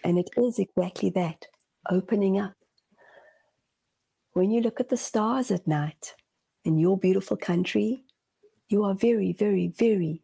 And 0.03 0.17
it 0.17 0.29
is 0.37 0.59
exactly 0.59 1.09
that 1.09 1.47
opening 1.89 2.39
up. 2.39 2.53
When 4.33 4.51
you 4.51 4.61
look 4.61 4.79
at 4.79 4.89
the 4.89 4.97
stars 4.97 5.49
at 5.49 5.67
night 5.67 6.13
in 6.63 6.77
your 6.77 6.97
beautiful 6.97 7.37
country, 7.37 8.03
you 8.69 8.83
are 8.83 8.93
very, 8.93 9.33
very, 9.33 9.73
very, 9.75 10.21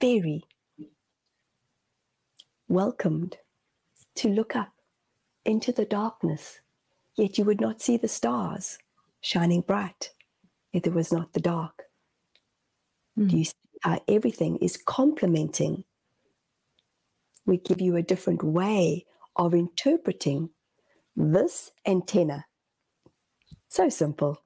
very 0.00 0.44
welcomed 2.68 3.36
to 4.16 4.28
look 4.28 4.56
up 4.56 4.72
into 5.44 5.70
the 5.70 5.84
darkness, 5.84 6.58
yet 7.16 7.38
you 7.38 7.44
would 7.44 7.60
not 7.60 7.80
see 7.80 7.96
the 7.96 8.08
stars 8.08 8.78
shining 9.20 9.60
bright 9.60 10.10
if 10.72 10.82
there 10.82 10.92
was 10.92 11.12
not 11.12 11.32
the 11.32 11.40
dark. 11.40 11.84
Do 13.16 13.24
hmm. 13.24 13.36
you 13.36 13.44
see 13.44 13.61
how 13.82 14.00
everything 14.08 14.56
is 14.56 14.76
complementing? 14.76 15.84
We 17.46 17.58
give 17.58 17.80
you 17.80 17.96
a 17.96 18.02
different 18.02 18.42
way 18.42 19.06
of 19.36 19.54
interpreting 19.54 20.50
this 21.16 21.70
antenna. 21.86 22.46
So 23.68 23.88
simple. 23.88 24.42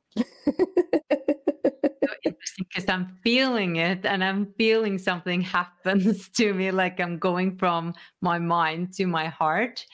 interesting 2.26 2.66
because 2.68 2.88
I'm 2.88 3.18
feeling 3.22 3.76
it 3.76 4.04
and 4.04 4.22
I'm 4.22 4.52
feeling 4.58 4.98
something 4.98 5.40
happens 5.40 6.28
to 6.36 6.52
me, 6.52 6.70
like 6.70 7.00
I'm 7.00 7.18
going 7.18 7.56
from 7.56 7.94
my 8.20 8.38
mind 8.38 8.92
to 8.94 9.06
my 9.06 9.26
heart. 9.26 9.84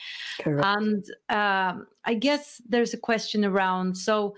Correct. 0.41 0.65
And 0.67 1.05
um, 1.29 1.87
I 2.05 2.15
guess 2.15 2.61
there's 2.69 2.95
a 2.95 2.99
question 2.99 3.45
around 3.45 3.97
so 3.97 4.35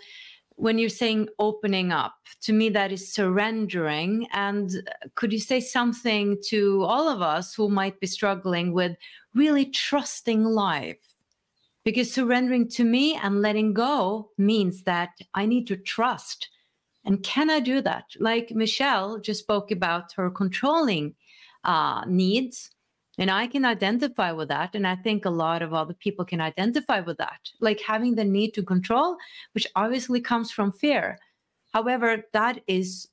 when 0.57 0.79
you're 0.79 0.89
saying 0.89 1.29
opening 1.39 1.93
up, 1.93 2.15
to 2.43 2.53
me 2.53 2.69
that 2.71 2.93
is 2.93 3.13
surrendering. 3.13 4.27
And 4.33 4.71
uh, 4.77 5.09
could 5.15 5.33
you 5.33 5.41
say 5.41 5.61
something 5.61 6.39
to 6.49 6.83
all 6.85 7.09
of 7.09 7.23
us 7.23 7.55
who 7.55 7.69
might 7.69 7.99
be 8.01 8.07
struggling 8.07 8.73
with 8.73 8.97
really 9.35 9.67
trusting 9.67 10.45
life? 10.45 10.99
Because 11.85 12.13
surrendering 12.13 12.69
to 12.71 12.85
me 12.85 13.15
and 13.17 13.43
letting 13.43 13.75
go 13.75 14.31
means 14.39 14.85
that 14.85 15.11
I 15.35 15.45
need 15.45 15.67
to 15.67 15.77
trust. 15.77 16.49
And 17.05 17.23
can 17.23 17.51
I 17.51 17.61
do 17.61 17.83
that? 17.83 18.05
Like 18.19 18.53
Michelle 18.53 19.19
just 19.19 19.41
spoke 19.41 19.71
about 19.71 20.13
her 20.13 20.31
controlling 20.31 21.15
uh, 21.65 22.05
needs. 22.07 22.71
And 23.19 23.31
I 23.31 23.47
can 23.47 23.65
identify 23.65 24.33
with 24.33 24.49
that. 24.49 24.75
And 24.75 24.87
I 24.87 24.97
think 24.97 25.25
a 25.25 25.31
lot 25.31 25.63
of 25.63 25.73
other 25.73 25.95
people 25.95 26.25
can 26.25 26.41
identify 26.41 27.01
with 27.01 27.19
that, 27.19 27.51
like 27.61 27.81
having 27.81 28.15
the 28.15 28.25
need 28.25 28.55
to 28.55 28.63
control, 28.63 29.17
which 29.53 29.67
obviously 29.77 30.21
comes 30.21 30.51
from 30.51 30.73
fear. 30.73 31.19
However, 31.73 32.25
that 32.33 32.61
is 32.67 33.09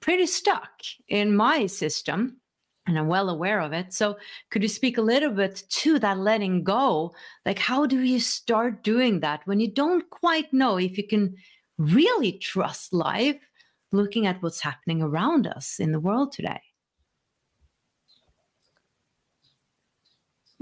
pretty 0.00 0.26
stuck 0.26 0.82
in 1.08 1.36
my 1.36 1.66
system. 1.66 2.38
And 2.86 2.98
I'm 2.98 3.08
well 3.08 3.30
aware 3.30 3.60
of 3.60 3.72
it. 3.72 3.94
So, 3.94 4.18
could 4.50 4.62
you 4.62 4.68
speak 4.68 4.98
a 4.98 5.02
little 5.02 5.30
bit 5.30 5.64
to 5.70 5.98
that 6.00 6.18
letting 6.18 6.64
go? 6.64 7.14
Like, 7.46 7.58
how 7.58 7.86
do 7.86 8.02
you 8.02 8.20
start 8.20 8.84
doing 8.84 9.20
that 9.20 9.40
when 9.46 9.58
you 9.58 9.70
don't 9.72 10.08
quite 10.10 10.52
know 10.52 10.76
if 10.76 10.98
you 10.98 11.06
can 11.06 11.34
really 11.78 12.32
trust 12.32 12.92
life, 12.92 13.40
looking 13.90 14.26
at 14.26 14.42
what's 14.42 14.60
happening 14.60 15.00
around 15.00 15.46
us 15.46 15.80
in 15.80 15.92
the 15.92 16.00
world 16.00 16.32
today? 16.32 16.60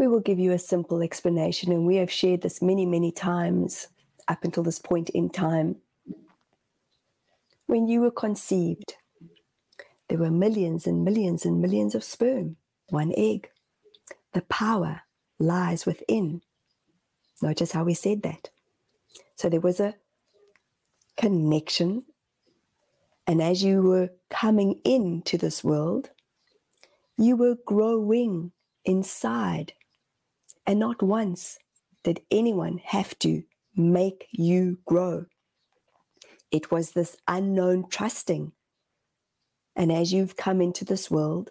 We 0.02 0.08
will 0.08 0.18
give 0.18 0.40
you 0.40 0.50
a 0.50 0.58
simple 0.58 1.00
explanation, 1.00 1.70
and 1.70 1.86
we 1.86 1.94
have 1.94 2.10
shared 2.10 2.42
this 2.42 2.60
many, 2.60 2.84
many 2.84 3.12
times 3.12 3.86
up 4.26 4.42
until 4.42 4.64
this 4.64 4.80
point 4.80 5.10
in 5.10 5.30
time. 5.30 5.76
When 7.66 7.86
you 7.86 8.00
were 8.00 8.10
conceived, 8.10 8.94
there 10.08 10.18
were 10.18 10.32
millions 10.32 10.88
and 10.88 11.04
millions 11.04 11.44
and 11.44 11.62
millions 11.62 11.94
of 11.94 12.02
sperm, 12.02 12.56
one 12.88 13.12
egg. 13.16 13.48
The 14.32 14.42
power 14.42 15.02
lies 15.38 15.86
within. 15.86 16.42
Notice 17.40 17.70
how 17.70 17.84
we 17.84 17.94
said 17.94 18.24
that. 18.24 18.50
So 19.36 19.48
there 19.48 19.60
was 19.60 19.78
a 19.78 19.94
connection. 21.16 22.06
And 23.28 23.40
as 23.40 23.62
you 23.62 23.82
were 23.82 24.10
coming 24.30 24.80
into 24.84 25.38
this 25.38 25.62
world, 25.62 26.10
you 27.16 27.36
were 27.36 27.54
growing 27.64 28.50
inside. 28.84 29.74
And 30.66 30.78
not 30.78 31.02
once 31.02 31.58
did 32.04 32.20
anyone 32.30 32.78
have 32.84 33.18
to 33.20 33.42
make 33.76 34.26
you 34.30 34.78
grow. 34.86 35.26
It 36.50 36.70
was 36.70 36.92
this 36.92 37.16
unknown 37.26 37.88
trusting. 37.88 38.52
And 39.74 39.90
as 39.90 40.12
you've 40.12 40.36
come 40.36 40.60
into 40.60 40.84
this 40.84 41.10
world, 41.10 41.50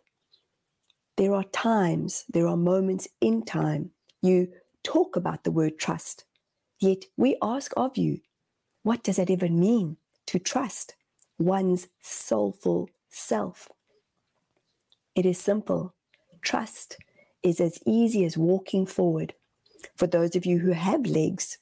there 1.17 1.33
are 1.33 1.43
times, 1.45 2.25
there 2.29 2.47
are 2.47 2.57
moments 2.57 3.07
in 3.19 3.43
time 3.43 3.91
you 4.21 4.49
talk 4.83 5.15
about 5.15 5.43
the 5.43 5.51
word 5.51 5.79
trust. 5.79 6.25
Yet 6.79 7.05
we 7.17 7.37
ask 7.41 7.73
of 7.75 7.97
you, 7.97 8.19
what 8.83 9.03
does 9.03 9.17
that 9.17 9.29
even 9.29 9.59
mean 9.59 9.97
to 10.27 10.39
trust 10.39 10.95
one's 11.37 11.87
soulful 11.99 12.89
self? 13.09 13.69
It 15.15 15.25
is 15.25 15.39
simple. 15.39 15.93
Trust 16.41 16.97
is 17.43 17.59
as 17.59 17.79
easy 17.85 18.25
as 18.25 18.37
walking 18.37 18.85
forward. 18.85 19.33
For 19.97 20.07
those 20.07 20.35
of 20.35 20.45
you 20.45 20.59
who 20.59 20.71
have 20.71 21.05
legs, 21.05 21.57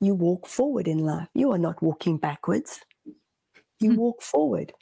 you 0.00 0.14
walk 0.14 0.46
forward 0.46 0.88
in 0.88 0.98
life. 0.98 1.28
You 1.34 1.52
are 1.52 1.58
not 1.58 1.82
walking 1.82 2.18
backwards. 2.18 2.80
You 3.80 3.92
hmm. 3.92 3.96
walk 3.96 4.22
forward. 4.22 4.72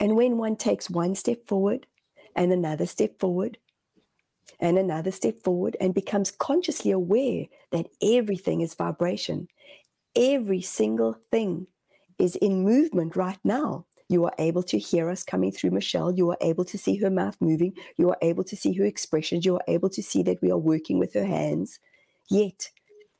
And 0.00 0.16
when 0.16 0.36
one 0.38 0.56
takes 0.56 0.88
one 0.88 1.14
step 1.14 1.46
forward 1.46 1.86
and 2.34 2.52
another 2.52 2.86
step 2.86 3.18
forward 3.18 3.58
and 4.60 4.78
another 4.78 5.10
step 5.10 5.40
forward 5.42 5.76
and 5.80 5.94
becomes 5.94 6.30
consciously 6.30 6.90
aware 6.90 7.46
that 7.72 7.88
everything 8.02 8.60
is 8.60 8.74
vibration, 8.74 9.48
every 10.14 10.62
single 10.62 11.14
thing 11.30 11.66
is 12.18 12.36
in 12.36 12.62
movement 12.62 13.16
right 13.16 13.38
now. 13.44 13.85
You 14.08 14.24
are 14.24 14.34
able 14.38 14.62
to 14.64 14.78
hear 14.78 15.10
us 15.10 15.24
coming 15.24 15.50
through 15.50 15.72
Michelle. 15.72 16.12
You 16.12 16.30
are 16.30 16.38
able 16.40 16.64
to 16.66 16.78
see 16.78 16.96
her 16.96 17.10
mouth 17.10 17.36
moving. 17.40 17.72
You 17.96 18.10
are 18.10 18.18
able 18.22 18.44
to 18.44 18.56
see 18.56 18.72
her 18.74 18.84
expressions. 18.84 19.44
You 19.44 19.56
are 19.56 19.64
able 19.66 19.90
to 19.90 20.02
see 20.02 20.22
that 20.22 20.40
we 20.40 20.50
are 20.50 20.58
working 20.58 20.98
with 20.98 21.12
her 21.14 21.24
hands. 21.24 21.80
Yet, 22.30 22.70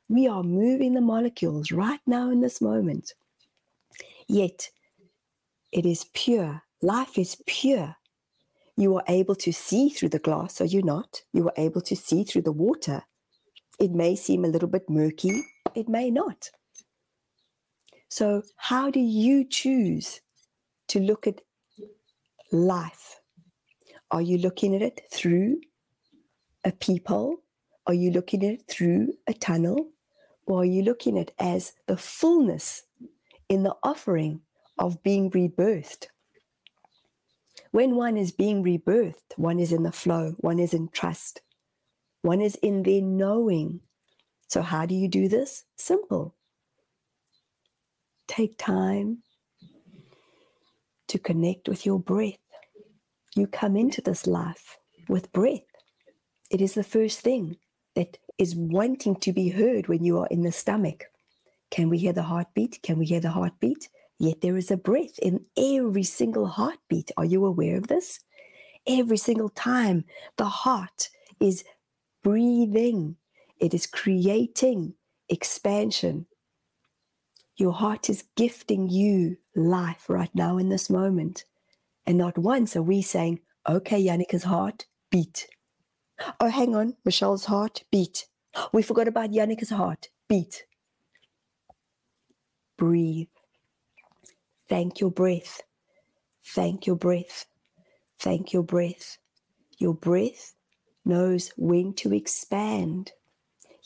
we 0.07 0.27
are 0.27 0.43
moving 0.43 0.93
the 0.93 1.01
molecules 1.01 1.71
right 1.71 1.99
now 2.07 2.31
in 2.31 2.39
this 2.39 2.61
moment. 2.61 3.13
Yet, 4.27 4.69
it 5.73 5.85
is 5.85 6.05
pure. 6.13 6.63
Life 6.81 7.17
is 7.17 7.41
pure. 7.45 7.95
You 8.77 8.95
are 8.95 9.03
able 9.07 9.35
to 9.35 9.51
see 9.51 9.89
through 9.89 10.09
the 10.09 10.19
glass, 10.19 10.61
are 10.61 10.65
you 10.65 10.83
not? 10.83 11.23
You 11.33 11.47
are 11.47 11.53
able 11.57 11.81
to 11.81 11.95
see 11.95 12.23
through 12.23 12.43
the 12.43 12.51
water. 12.51 13.03
It 13.79 13.91
may 13.91 14.15
seem 14.15 14.45
a 14.45 14.49
little 14.49 14.69
bit 14.69 14.89
murky, 14.89 15.41
it 15.75 15.89
may 15.89 16.09
not. 16.11 16.51
So, 18.09 18.43
how 18.55 18.89
do 18.89 18.99
you 18.99 19.43
choose 19.43 20.21
to 20.89 20.99
look 20.99 21.27
at 21.27 21.41
life? 22.51 23.19
Are 24.11 24.21
you 24.21 24.37
looking 24.37 24.75
at 24.75 24.81
it 24.81 25.01
through 25.11 25.61
a 26.63 26.71
peephole? 26.71 27.37
Are 27.85 27.93
you 27.93 28.11
looking 28.11 28.43
at 28.43 28.53
it 28.53 28.67
through 28.67 29.13
a 29.27 29.33
tunnel? 29.33 29.89
Or 30.45 30.61
are 30.61 30.65
you 30.65 30.81
looking 30.81 31.17
at 31.17 31.29
it 31.29 31.35
as 31.39 31.73
the 31.87 31.97
fullness 31.97 32.83
in 33.49 33.63
the 33.63 33.75
offering 33.83 34.41
of 34.77 35.03
being 35.03 35.29
rebirthed? 35.31 36.07
When 37.71 37.95
one 37.95 38.15
is 38.15 38.31
being 38.31 38.63
rebirthed, 38.63 39.35
one 39.35 39.59
is 39.59 39.73
in 39.73 39.83
the 39.83 39.91
flow, 39.91 40.35
one 40.37 40.57
is 40.57 40.73
in 40.73 40.87
trust, 40.89 41.41
one 42.21 42.39
is 42.39 42.55
in 42.55 42.83
their 42.83 43.01
knowing. 43.01 43.81
So, 44.47 44.61
how 44.61 44.85
do 44.85 44.95
you 44.95 45.09
do 45.09 45.27
this? 45.27 45.65
Simple. 45.75 46.33
Take 48.27 48.57
time 48.57 49.19
to 51.07 51.19
connect 51.19 51.67
with 51.67 51.85
your 51.85 51.99
breath. 51.99 52.37
You 53.35 53.47
come 53.47 53.75
into 53.75 54.01
this 54.01 54.27
life 54.27 54.77
with 55.07 55.31
breath. 55.31 55.61
It 56.49 56.61
is 56.61 56.73
the 56.73 56.83
first 56.83 57.19
thing 57.21 57.57
that 57.95 58.17
is 58.37 58.55
wanting 58.55 59.15
to 59.17 59.33
be 59.33 59.49
heard 59.49 59.87
when 59.87 60.03
you 60.03 60.19
are 60.19 60.27
in 60.27 60.43
the 60.43 60.51
stomach. 60.51 61.05
Can 61.71 61.89
we 61.89 61.97
hear 61.97 62.13
the 62.13 62.23
heartbeat? 62.23 62.79
Can 62.83 62.97
we 62.97 63.05
hear 63.05 63.19
the 63.19 63.31
heartbeat? 63.31 63.89
Yet 64.19 64.41
there 64.41 64.57
is 64.57 64.71
a 64.71 64.77
breath 64.77 65.19
in 65.19 65.45
every 65.57 66.03
single 66.03 66.47
heartbeat. 66.47 67.11
Are 67.17 67.25
you 67.25 67.45
aware 67.45 67.77
of 67.77 67.87
this? 67.87 68.19
Every 68.87 69.17
single 69.17 69.49
time 69.49 70.05
the 70.37 70.45
heart 70.45 71.09
is 71.39 71.63
breathing, 72.23 73.17
it 73.59 73.73
is 73.73 73.85
creating 73.85 74.93
expansion. 75.29 76.25
Your 77.57 77.73
heart 77.73 78.09
is 78.09 78.23
gifting 78.35 78.89
you 78.89 79.37
life 79.57 80.09
right 80.09 80.33
now 80.33 80.57
in 80.57 80.69
this 80.69 80.89
moment. 80.89 81.45
And 82.05 82.17
not 82.17 82.37
once 82.37 82.75
are 82.75 82.83
we 82.83 83.01
saying, 83.01 83.41
okay, 83.67 84.03
Jannike's 84.05 84.43
heart, 84.43 84.85
beat. 85.11 85.47
Oh, 86.39 86.49
hang 86.49 86.75
on, 86.75 86.95
Michelle's 87.03 87.45
heart, 87.45 87.83
beat. 87.91 88.27
We 88.71 88.81
forgot 88.81 89.07
about 89.07 89.31
Jannike's 89.31 89.69
heart, 89.69 90.09
beat. 90.29 90.65
Breathe. 92.77 93.27
Thank 94.69 94.99
your 94.99 95.11
breath. 95.11 95.61
Thank 96.45 96.87
your 96.87 96.95
breath. 96.95 97.45
Thank 98.19 98.53
your 98.53 98.63
breath. 98.63 99.17
Your 99.77 99.93
breath 99.93 100.53
knows 101.05 101.51
when 101.57 101.93
to 101.95 102.13
expand. 102.13 103.11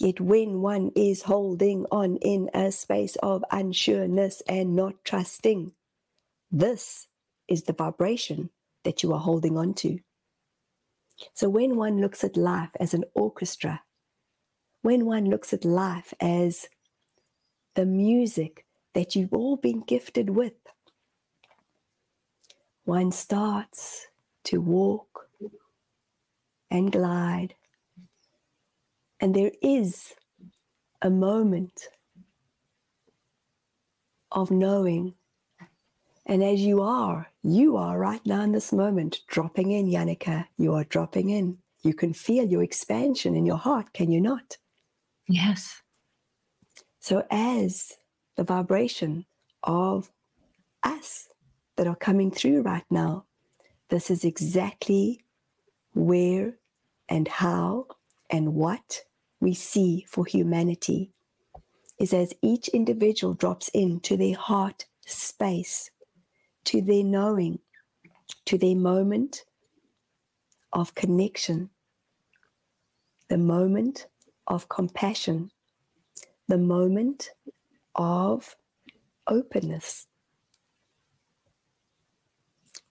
Yet 0.02 0.20
when 0.20 0.62
one 0.62 0.92
is 0.96 1.22
holding 1.22 1.86
on 1.92 2.18
in 2.24 2.50
a 2.56 2.72
space 2.72 3.18
of 3.18 3.46
unsureness 3.52 4.42
and 4.48 4.76
not 4.76 4.96
trusting, 5.04 5.74
this 6.52 7.06
is 7.48 7.64
the 7.64 7.74
vibration 7.74 8.50
that 8.84 9.04
you 9.04 9.14
are 9.14 9.20
holding 9.20 9.60
on 9.60 9.76
to. 9.76 10.00
So 11.36 11.50
when 11.50 11.76
one 11.76 12.02
looks 12.02 12.24
at 12.24 12.36
life 12.36 12.72
as 12.80 12.96
an 12.96 13.04
orchestra, 13.14 13.84
when 14.82 15.06
one 15.06 15.26
looks 15.26 15.54
at 15.54 15.64
life 15.64 16.16
as 16.20 16.68
the 17.76 17.86
music 17.86 18.66
that 18.96 19.16
you've 19.16 19.34
all 19.34 19.56
been 19.56 19.82
gifted 19.82 20.32
with, 20.32 20.56
one 22.86 23.12
starts 23.12 24.08
to 24.46 24.62
walk 24.62 25.28
and 26.72 26.92
glide. 26.92 27.54
And 29.22 29.36
there 29.36 29.52
is 29.62 30.14
a 31.04 31.12
moment 31.12 31.90
of 34.32 34.50
knowing. 34.50 35.14
And 36.26 36.44
as 36.44 36.62
you 36.62 36.82
are, 36.82 37.28
you 37.44 37.78
are 37.78 38.00
right 38.00 38.26
now 38.26 38.42
in 38.42 38.52
this 38.52 38.74
moment 38.74 39.20
dropping 39.28 39.72
in, 39.72 39.92
Jannike. 39.92 40.48
You 40.58 40.74
are 40.74 40.84
dropping 40.84 41.30
in. 41.30 41.60
You 41.84 41.94
can 41.94 42.14
feel 42.14 42.46
your 42.46 42.64
expansion 42.64 43.36
in 43.36 43.46
your 43.46 43.58
heart, 43.58 43.94
can 43.94 44.12
you 44.12 44.22
not? 44.22 44.58
Yes. 45.28 45.82
So, 47.00 47.26
as 47.32 47.94
the 48.38 48.44
vibration 48.44 49.26
of 49.64 50.12
us 50.84 51.28
that 51.76 51.88
are 51.88 51.96
coming 51.96 52.32
through 52.32 52.62
right 52.62 52.86
now, 52.90 53.26
this 53.90 54.10
is 54.10 54.24
exactly 54.24 55.22
where 55.94 56.56
and 57.10 57.28
how 57.28 57.88
and 58.30 58.54
what 58.54 59.02
we 59.42 59.54
see 59.54 60.06
for 60.08 60.26
humanity 60.26 61.12
is 62.00 62.14
as 62.14 62.34
each 62.42 62.70
individual 62.70 63.34
drops 63.34 63.70
into 63.70 64.16
their 64.16 64.36
heart 64.36 64.86
space, 65.06 65.92
to 66.64 66.82
their 66.82 67.04
knowing, 67.04 67.60
to 68.46 68.58
their 68.58 68.76
moment 68.76 69.44
of 70.72 70.96
connection, 70.96 71.70
the 73.28 73.38
moment 73.38 74.08
of 74.48 74.70
compassion, 74.70 75.52
the 76.48 76.58
moment 76.58 77.32
of 77.96 78.56
openness. 79.28 80.08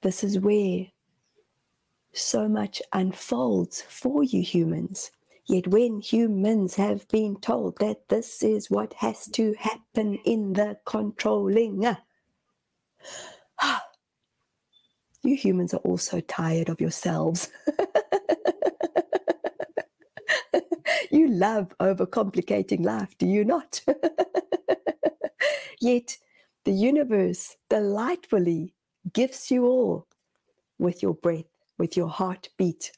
This 0.02 0.24
is 0.24 0.38
where 0.38 0.86
so 2.12 2.48
much 2.48 2.82
unfolds 2.92 3.82
for 3.82 4.24
you 4.24 4.42
humans. 4.42 5.10
Yet 5.50 5.66
when 5.66 6.00
humans 6.00 6.76
have 6.76 7.08
been 7.08 7.34
told 7.40 7.78
that 7.80 8.08
this 8.08 8.40
is 8.44 8.70
what 8.70 8.92
has 8.94 9.26
to 9.32 9.52
happen 9.58 10.14
in 10.24 10.52
the 10.52 10.78
controlling, 10.86 11.84
ah, 13.60 13.84
you 15.24 15.34
humans 15.34 15.74
are 15.74 15.78
also 15.78 16.20
tired 16.20 16.68
of 16.68 16.80
yourselves. 16.80 17.50
you 21.10 21.26
love 21.26 21.74
overcomplicating 21.80 22.84
life, 22.84 23.18
do 23.18 23.26
you 23.26 23.44
not? 23.44 23.80
Yet 25.80 26.16
the 26.64 26.70
universe 26.70 27.56
delightfully 27.68 28.72
gifts 29.12 29.50
you 29.50 29.66
all 29.66 30.06
with 30.78 31.02
your 31.02 31.14
breath 31.14 31.50
with 31.76 31.96
your 31.96 32.08
heartbeat. 32.08 32.92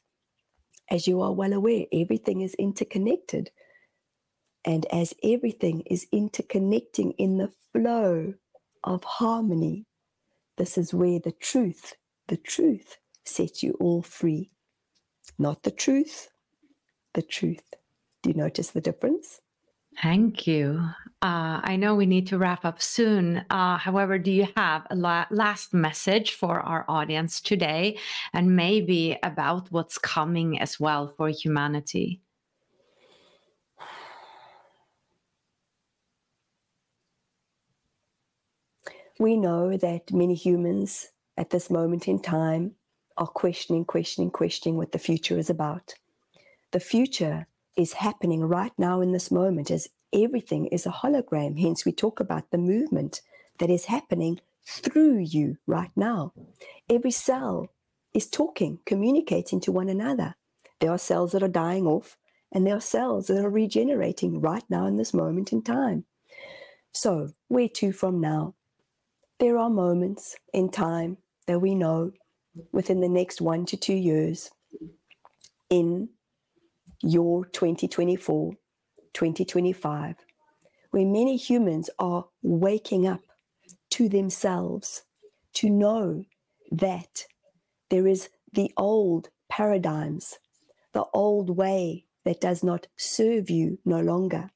As 0.89 1.07
you 1.07 1.21
are 1.21 1.33
well 1.33 1.53
aware, 1.53 1.85
everything 1.93 2.41
is 2.41 2.55
interconnected. 2.55 3.51
And 4.65 4.85
as 4.91 5.13
everything 5.23 5.81
is 5.87 6.07
interconnecting 6.13 7.13
in 7.17 7.37
the 7.37 7.51
flow 7.73 8.35
of 8.83 9.03
harmony, 9.03 9.85
this 10.57 10.77
is 10.77 10.93
where 10.93 11.19
the 11.19 11.33
truth, 11.33 11.95
the 12.27 12.37
truth 12.37 12.97
sets 13.25 13.63
you 13.63 13.75
all 13.79 14.01
free. 14.03 14.51
Not 15.39 15.63
the 15.63 15.71
truth, 15.71 16.29
the 17.13 17.21
truth. 17.23 17.73
Do 18.21 18.29
you 18.31 18.35
notice 18.35 18.71
the 18.71 18.81
difference? 18.81 19.41
Thank 20.01 20.47
you. 20.47 20.89
Uh, 21.21 21.61
I 21.63 21.77
know 21.77 21.95
we 21.95 22.05
need 22.05 22.27
to 22.27 22.37
wrap 22.37 22.65
up 22.65 22.81
soon. 22.81 23.45
Uh, 23.49 23.77
however, 23.77 24.17
do 24.17 24.31
you 24.31 24.47
have 24.57 24.85
a 24.89 24.95
la- 24.95 25.25
last 25.31 25.73
message 25.73 26.33
for 26.33 26.59
our 26.59 26.83
audience 26.89 27.39
today 27.39 27.97
and 28.33 28.55
maybe 28.55 29.17
about 29.23 29.71
what's 29.71 29.97
coming 29.97 30.59
as 30.59 30.79
well 30.79 31.07
for 31.07 31.29
humanity? 31.29 32.19
We 39.19 39.37
know 39.37 39.77
that 39.77 40.11
many 40.11 40.33
humans 40.35 41.09
at 41.37 41.51
this 41.51 41.69
moment 41.69 42.07
in 42.07 42.19
time 42.21 42.75
are 43.15 43.27
questioning, 43.27 43.85
questioning, 43.85 44.31
questioning 44.31 44.75
what 44.75 44.91
the 44.91 44.99
future 44.99 45.37
is 45.37 45.49
about. 45.49 45.93
The 46.71 46.79
future 46.79 47.47
is 47.75 47.93
happening 47.93 48.43
right 48.43 48.71
now 48.77 49.01
in 49.01 49.11
this 49.11 49.31
moment 49.31 49.71
as 49.71 49.87
everything 50.13 50.67
is 50.67 50.85
a 50.85 50.91
hologram. 50.91 51.59
Hence, 51.59 51.85
we 51.85 51.91
talk 51.91 52.19
about 52.19 52.51
the 52.51 52.57
movement 52.57 53.21
that 53.59 53.69
is 53.69 53.85
happening 53.85 54.39
through 54.65 55.19
you 55.19 55.57
right 55.67 55.91
now. 55.95 56.33
Every 56.89 57.11
cell 57.11 57.69
is 58.13 58.29
talking, 58.29 58.79
communicating 58.85 59.59
to 59.61 59.71
one 59.71 59.89
another. 59.89 60.35
There 60.79 60.91
are 60.91 60.97
cells 60.97 61.31
that 61.31 61.43
are 61.43 61.47
dying 61.47 61.87
off, 61.87 62.17
and 62.51 62.65
there 62.65 62.75
are 62.75 62.81
cells 62.81 63.27
that 63.27 63.43
are 63.43 63.49
regenerating 63.49 64.39
right 64.39 64.63
now 64.69 64.85
in 64.85 64.97
this 64.97 65.13
moment 65.13 65.51
in 65.51 65.63
time. 65.63 66.05
So, 66.93 67.29
where 67.47 67.69
to 67.69 67.91
from 67.91 68.21
now? 68.21 68.55
There 69.39 69.57
are 69.57 69.69
moments 69.69 70.35
in 70.53 70.69
time 70.69 71.17
that 71.47 71.59
we 71.59 71.73
know 71.73 72.11
within 72.71 73.01
the 73.01 73.09
next 73.09 73.41
one 73.41 73.65
to 73.65 73.77
two 73.77 73.95
years 73.95 74.51
in 75.69 76.09
your 77.03 77.45
2024, 77.45 78.53
2025, 79.13 80.15
where 80.91 81.05
many 81.05 81.37
humans 81.37 81.89
are 81.99 82.25
waking 82.41 83.07
up 83.07 83.21
to 83.91 84.09
themselves 84.09 85.03
to 85.53 85.69
know 85.69 86.23
that 86.71 87.25
there 87.89 88.07
is 88.07 88.29
the 88.53 88.71
old 88.77 89.29
paradigms, 89.49 90.39
the 90.93 91.05
old 91.13 91.55
way 91.55 92.05
that 92.25 92.41
does 92.41 92.63
not 92.63 92.87
serve 92.97 93.49
you 93.49 93.77
no 93.85 93.99
longer. 93.99 94.49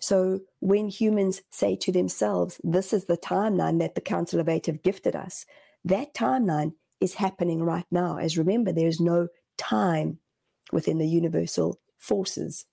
So 0.00 0.40
when 0.60 0.88
humans 0.88 1.42
say 1.50 1.76
to 1.76 1.92
themselves, 1.92 2.60
this 2.64 2.92
is 2.92 3.04
the 3.04 3.18
timeline 3.18 3.78
that 3.80 3.94
the 3.94 4.00
Council 4.00 4.40
of 4.40 4.48
Eight 4.48 4.66
have 4.66 4.82
gifted 4.82 5.14
us, 5.14 5.44
that 5.84 6.14
timeline 6.14 6.72
is 7.00 7.14
happening 7.14 7.62
right 7.62 7.86
now. 7.90 8.16
As 8.16 8.38
remember, 8.38 8.72
there 8.72 8.88
is 8.88 9.00
no 9.00 9.28
time 9.58 10.18
within 10.72 10.98
the 10.98 11.06
universal 11.06 11.78
forces. 11.98 12.66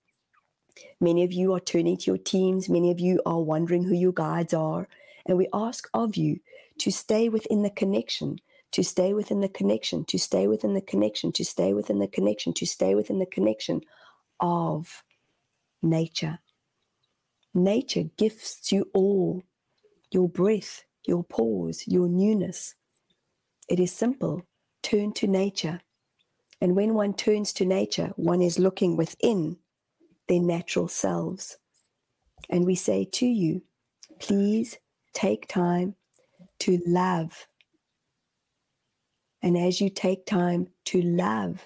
Many 1.00 1.24
of 1.24 1.32
you 1.32 1.52
are 1.54 1.60
turning 1.60 1.96
to 1.98 2.10
your 2.10 2.18
teams, 2.18 2.68
many 2.68 2.90
of 2.90 3.00
you 3.00 3.20
are 3.26 3.40
wondering 3.40 3.84
who 3.84 3.94
your 3.94 4.12
guides 4.12 4.54
are. 4.54 4.88
And 5.26 5.38
we 5.38 5.48
ask 5.52 5.88
of 5.94 6.16
you 6.16 6.40
to 6.78 6.90
stay 6.90 7.28
within 7.28 7.62
the 7.62 7.70
connection, 7.70 8.38
to 8.72 8.82
stay 8.82 9.14
within 9.14 9.40
the 9.40 9.48
connection, 9.48 10.04
to 10.06 10.18
stay 10.18 10.46
within 10.46 10.74
the 10.74 10.80
connection, 10.80 11.32
to 11.32 11.44
stay 11.44 11.72
within 11.72 12.00
the 12.00 12.08
connection, 12.08 12.52
to 12.54 12.66
stay 12.66 12.94
within 12.94 13.18
the 13.18 13.26
connection 13.26 13.80
of 14.40 15.02
nature. 15.82 16.40
Nature 17.54 18.04
gifts 18.16 18.72
you 18.72 18.90
all 18.92 19.42
your 20.10 20.28
breath, 20.28 20.84
your 21.06 21.24
pause, 21.24 21.84
your 21.86 22.08
newness. 22.08 22.74
It 23.68 23.80
is 23.80 23.92
simple. 23.92 24.46
Turn 24.82 25.12
to 25.14 25.26
nature. 25.26 25.80
And 26.64 26.74
when 26.74 26.94
one 26.94 27.12
turns 27.12 27.52
to 27.54 27.66
nature, 27.66 28.14
one 28.16 28.40
is 28.40 28.58
looking 28.58 28.96
within 28.96 29.58
their 30.28 30.40
natural 30.40 30.88
selves. 30.88 31.58
And 32.48 32.64
we 32.64 32.74
say 32.74 33.04
to 33.04 33.26
you, 33.26 33.60
please 34.18 34.78
take 35.12 35.46
time 35.46 35.94
to 36.60 36.80
love. 36.86 37.48
And 39.42 39.58
as 39.58 39.82
you 39.82 39.90
take 39.90 40.24
time 40.24 40.68
to 40.86 41.02
love, 41.02 41.62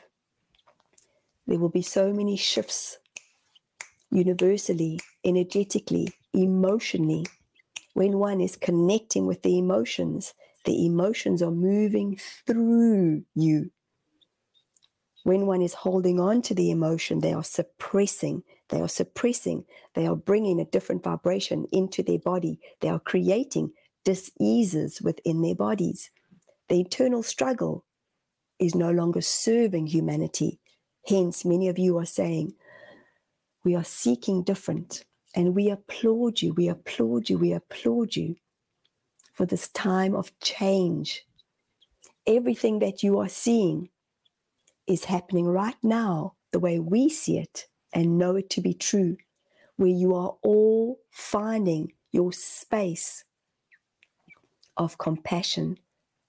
there 1.46 1.60
will 1.60 1.68
be 1.68 1.82
so 1.82 2.12
many 2.12 2.36
shifts 2.36 2.98
universally, 4.10 4.98
energetically, 5.24 6.08
emotionally, 6.34 7.24
when 7.94 8.18
one 8.18 8.40
is 8.40 8.56
connecting 8.56 9.28
with 9.28 9.42
the 9.42 9.58
emotions, 9.58 10.34
the 10.64 10.84
emotions 10.84 11.40
are 11.40 11.52
moving 11.52 12.18
through 12.48 13.22
you. 13.36 13.70
When 15.28 15.44
one 15.44 15.60
is 15.60 15.74
holding 15.74 16.18
on 16.18 16.40
to 16.40 16.54
the 16.54 16.70
emotion, 16.70 17.20
they 17.20 17.34
are 17.34 17.44
suppressing, 17.44 18.44
they 18.70 18.80
are 18.80 18.88
suppressing, 18.88 19.66
they 19.92 20.06
are 20.06 20.16
bringing 20.16 20.58
a 20.58 20.64
different 20.64 21.02
vibration 21.02 21.66
into 21.70 22.02
their 22.02 22.18
body, 22.18 22.58
they 22.80 22.88
are 22.88 22.98
creating 22.98 23.72
diseases 24.06 25.02
within 25.02 25.42
their 25.42 25.54
bodies. 25.54 26.10
The 26.70 26.80
internal 26.80 27.22
struggle 27.22 27.84
is 28.58 28.74
no 28.74 28.90
longer 28.90 29.20
serving 29.20 29.88
humanity. 29.88 30.60
Hence, 31.06 31.44
many 31.44 31.68
of 31.68 31.78
you 31.78 31.98
are 31.98 32.06
saying, 32.06 32.54
We 33.64 33.76
are 33.76 33.84
seeking 33.84 34.44
different. 34.44 35.04
And 35.34 35.54
we 35.54 35.68
applaud 35.68 36.40
you, 36.40 36.54
we 36.54 36.68
applaud 36.68 37.28
you, 37.28 37.36
we 37.36 37.52
applaud 37.52 38.16
you 38.16 38.36
for 39.34 39.44
this 39.44 39.68
time 39.68 40.14
of 40.14 40.32
change. 40.40 41.26
Everything 42.26 42.78
that 42.78 43.02
you 43.02 43.18
are 43.18 43.28
seeing 43.28 43.90
is 44.88 45.04
happening 45.04 45.46
right 45.46 45.76
now, 45.82 46.34
the 46.52 46.58
way 46.58 46.78
we 46.78 47.08
see 47.08 47.38
it 47.38 47.66
and 47.92 48.18
know 48.18 48.36
it 48.36 48.50
to 48.50 48.60
be 48.60 48.74
true, 48.74 49.16
where 49.76 49.88
you 49.88 50.14
are 50.14 50.34
all 50.42 50.98
finding 51.10 51.92
your 52.10 52.32
space 52.32 53.24
of 54.76 54.98
compassion, 54.98 55.78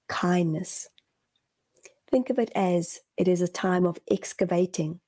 kindness. 0.08 0.90
Think 2.10 2.30
of 2.30 2.40
it 2.40 2.52
as 2.56 3.00
it 3.18 3.28
is 3.28 3.42
a 3.42 3.48
time 3.48 3.86
of 3.86 4.00
excavating. 4.12 5.00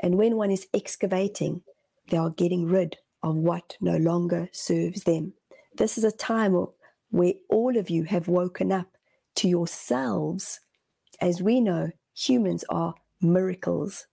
And 0.00 0.16
when 0.16 0.36
one 0.36 0.50
is 0.50 0.66
excavating, 0.74 1.62
they 2.10 2.16
are 2.16 2.30
getting 2.30 2.66
rid 2.66 2.96
of 3.22 3.36
what 3.36 3.76
no 3.80 3.96
longer 3.96 4.48
serves 4.52 5.04
them. 5.04 5.32
This 5.76 5.98
is 5.98 6.04
a 6.04 6.12
time 6.12 6.66
where 7.10 7.32
all 7.48 7.76
of 7.76 7.90
you 7.90 8.04
have 8.04 8.28
woken 8.28 8.70
up 8.70 8.88
to 9.36 9.48
yourselves. 9.48 10.60
As 11.20 11.42
we 11.42 11.60
know, 11.60 11.90
humans 12.16 12.64
are 12.70 12.94
miracles. 13.20 14.06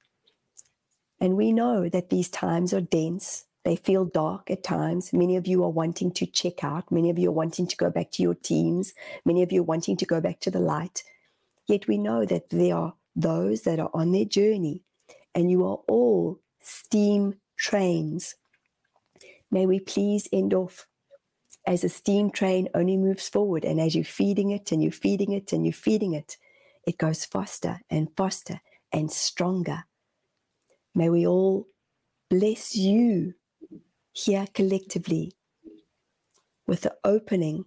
And 1.21 1.37
we 1.37 1.53
know 1.53 1.89
that 1.89 2.09
these 2.11 2.29
times 2.29 2.73
are 2.73 2.81
dense. 2.81 3.45
They 3.65 3.77
feel 3.77 4.05
dark 4.05 4.51
at 4.51 4.63
times. 4.63 5.13
Many 5.13 5.37
of 5.37 5.47
you 5.47 5.63
are 5.63 5.69
wanting 5.69 6.11
to 6.13 6.25
check 6.27 6.63
out. 6.63 6.91
Many 6.91 7.09
of 7.09 7.19
you 7.19 7.29
are 7.29 7.33
wanting 7.33 7.67
to 7.67 7.77
go 7.77 7.89
back 7.91 8.11
to 8.13 8.23
your 8.23 8.35
teams. 8.35 8.93
Many 9.25 9.43
of 9.43 9.51
you 9.53 9.61
are 9.61 9.65
wanting 9.65 9.97
to 9.97 10.05
go 10.05 10.21
back 10.21 10.41
to 10.41 10.51
the 10.51 10.59
light. 10.59 11.03
Yet 11.67 11.87
we 11.87 11.97
know 11.97 12.25
that 12.25 12.49
there 12.49 12.75
are 12.75 12.95
those 13.15 13.63
that 13.63 13.79
are 13.79 13.91
on 13.93 14.11
their 14.11 14.25
journey, 14.25 14.83
and 15.35 15.51
you 15.51 15.65
are 15.65 15.79
all 15.87 16.39
steam 16.61 17.35
trains 17.57 18.35
May 19.51 19.67
we 19.67 19.79
please 19.79 20.27
end 20.33 20.53
off 20.55 20.87
as 21.67 21.83
a 21.83 21.89
steam 21.89 22.31
train 22.31 22.69
only 22.73 22.97
moves 22.97 23.29
forward, 23.29 23.63
and 23.63 23.79
as 23.79 23.95
you're 23.95 24.03
feeding 24.03 24.51
it 24.51 24.71
and 24.71 24.81
you're 24.83 24.91
feeding 24.91 25.31
it 25.33 25.53
and 25.53 25.65
you're 25.65 25.73
feeding 25.73 26.13
it, 26.13 26.37
it 26.85 26.97
goes 26.97 27.25
faster 27.25 27.79
and 27.89 28.09
faster 28.15 28.61
and 28.91 29.11
stronger. 29.11 29.85
May 30.95 31.09
we 31.09 31.25
all 31.25 31.67
bless 32.29 32.75
you 32.75 33.33
here 34.11 34.45
collectively 34.53 35.33
with 36.67 36.81
the 36.81 36.95
opening 37.03 37.65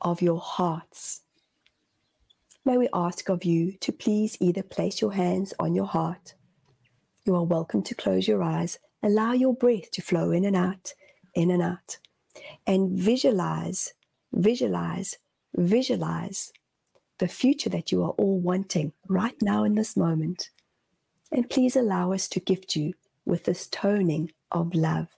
of 0.00 0.20
your 0.22 0.40
hearts. 0.40 1.22
May 2.64 2.78
we 2.78 2.88
ask 2.92 3.28
of 3.28 3.44
you 3.44 3.72
to 3.78 3.92
please 3.92 4.36
either 4.40 4.62
place 4.62 5.00
your 5.00 5.12
hands 5.12 5.54
on 5.58 5.74
your 5.74 5.86
heart. 5.86 6.34
You 7.24 7.34
are 7.36 7.44
welcome 7.44 7.82
to 7.84 7.94
close 7.94 8.28
your 8.28 8.42
eyes. 8.42 8.78
Allow 9.02 9.32
your 9.32 9.54
breath 9.54 9.90
to 9.92 10.02
flow 10.02 10.30
in 10.30 10.44
and 10.44 10.56
out 10.56 10.92
in 11.34 11.50
and 11.50 11.62
out. 11.62 11.98
And 12.66 12.98
visualize, 12.98 13.92
visualize, 14.32 15.18
visualize 15.56 16.52
the 17.18 17.28
future 17.28 17.70
that 17.70 17.92
you 17.92 18.02
are 18.02 18.10
all 18.10 18.38
wanting 18.38 18.92
right 19.08 19.36
now 19.42 19.64
in 19.64 19.74
this 19.74 19.96
moment. 19.96 20.50
And 21.30 21.48
please 21.48 21.76
allow 21.76 22.12
us 22.12 22.28
to 22.28 22.40
gift 22.40 22.76
you 22.76 22.94
with 23.24 23.44
this 23.44 23.66
toning 23.66 24.32
of 24.50 24.74
love. 24.74 25.08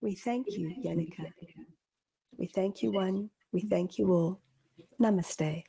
We 0.00 0.14
thank 0.14 0.46
you, 0.48 0.74
Jannike. 0.84 1.32
We 2.38 2.46
thank 2.46 2.82
you, 2.82 2.92
one. 2.92 3.30
We 3.52 3.60
thank 3.62 3.98
you 3.98 4.12
all. 4.12 4.40
Namaste. 5.00 5.64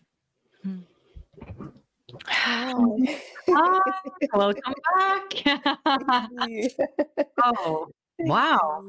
Hi. 2.28 2.74
welcome 4.34 4.74
back. 4.96 5.34
oh, 7.44 7.88
wow. 8.20 8.84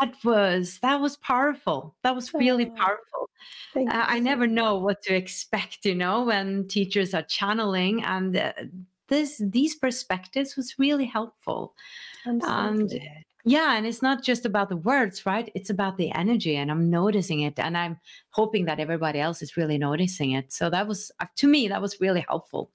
That 0.00 0.14
was 0.22 0.78
that 0.82 1.00
was 1.00 1.16
powerful. 1.16 1.94
That 2.02 2.14
was 2.14 2.34
really 2.34 2.66
oh, 2.66 2.74
powerful. 2.76 3.30
Uh, 3.76 4.04
I 4.06 4.18
never 4.18 4.46
know 4.46 4.76
what 4.76 5.02
to 5.02 5.14
expect, 5.14 5.84
you 5.86 5.94
know, 5.94 6.24
when 6.24 6.68
teachers 6.68 7.14
are 7.14 7.22
channeling, 7.22 8.02
and 8.04 8.36
uh, 8.36 8.52
this 9.08 9.40
these 9.42 9.76
perspectives 9.76 10.56
was 10.56 10.78
really 10.78 11.06
helpful. 11.06 11.74
So 12.24 12.38
and 12.42 12.90
glad. 12.90 13.24
Yeah, 13.44 13.76
and 13.76 13.86
it's 13.86 14.00
not 14.00 14.22
just 14.22 14.46
about 14.46 14.70
the 14.70 14.78
words, 14.78 15.26
right? 15.26 15.50
It's 15.54 15.68
about 15.68 15.98
the 15.98 16.10
energy, 16.12 16.56
and 16.56 16.70
I'm 16.70 16.88
noticing 16.88 17.40
it, 17.40 17.58
and 17.58 17.76
I'm 17.76 17.98
hoping 18.30 18.64
that 18.64 18.80
everybody 18.80 19.20
else 19.20 19.42
is 19.42 19.56
really 19.56 19.76
noticing 19.76 20.32
it. 20.32 20.50
So 20.50 20.70
that 20.70 20.86
was, 20.86 21.12
uh, 21.20 21.26
to 21.36 21.46
me, 21.46 21.68
that 21.68 21.82
was 21.82 22.00
really 22.00 22.24
helpful. 22.26 22.70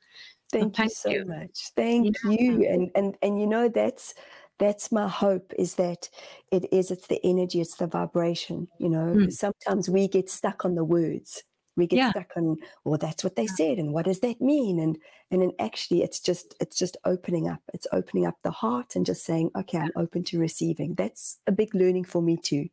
Thank, 0.52 0.76
so 0.76 0.78
thank 0.78 0.90
you 0.90 0.96
so 0.96 1.10
you. 1.10 1.26
much. 1.26 1.60
Thank 1.76 2.16
yeah. 2.24 2.32
you, 2.32 2.68
and 2.68 2.92
and 2.94 3.18
and 3.22 3.40
you 3.40 3.48
know 3.48 3.68
that's 3.68 4.14
that's 4.60 4.92
my 4.92 5.08
hope 5.08 5.54
is 5.58 5.76
that 5.76 6.10
it 6.52 6.72
is 6.72 6.92
it's 6.92 7.08
the 7.08 7.20
energy, 7.24 7.62
it's 7.62 7.76
the 7.76 7.88
vibration. 7.88 8.68
You 8.78 8.90
know, 8.90 9.16
mm. 9.16 9.32
sometimes 9.32 9.90
we 9.90 10.08
get 10.08 10.30
stuck 10.30 10.66
on 10.66 10.76
the 10.76 10.84
words 10.84 11.44
we 11.80 11.88
get 11.88 11.98
yeah. 11.98 12.12
stuck 12.12 12.32
on 12.36 12.58
well 12.84 12.98
that's 12.98 13.24
what 13.24 13.36
they 13.36 13.48
said 13.48 13.78
and 13.78 13.94
what 13.94 14.06
does 14.06 14.20
that 14.20 14.40
mean? 14.42 14.80
And 14.80 14.98
and 15.32 15.42
then 15.42 15.52
actually 15.60 16.04
it's 16.04 16.20
just 16.20 16.56
it's 16.60 16.78
just 16.78 16.98
opening 17.06 17.48
up 17.48 17.62
it's 17.74 17.88
opening 17.92 18.26
up 18.26 18.38
the 18.44 18.52
heart 18.52 18.96
and 18.96 19.06
just 19.06 19.24
saying 19.26 19.52
okay 19.58 19.78
i'm 19.78 19.92
open 19.96 20.24
to 20.26 20.40
receiving. 20.40 20.96
That's 20.96 21.38
a 21.48 21.52
big 21.52 21.74
learning 21.74 22.06
for 22.06 22.22
me 22.22 22.38
too. 22.38 22.70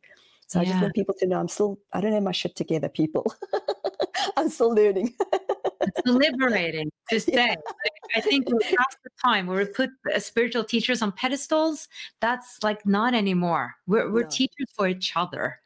So 0.47 0.59
i 0.59 0.65
just 0.65 0.81
want 0.81 0.93
people 0.93 1.15
to 1.19 1.27
know 1.27 1.39
i'm 1.39 1.47
still 1.47 1.79
i 1.93 2.01
don't 2.01 2.13
have 2.13 2.23
my 2.23 2.31
shit 2.31 2.55
together 2.55 2.89
people. 2.89 3.33
I'm 4.37 4.49
still 4.49 4.73
learning. 4.73 5.13
It's 5.81 6.01
liberating 6.05 6.91
to 7.09 7.19
say. 7.19 7.31
yeah. 7.33 7.55
i 8.15 8.21
think 8.21 8.47
past 8.47 8.97
the 9.03 9.09
time 9.23 9.47
where 9.47 9.57
we 9.57 9.65
put 9.65 9.89
spiritual 10.19 10.63
teachers 10.63 11.01
on 11.01 11.11
pedestals 11.11 11.87
that's 12.21 12.59
like 12.63 12.85
not 12.85 13.13
anymore. 13.13 13.75
We're, 13.87 14.11
we're 14.11 14.23
no. 14.23 14.29
teachers 14.29 14.67
for 14.75 14.87
each 14.87 15.13
other 15.15 15.59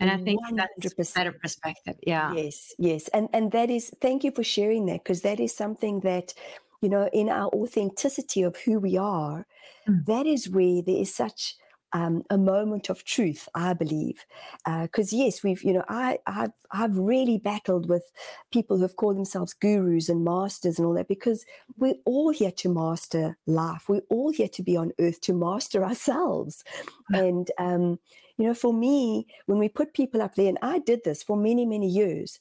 and 0.00 0.10
i 0.10 0.16
think 0.16 0.40
100%. 0.44 0.56
that's 0.78 0.92
a 0.92 1.18
better 1.18 1.32
perspective 1.32 1.96
yeah 2.06 2.32
yes 2.34 2.74
yes 2.78 3.08
and 3.08 3.28
and 3.32 3.52
that 3.52 3.70
is 3.70 3.90
thank 4.00 4.24
you 4.24 4.30
for 4.30 4.42
sharing 4.42 4.86
that 4.86 5.04
because 5.04 5.22
that 5.22 5.38
is 5.38 5.54
something 5.54 6.00
that 6.00 6.34
you 6.80 6.88
know 6.88 7.08
in 7.12 7.28
our 7.28 7.48
authenticity 7.48 8.42
of 8.42 8.56
who 8.56 8.78
we 8.78 8.96
are 8.96 9.46
mm. 9.88 10.04
that 10.06 10.26
is 10.26 10.48
where 10.48 10.82
there 10.82 10.96
is 10.96 11.14
such 11.14 11.54
um, 11.92 12.22
a 12.30 12.38
moment 12.38 12.88
of 12.88 13.04
truth, 13.04 13.48
I 13.54 13.72
believe, 13.72 14.24
because 14.64 15.12
uh, 15.12 15.16
yes, 15.16 15.42
we've 15.42 15.62
you 15.62 15.72
know 15.72 15.84
I 15.88 16.18
I've 16.26 16.52
I've 16.70 16.96
really 16.96 17.38
battled 17.38 17.88
with 17.88 18.04
people 18.52 18.76
who 18.76 18.82
have 18.82 18.96
called 18.96 19.16
themselves 19.16 19.54
gurus 19.54 20.08
and 20.08 20.24
masters 20.24 20.78
and 20.78 20.86
all 20.86 20.94
that 20.94 21.08
because 21.08 21.44
we're 21.78 21.96
all 22.04 22.30
here 22.30 22.52
to 22.52 22.68
master 22.72 23.36
life. 23.46 23.88
We're 23.88 24.02
all 24.08 24.30
here 24.30 24.48
to 24.48 24.62
be 24.62 24.76
on 24.76 24.92
earth 25.00 25.20
to 25.22 25.32
master 25.32 25.84
ourselves, 25.90 26.64
and 27.12 27.50
um, 27.58 27.98
you 28.40 28.46
know, 28.46 28.54
for 28.54 28.72
me, 28.72 29.26
when 29.46 29.58
we 29.58 29.68
put 29.68 29.94
people 29.94 30.22
up 30.22 30.34
there, 30.34 30.48
and 30.48 30.58
I 30.62 30.78
did 30.78 31.04
this 31.04 31.22
for 31.22 31.36
many 31.36 31.66
many 31.66 31.88
years. 31.88 32.40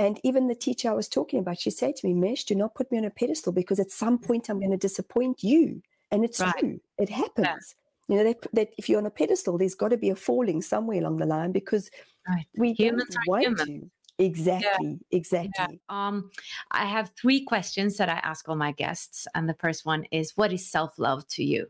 And 0.00 0.20
even 0.22 0.46
the 0.46 0.54
teacher 0.54 0.90
I 0.90 0.92
was 0.92 1.08
talking 1.08 1.40
about, 1.40 1.58
she 1.58 1.70
said 1.70 1.96
to 1.96 2.06
me, 2.06 2.14
Mesh, 2.14 2.44
do 2.44 2.54
not 2.54 2.76
put 2.76 2.92
me 2.92 2.98
on 2.98 3.04
a 3.04 3.10
pedestal 3.10 3.52
because 3.52 3.80
at 3.80 3.90
some 3.90 4.16
point 4.16 4.48
I'm 4.48 4.60
going 4.60 4.70
to 4.70 4.76
disappoint 4.76 5.42
you. 5.42 5.82
And 6.12 6.24
it's 6.24 6.38
right. 6.38 6.54
true. 6.56 6.80
It 6.98 7.08
happens. 7.08 7.48
Yeah 7.48 7.84
you 8.08 8.16
know 8.16 8.24
that, 8.24 8.46
that 8.52 8.70
if 8.78 8.88
you're 8.88 8.98
on 8.98 9.06
a 9.06 9.10
pedestal 9.10 9.58
there's 9.58 9.74
got 9.74 9.88
to 9.88 9.96
be 9.96 10.10
a 10.10 10.16
falling 10.16 10.62
somewhere 10.62 10.98
along 10.98 11.18
the 11.18 11.26
line 11.26 11.52
because 11.52 11.90
right. 12.28 12.46
we 12.56 12.72
humans 12.72 13.14
don't 13.14 13.28
want 13.28 13.44
human. 13.44 13.66
to 13.66 13.90
exactly 14.18 14.98
yeah. 15.10 15.16
exactly 15.16 15.80
yeah. 15.90 16.08
um 16.08 16.30
i 16.72 16.84
have 16.84 17.12
three 17.20 17.44
questions 17.44 17.96
that 17.96 18.08
i 18.08 18.18
ask 18.24 18.48
all 18.48 18.56
my 18.56 18.72
guests 18.72 19.28
and 19.34 19.48
the 19.48 19.54
first 19.54 19.86
one 19.86 20.04
is 20.10 20.32
what 20.36 20.52
is 20.52 20.68
self-love 20.68 21.26
to 21.28 21.44
you 21.44 21.66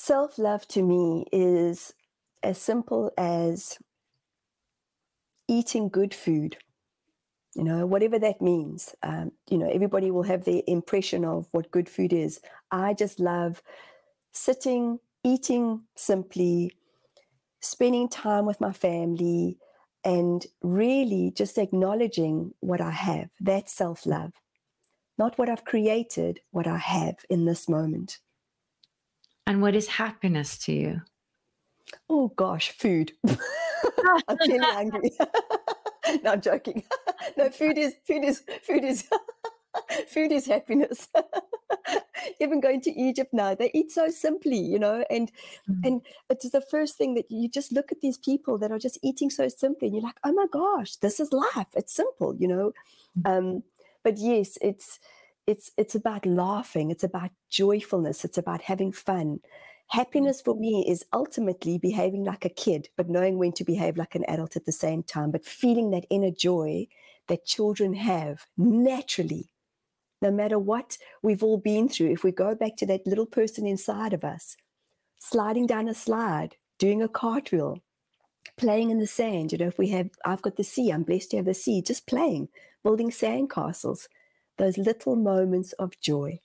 self-love 0.00 0.66
to 0.68 0.82
me 0.82 1.26
is 1.32 1.92
as 2.42 2.58
simple 2.58 3.12
as 3.18 3.78
eating 5.48 5.88
good 5.88 6.14
food 6.14 6.56
you 7.54 7.64
know 7.64 7.84
whatever 7.84 8.18
that 8.18 8.40
means 8.40 8.94
um, 9.02 9.32
you 9.50 9.58
know 9.58 9.68
everybody 9.68 10.10
will 10.10 10.22
have 10.22 10.44
their 10.44 10.62
impression 10.66 11.24
of 11.24 11.46
what 11.50 11.70
good 11.70 11.88
food 11.88 12.12
is 12.12 12.40
i 12.70 12.94
just 12.94 13.18
love 13.18 13.60
sitting, 14.32 14.98
eating 15.24 15.82
simply, 15.96 16.72
spending 17.60 18.08
time 18.08 18.46
with 18.46 18.60
my 18.60 18.72
family, 18.72 19.58
and 20.04 20.46
really 20.62 21.32
just 21.36 21.58
acknowledging 21.58 22.52
what 22.60 22.80
I 22.80 22.90
have. 22.90 23.28
That's 23.40 23.72
self 23.72 24.06
love. 24.06 24.32
Not 25.18 25.38
what 25.38 25.50
I've 25.50 25.64
created, 25.64 26.40
what 26.50 26.66
I 26.66 26.78
have 26.78 27.16
in 27.28 27.44
this 27.44 27.68
moment. 27.68 28.18
And 29.50 29.60
what 29.60 29.74
is 29.74 29.88
happiness 29.88 30.56
to 30.58 30.72
you? 30.72 31.02
Oh 32.08 32.28
gosh, 32.36 32.70
food. 32.70 33.10
I'm 33.26 34.38
feeling 34.44 34.62
angry. 34.62 35.10
no, 36.22 36.30
I'm 36.34 36.40
joking. 36.40 36.84
no, 37.36 37.50
food 37.50 37.76
is 37.76 37.96
food 38.06 38.22
is 38.22 38.44
food 38.62 38.84
is 38.84 39.08
food 40.06 40.30
is 40.30 40.46
happiness. 40.46 41.08
Even 42.40 42.60
going 42.60 42.80
to 42.82 42.92
Egypt 42.92 43.34
now, 43.34 43.56
they 43.56 43.72
eat 43.74 43.90
so 43.90 44.08
simply, 44.08 44.56
you 44.56 44.78
know, 44.78 45.04
and 45.10 45.32
mm. 45.68 45.84
and 45.84 46.02
it's 46.30 46.48
the 46.50 46.60
first 46.60 46.96
thing 46.96 47.14
that 47.14 47.28
you 47.28 47.48
just 47.48 47.72
look 47.72 47.90
at 47.90 48.02
these 48.02 48.18
people 48.18 48.56
that 48.58 48.70
are 48.70 48.78
just 48.78 49.00
eating 49.02 49.30
so 49.30 49.48
simply, 49.48 49.88
and 49.88 49.96
you're 49.96 50.04
like, 50.04 50.20
oh 50.22 50.32
my 50.32 50.46
gosh, 50.52 50.94
this 50.98 51.18
is 51.18 51.32
life. 51.32 51.74
It's 51.74 51.92
simple, 51.92 52.36
you 52.36 52.46
know. 52.46 52.72
Mm. 53.18 53.38
Um, 53.38 53.62
but 54.04 54.16
yes, 54.16 54.58
it's 54.62 55.00
it's 55.50 55.70
it's 55.76 55.94
about 55.94 56.26
laughing, 56.26 56.90
it's 56.90 57.04
about 57.04 57.30
joyfulness, 57.48 58.24
it's 58.24 58.38
about 58.38 58.62
having 58.62 58.92
fun. 58.92 59.40
Hmm. 59.90 59.98
Happiness 59.98 60.40
for 60.40 60.54
me 60.54 60.84
is 60.88 61.04
ultimately 61.12 61.76
behaving 61.78 62.24
like 62.24 62.44
a 62.44 62.48
kid, 62.64 62.88
but 62.96 63.08
knowing 63.08 63.38
when 63.38 63.52
to 63.52 63.64
behave 63.64 63.96
like 63.96 64.14
an 64.14 64.24
adult 64.24 64.56
at 64.56 64.64
the 64.64 64.72
same 64.72 65.02
time, 65.02 65.30
but 65.32 65.44
feeling 65.44 65.90
that 65.90 66.06
inner 66.10 66.30
joy 66.30 66.86
that 67.26 67.44
children 67.44 67.94
have 67.94 68.46
naturally 68.56 69.50
no 70.22 70.30
matter 70.30 70.58
what 70.58 70.98
we've 71.22 71.42
all 71.42 71.58
been 71.58 71.88
through, 71.88 72.10
if 72.10 72.24
we 72.24 72.32
go 72.32 72.54
back 72.54 72.76
to 72.76 72.86
that 72.86 73.06
little 73.06 73.26
person 73.26 73.66
inside 73.66 74.12
of 74.12 74.24
us, 74.24 74.56
sliding 75.18 75.66
down 75.66 75.88
a 75.88 75.94
slide, 75.94 76.56
doing 76.78 77.02
a 77.02 77.08
cartwheel, 77.08 77.78
playing 78.56 78.90
in 78.90 78.98
the 78.98 79.06
sand, 79.06 79.52
you 79.52 79.58
know, 79.58 79.68
if 79.68 79.78
we 79.78 79.88
have, 79.88 80.10
I've 80.24 80.42
got 80.42 80.56
the 80.56 80.64
sea, 80.64 80.90
I'm 80.90 81.04
blessed 81.04 81.30
to 81.30 81.36
have 81.38 81.46
the 81.46 81.54
sea, 81.54 81.82
just 81.82 82.06
playing, 82.06 82.48
building 82.82 83.10
sandcastles, 83.10 84.08
those 84.60 84.78
little 84.78 85.16
moments 85.16 85.72
of 85.74 85.98
joy. 86.00 86.38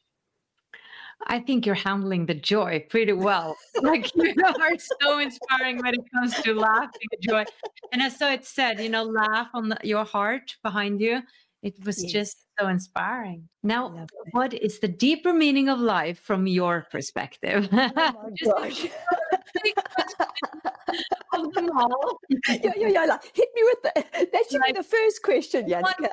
I 1.28 1.40
think 1.40 1.66
you're 1.66 1.76
handling 1.76 2.26
the 2.26 2.34
joy 2.34 2.86
pretty 2.90 3.14
well. 3.14 3.58
like 3.82 4.14
you 4.16 4.34
are 4.46 4.78
so 5.02 5.20
inspiring 5.20 5.78
when 5.82 5.94
it 5.96 6.06
comes 6.14 6.34
to 6.42 6.54
laughing 6.54 7.10
joy. 7.22 7.44
And 7.92 8.02
as 8.02 8.18
so 8.18 8.30
it 8.32 8.46
said, 8.46 8.80
you 8.80 8.90
know, 8.90 9.04
laugh 9.04 9.50
on 9.54 9.70
the, 9.70 9.78
your 9.84 10.06
heart 10.06 10.56
behind 10.64 11.02
you. 11.02 11.22
It 11.62 11.84
was 11.84 12.04
yes. 12.04 12.12
just 12.12 12.38
so 12.60 12.68
inspiring. 12.68 13.50
Now, 13.64 14.06
what 14.32 14.54
is 14.54 14.80
the 14.80 14.88
deeper 14.88 15.34
meaning 15.34 15.68
of 15.68 15.80
life 15.80 16.20
from 16.20 16.46
your 16.46 16.86
perspective? 16.92 17.68
Oh 17.72 17.90
my 17.96 18.12
gosh. 18.46 18.86
Of 21.36 21.54
them 21.54 21.70
all. 21.78 22.20
Like, 22.48 22.64
hit 22.64 22.76
me 23.56 23.64
with 23.64 23.82
the, 23.84 23.92
that 24.32 24.44
should 24.50 24.62
like, 24.62 24.74
be 24.74 24.80
the 24.80 24.84
first 24.84 25.22
question, 25.24 25.68
Jannike. 25.68 26.10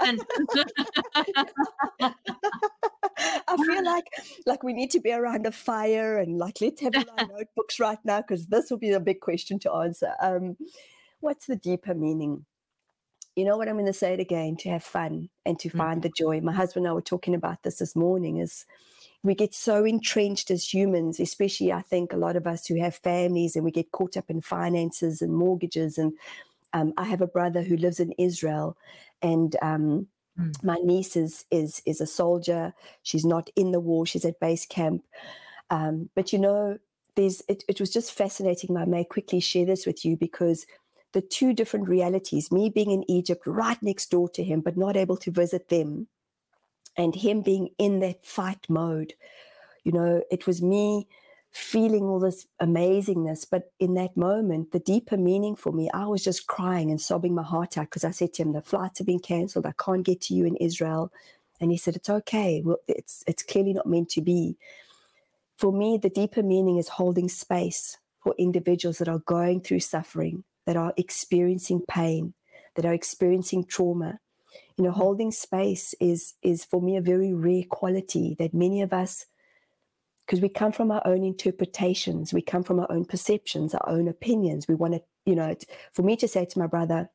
I 3.49 3.57
feel 3.57 3.85
like 3.85 4.07
like 4.47 4.63
we 4.63 4.73
need 4.73 4.91
to 4.91 5.01
be 5.01 5.13
around 5.13 5.47
a 5.47 5.53
fire 5.53 6.19
and 6.19 6.39
like 6.39 6.61
let's 6.61 6.81
have 6.81 6.95
our 6.97 7.27
notebooks 7.27 7.79
right 7.79 7.99
now 8.05 8.21
because 8.21 8.47
this 8.47 8.71
will 8.71 8.79
be 8.79 8.91
the 8.91 9.01
big 9.01 9.21
question 9.21 9.59
to 9.61 9.73
answer. 9.73 10.13
Um, 10.21 10.57
what's 11.21 11.47
the 11.47 11.57
deeper 11.57 11.95
meaning? 11.95 12.45
you 13.37 13.45
know 13.45 13.57
what 13.57 13.69
I'm 13.69 13.77
going 13.77 13.87
to 13.87 13.93
say 13.93 14.13
it 14.13 14.21
again 14.21 14.57
to 14.57 14.69
have 14.69 14.85
fun 14.85 15.31
and 15.47 15.59
to 15.61 15.71
find 15.71 16.01
mm-hmm. 16.03 16.09
the 16.09 16.13
joy. 16.17 16.41
My 16.41 16.53
husband 16.53 16.85
and 16.85 16.91
I 16.91 16.95
were 16.95 17.01
talking 17.01 17.35
about 17.35 17.63
this 17.63 17.79
this 17.79 17.97
morning 17.97 18.39
is 18.39 18.67
we 19.23 19.35
get 19.35 19.55
so 19.55 19.85
entrenched 19.85 20.51
as 20.51 20.73
humans, 20.73 21.21
especially 21.21 21.73
I 21.73 21.83
think 21.83 22.13
a 22.13 22.17
lot 22.17 22.37
of 22.37 22.47
us 22.47 22.67
who 22.67 22.79
have 22.81 22.95
families 22.95 23.55
and 23.55 23.65
we 23.65 23.71
get 23.71 23.93
caught 23.93 24.17
up 24.17 24.29
in 24.29 24.41
finances 24.41 25.23
and 25.23 25.33
mortgages. 25.33 25.97
And 25.97 26.13
um, 26.73 26.93
I 26.97 27.05
have 27.05 27.21
a 27.21 27.27
brother 27.27 27.63
who 27.63 27.77
lives 27.77 28.01
in 28.01 28.13
Israel 28.19 28.77
and 29.23 29.55
um, 29.63 30.09
mm. 30.39 30.65
my 30.65 30.77
niece 30.83 31.15
is, 31.15 31.45
is, 31.51 31.83
is 31.87 32.01
a 32.01 32.07
soldier. 32.07 32.75
She's 33.03 33.25
not 33.25 33.49
in 33.55 33.71
the 33.71 33.81
war. 33.81 34.07
She's 34.07 34.25
at 34.25 34.41
base 34.41 34.67
camp. 34.67 35.05
Um, 35.71 36.11
but 36.17 36.33
you 36.33 36.39
know, 36.41 36.79
there's, 37.15 37.43
it, 37.49 37.63
it 37.69 37.79
was 37.79 37.91
just 37.91 38.13
fascinating. 38.13 38.77
I 38.77 38.87
may 38.87 39.05
quickly 39.05 39.39
share 39.39 39.67
this 39.67 39.87
with 39.87 40.05
you 40.05 40.17
because 40.17 40.67
the 41.13 41.21
two 41.21 41.53
different 41.53 41.89
realities 41.89 42.51
me 42.51 42.71
being 42.71 42.91
in 42.91 43.09
Egypt 43.09 43.47
right 43.47 43.81
next 43.83 44.11
door 44.11 44.29
to 44.31 44.43
him, 44.43 44.61
but 44.61 44.77
not 44.77 44.97
able 44.97 45.17
to 45.19 45.31
visit 45.31 45.69
them, 45.69 46.09
and 46.97 47.15
him 47.15 47.43
being 47.43 47.71
in 47.79 48.01
that 48.01 48.25
fight 48.25 48.67
mode. 48.69 49.15
You 49.85 49.93
know, 49.93 50.23
it 50.31 50.47
was 50.47 50.63
me 50.63 51.09
feeling 51.51 52.05
all 52.05 52.19
this 52.19 52.47
amazingness, 52.61 53.47
but 53.51 53.73
in 53.79 53.95
that 53.95 54.17
moment, 54.17 54.73
the 54.73 54.79
deeper 54.79 55.17
meaning 55.17 55.55
for 55.55 55.71
me, 55.71 55.91
I 55.93 56.07
was 56.07 56.25
just 56.25 56.47
crying 56.47 56.91
and 56.91 57.01
sobbing 57.01 57.35
my 57.35 57.43
heart 57.43 57.77
out 57.77 57.87
because 57.87 58.05
I 58.05 58.11
said 58.11 58.33
to 58.35 58.43
him, 58.43 58.53
The 58.53 58.63
flights 58.63 58.99
have 58.99 59.07
been 59.07 59.19
cancelled. 59.19 59.67
I 59.67 59.73
can't 59.73 60.05
get 60.05 60.21
to 60.23 60.35
you 60.35 60.47
in 60.47 60.57
Israel. 60.57 61.13
And 61.61 61.71
he 61.71 61.77
said, 61.77 61.97
It's 61.97 62.09
okay. 62.09 62.63
Well, 62.65 62.79
it's, 62.89 63.23
it's 63.27 63.43
clearly 63.43 63.75
not 63.75 63.87
meant 63.87 64.09
to 64.11 64.23
be. 64.23 64.57
For 65.59 65.73
me, 65.73 65.99
the 65.99 66.11
deeper 66.11 66.43
meaning 66.43 66.79
is 66.79 66.89
holding 66.89 67.29
space 67.29 67.99
for 68.23 68.35
individuals 68.39 68.99
that 68.99 69.09
are 69.09 69.19
going 69.21 69.61
through 69.61 69.81
suffering, 69.81 70.45
that 70.67 70.77
are 70.77 70.95
experiencing 70.97 71.83
pain, 71.87 72.35
that 72.77 72.87
are 72.87 72.95
experiencing 72.95 73.65
trauma. 73.65 74.19
You 74.83 74.89
know, 74.89 74.95
holding 74.95 75.31
space 75.31 75.95
is 76.01 76.35
is 76.43 76.65
for 76.65 76.83
me 76.83 76.97
a 76.97 77.01
very 77.01 77.33
rare 77.33 77.63
quality 77.71 78.35
that 78.41 78.53
many 78.53 78.83
of 78.83 78.93
us, 78.93 79.27
because 80.27 80.41
we 80.41 80.49
come 80.49 80.73
from 80.73 80.91
our 80.91 81.03
own 81.05 81.23
interpretations, 81.23 82.33
we 82.33 82.43
come 82.43 82.65
from 82.65 82.81
our 82.81 82.91
own 82.91 83.05
perceptions, 83.05 83.77
our 83.77 83.89
own 83.89 84.09
opinions. 84.09 84.67
We 84.67 84.75
want 84.75 84.95
to, 84.95 85.03
you 85.25 85.37
know, 85.37 85.55
for 85.93 86.03
me 86.03 86.17
to 86.17 86.27
say 86.27 86.47
to 86.47 86.59
my 86.59 86.67
brother, 86.67 87.09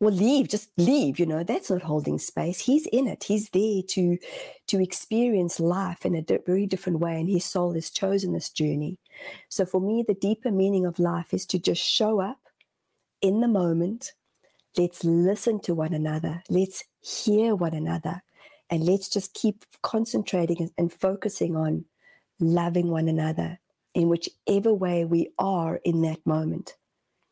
well 0.00 0.14
leave 0.14 0.48
just 0.48 0.70
leave 0.78 1.18
you 1.18 1.26
know 1.26 1.44
that's 1.44 1.68
not 1.68 1.82
holding 1.82 2.18
space. 2.18 2.60
He's 2.60 2.86
in 2.86 3.06
it. 3.06 3.24
He's 3.24 3.50
there 3.50 3.82
to 3.88 4.16
to 4.68 4.82
experience 4.82 5.60
life 5.60 6.06
in 6.06 6.14
a 6.14 6.22
di- 6.22 6.38
very 6.46 6.66
different 6.66 7.00
way 7.00 7.20
and 7.20 7.28
his 7.28 7.44
soul 7.44 7.74
has 7.74 7.90
chosen 7.90 8.32
this 8.32 8.48
journey. 8.48 8.98
So 9.50 9.66
for 9.66 9.82
me 9.82 10.06
the 10.08 10.14
deeper 10.14 10.50
meaning 10.50 10.86
of 10.86 10.98
life 10.98 11.34
is 11.34 11.44
to 11.46 11.58
just 11.58 11.82
show 11.82 12.18
up 12.18 12.38
in 13.20 13.42
the 13.42 13.48
moment 13.48 14.14
let's 14.76 15.04
listen 15.04 15.60
to 15.60 15.74
one 15.74 15.92
another 15.92 16.42
let's 16.48 16.84
hear 17.00 17.54
one 17.54 17.74
another 17.74 18.22
and 18.70 18.84
let's 18.84 19.08
just 19.08 19.34
keep 19.34 19.64
concentrating 19.82 20.70
and 20.78 20.92
focusing 20.92 21.56
on 21.56 21.84
loving 22.40 22.88
one 22.88 23.08
another 23.08 23.58
in 23.94 24.08
whichever 24.08 24.72
way 24.72 25.04
we 25.04 25.28
are 25.38 25.76
in 25.84 26.02
that 26.02 26.24
moment 26.26 26.76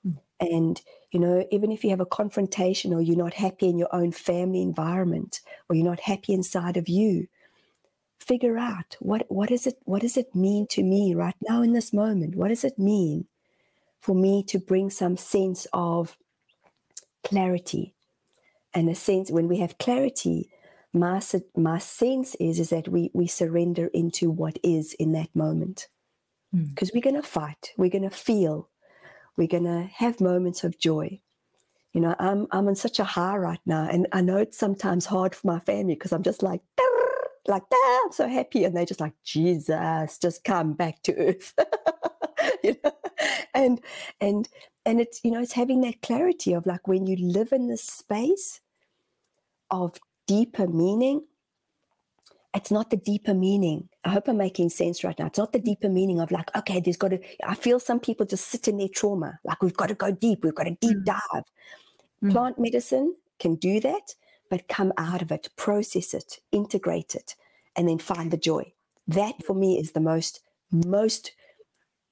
mm. 0.07 0.17
and 0.41 0.83
you 1.11 1.19
know, 1.19 1.45
even 1.51 1.73
if 1.73 1.83
you 1.83 1.91
have 1.91 2.01
a 2.01 2.07
confrontation 2.07 2.95
or 2.95 3.01
you're 3.01 3.17
not 3.17 3.35
happy 3.35 3.69
in 3.69 3.79
your 3.79 3.93
own 3.93 4.13
family 4.13 4.63
environment 4.63 5.41
or 5.69 5.75
you're 5.75 5.85
not 5.85 6.01
happy 6.01 6.33
inside 6.33 6.77
of 6.77 6.89
you, 6.89 7.27
figure 8.21 8.59
out 8.59 8.97
what 9.01 9.27
what 9.29 9.51
is 9.51 9.67
it 9.67 9.79
what 9.85 10.03
does 10.03 10.17
it 10.17 10.35
mean 10.35 10.67
to 10.69 10.83
me 10.83 11.15
right 11.15 11.35
now 11.49 11.63
in 11.63 11.73
this 11.73 11.93
moment? 11.93 12.37
What 12.37 12.49
does 12.49 12.65
it 12.65 12.79
mean 12.79 13.27
for 13.99 14.15
me 14.15 14.45
to 14.45 14.59
bring 14.59 14.89
some 14.89 15.17
sense 15.17 15.67
of 15.73 16.17
clarity? 17.25 17.95
And 18.73 18.89
a 18.89 18.95
sense 18.95 19.31
when 19.31 19.49
we 19.49 19.59
have 19.59 19.79
clarity, 19.79 20.51
my 20.93 21.21
my 21.57 21.79
sense 21.79 22.35
is 22.37 22.59
is 22.59 22.71
that 22.71 22.89
we 22.89 23.11
we 23.15 23.27
surrender 23.27 23.89
into 23.89 24.31
what 24.31 24.59
is 24.63 24.95
in 24.95 25.13
that 25.13 25.35
moment 25.35 25.89
because 26.53 26.91
mm. 26.91 26.95
we're 26.95 27.01
going 27.01 27.15
to 27.15 27.23
fight 27.23 27.71
we're 27.77 27.89
going 27.89 28.03
to 28.03 28.11
feel 28.11 28.69
we're 29.41 29.49
going 29.49 29.65
to 29.65 29.89
have 29.95 30.21
moments 30.21 30.65
of 30.65 30.79
joy. 30.79 31.19
You 31.95 32.03
know, 32.03 32.15
I'm 32.19 32.47
I'm 32.53 32.69
on 32.69 32.77
such 32.77 33.01
a 33.01 33.05
high 33.05 33.39
right 33.39 33.61
now, 33.65 33.89
and 33.91 34.07
I 34.13 34.21
know 34.21 34.37
it's 34.37 34.59
sometimes 34.59 35.07
hard 35.07 35.35
for 35.35 35.47
my 35.47 35.59
family 35.61 35.95
because 35.95 36.13
I'm 36.13 36.23
just 36.23 36.43
like, 36.43 36.61
like 37.49 37.69
that. 37.69 38.03
I'm 38.05 38.13
so 38.13 38.29
happy, 38.29 38.65
and 38.65 38.77
they're 38.77 38.85
just 38.85 39.01
like, 39.01 39.15
Jesus, 39.25 40.19
just 40.19 40.45
come 40.45 40.75
back 40.75 41.03
to 41.05 41.17
earth. 41.17 41.55
you 42.65 42.77
know, 42.85 42.93
and 43.55 43.81
and 44.21 44.49
and 44.85 45.01
it's 45.01 45.21
you 45.25 45.31
know 45.31 45.41
it's 45.41 45.53
having 45.53 45.81
that 45.83 46.03
clarity 46.03 46.53
of 46.53 46.67
like 46.67 46.87
when 46.89 47.07
you 47.07 47.17
live 47.17 47.53
in 47.53 47.69
this 47.69 47.85
space 47.85 48.61
of 49.71 49.99
deeper 50.27 50.67
meaning 50.67 51.23
it's 52.55 52.71
not 52.71 52.91
the 52.91 52.97
deeper 52.97 53.35
meaning. 53.35 53.89
I 54.05 54.11
hope 54.11 54.29
I'm 54.29 54.37
making 54.37 54.71
sense 54.71 55.05
right 55.05 55.17
now. 55.19 55.27
It's 55.27 55.39
not 55.39 55.53
the 55.53 55.61
deeper 55.61 55.89
meaning 55.89 56.21
of 56.21 56.31
like, 56.31 56.55
okay, 56.57 56.81
there's 56.81 56.97
got 56.97 57.09
to, 57.09 57.21
I 57.47 57.55
feel 57.55 57.79
some 57.79 58.01
people 58.01 58.27
just 58.27 58.49
sit 58.49 58.67
in 58.67 58.79
their 58.79 58.89
trauma. 58.89 59.39
Like 59.45 59.63
we've 59.63 59.77
got 59.77 59.89
to 59.89 59.95
go 59.95 60.11
deep. 60.11 60.43
We've 60.43 60.55
got 60.55 60.65
to 60.65 60.77
deep 60.81 60.99
mm. 60.99 61.05
dive. 61.05 61.45
Mm. 62.25 62.33
Plant 62.33 62.59
medicine 62.59 63.15
can 63.39 63.55
do 63.55 63.79
that, 63.81 64.15
but 64.51 64.69
come 64.69 64.93
out 64.99 65.23
of 65.23 65.31
it, 65.31 65.49
process 65.57 66.13
it, 66.13 66.39
integrate 66.51 67.15
it, 67.15 67.37
and 67.77 67.89
then 67.89 67.99
find 67.99 68.31
the 68.31 68.37
joy. 68.37 68.73
That 69.07 69.45
for 69.45 69.55
me 69.55 69.79
is 69.79 69.93
the 69.93 70.01
most, 70.01 70.41
most 70.73 71.33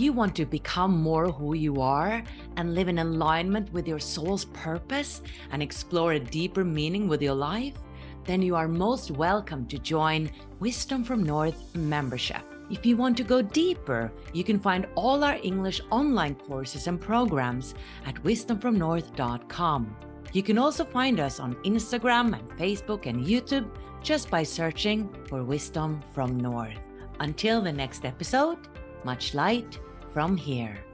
you 0.00 0.12
want 0.14 0.34
to 0.36 0.46
become 0.46 1.02
more 1.02 1.30
who 1.30 1.54
you 1.54 1.82
are 1.82 2.24
and 2.56 2.74
live 2.74 2.88
in 2.88 3.00
alignment 3.00 3.70
with 3.72 3.86
your 3.86 3.98
soul's 3.98 4.46
purpose 4.46 5.20
and 5.52 5.62
explore 5.62 6.12
a 6.12 6.18
deeper 6.18 6.64
meaning 6.64 7.06
with 7.06 7.20
your 7.20 7.34
life, 7.34 7.76
then 8.24 8.40
you 8.40 8.56
are 8.56 8.66
most 8.66 9.10
welcome 9.10 9.66
to 9.66 9.78
join 9.78 10.30
Wisdom 10.58 11.04
from 11.04 11.22
North 11.22 11.74
membership. 11.74 12.42
If 12.70 12.86
you 12.86 12.96
want 12.96 13.16
to 13.18 13.24
go 13.24 13.42
deeper, 13.42 14.10
you 14.32 14.42
can 14.42 14.58
find 14.58 14.86
all 14.94 15.22
our 15.22 15.38
English 15.42 15.82
online 15.90 16.34
courses 16.34 16.86
and 16.86 16.98
programs 16.98 17.74
at 18.06 18.14
wisdomfromnorth.com. 18.22 19.96
You 20.32 20.42
can 20.42 20.56
also 20.56 20.84
find 20.84 21.20
us 21.20 21.40
on 21.40 21.56
Instagram 21.56 22.38
and 22.38 22.50
Facebook 22.58 23.04
and 23.04 23.26
YouTube 23.26 23.68
just 24.02 24.30
by 24.30 24.44
searching 24.44 25.14
for 25.28 25.44
Wisdom 25.44 26.00
from 26.14 26.38
North. 26.38 26.78
Until 27.18 27.60
the 27.60 27.72
next 27.72 28.06
episode, 28.06 28.56
much 29.04 29.34
light 29.34 29.78
from 30.12 30.36
here. 30.36 30.89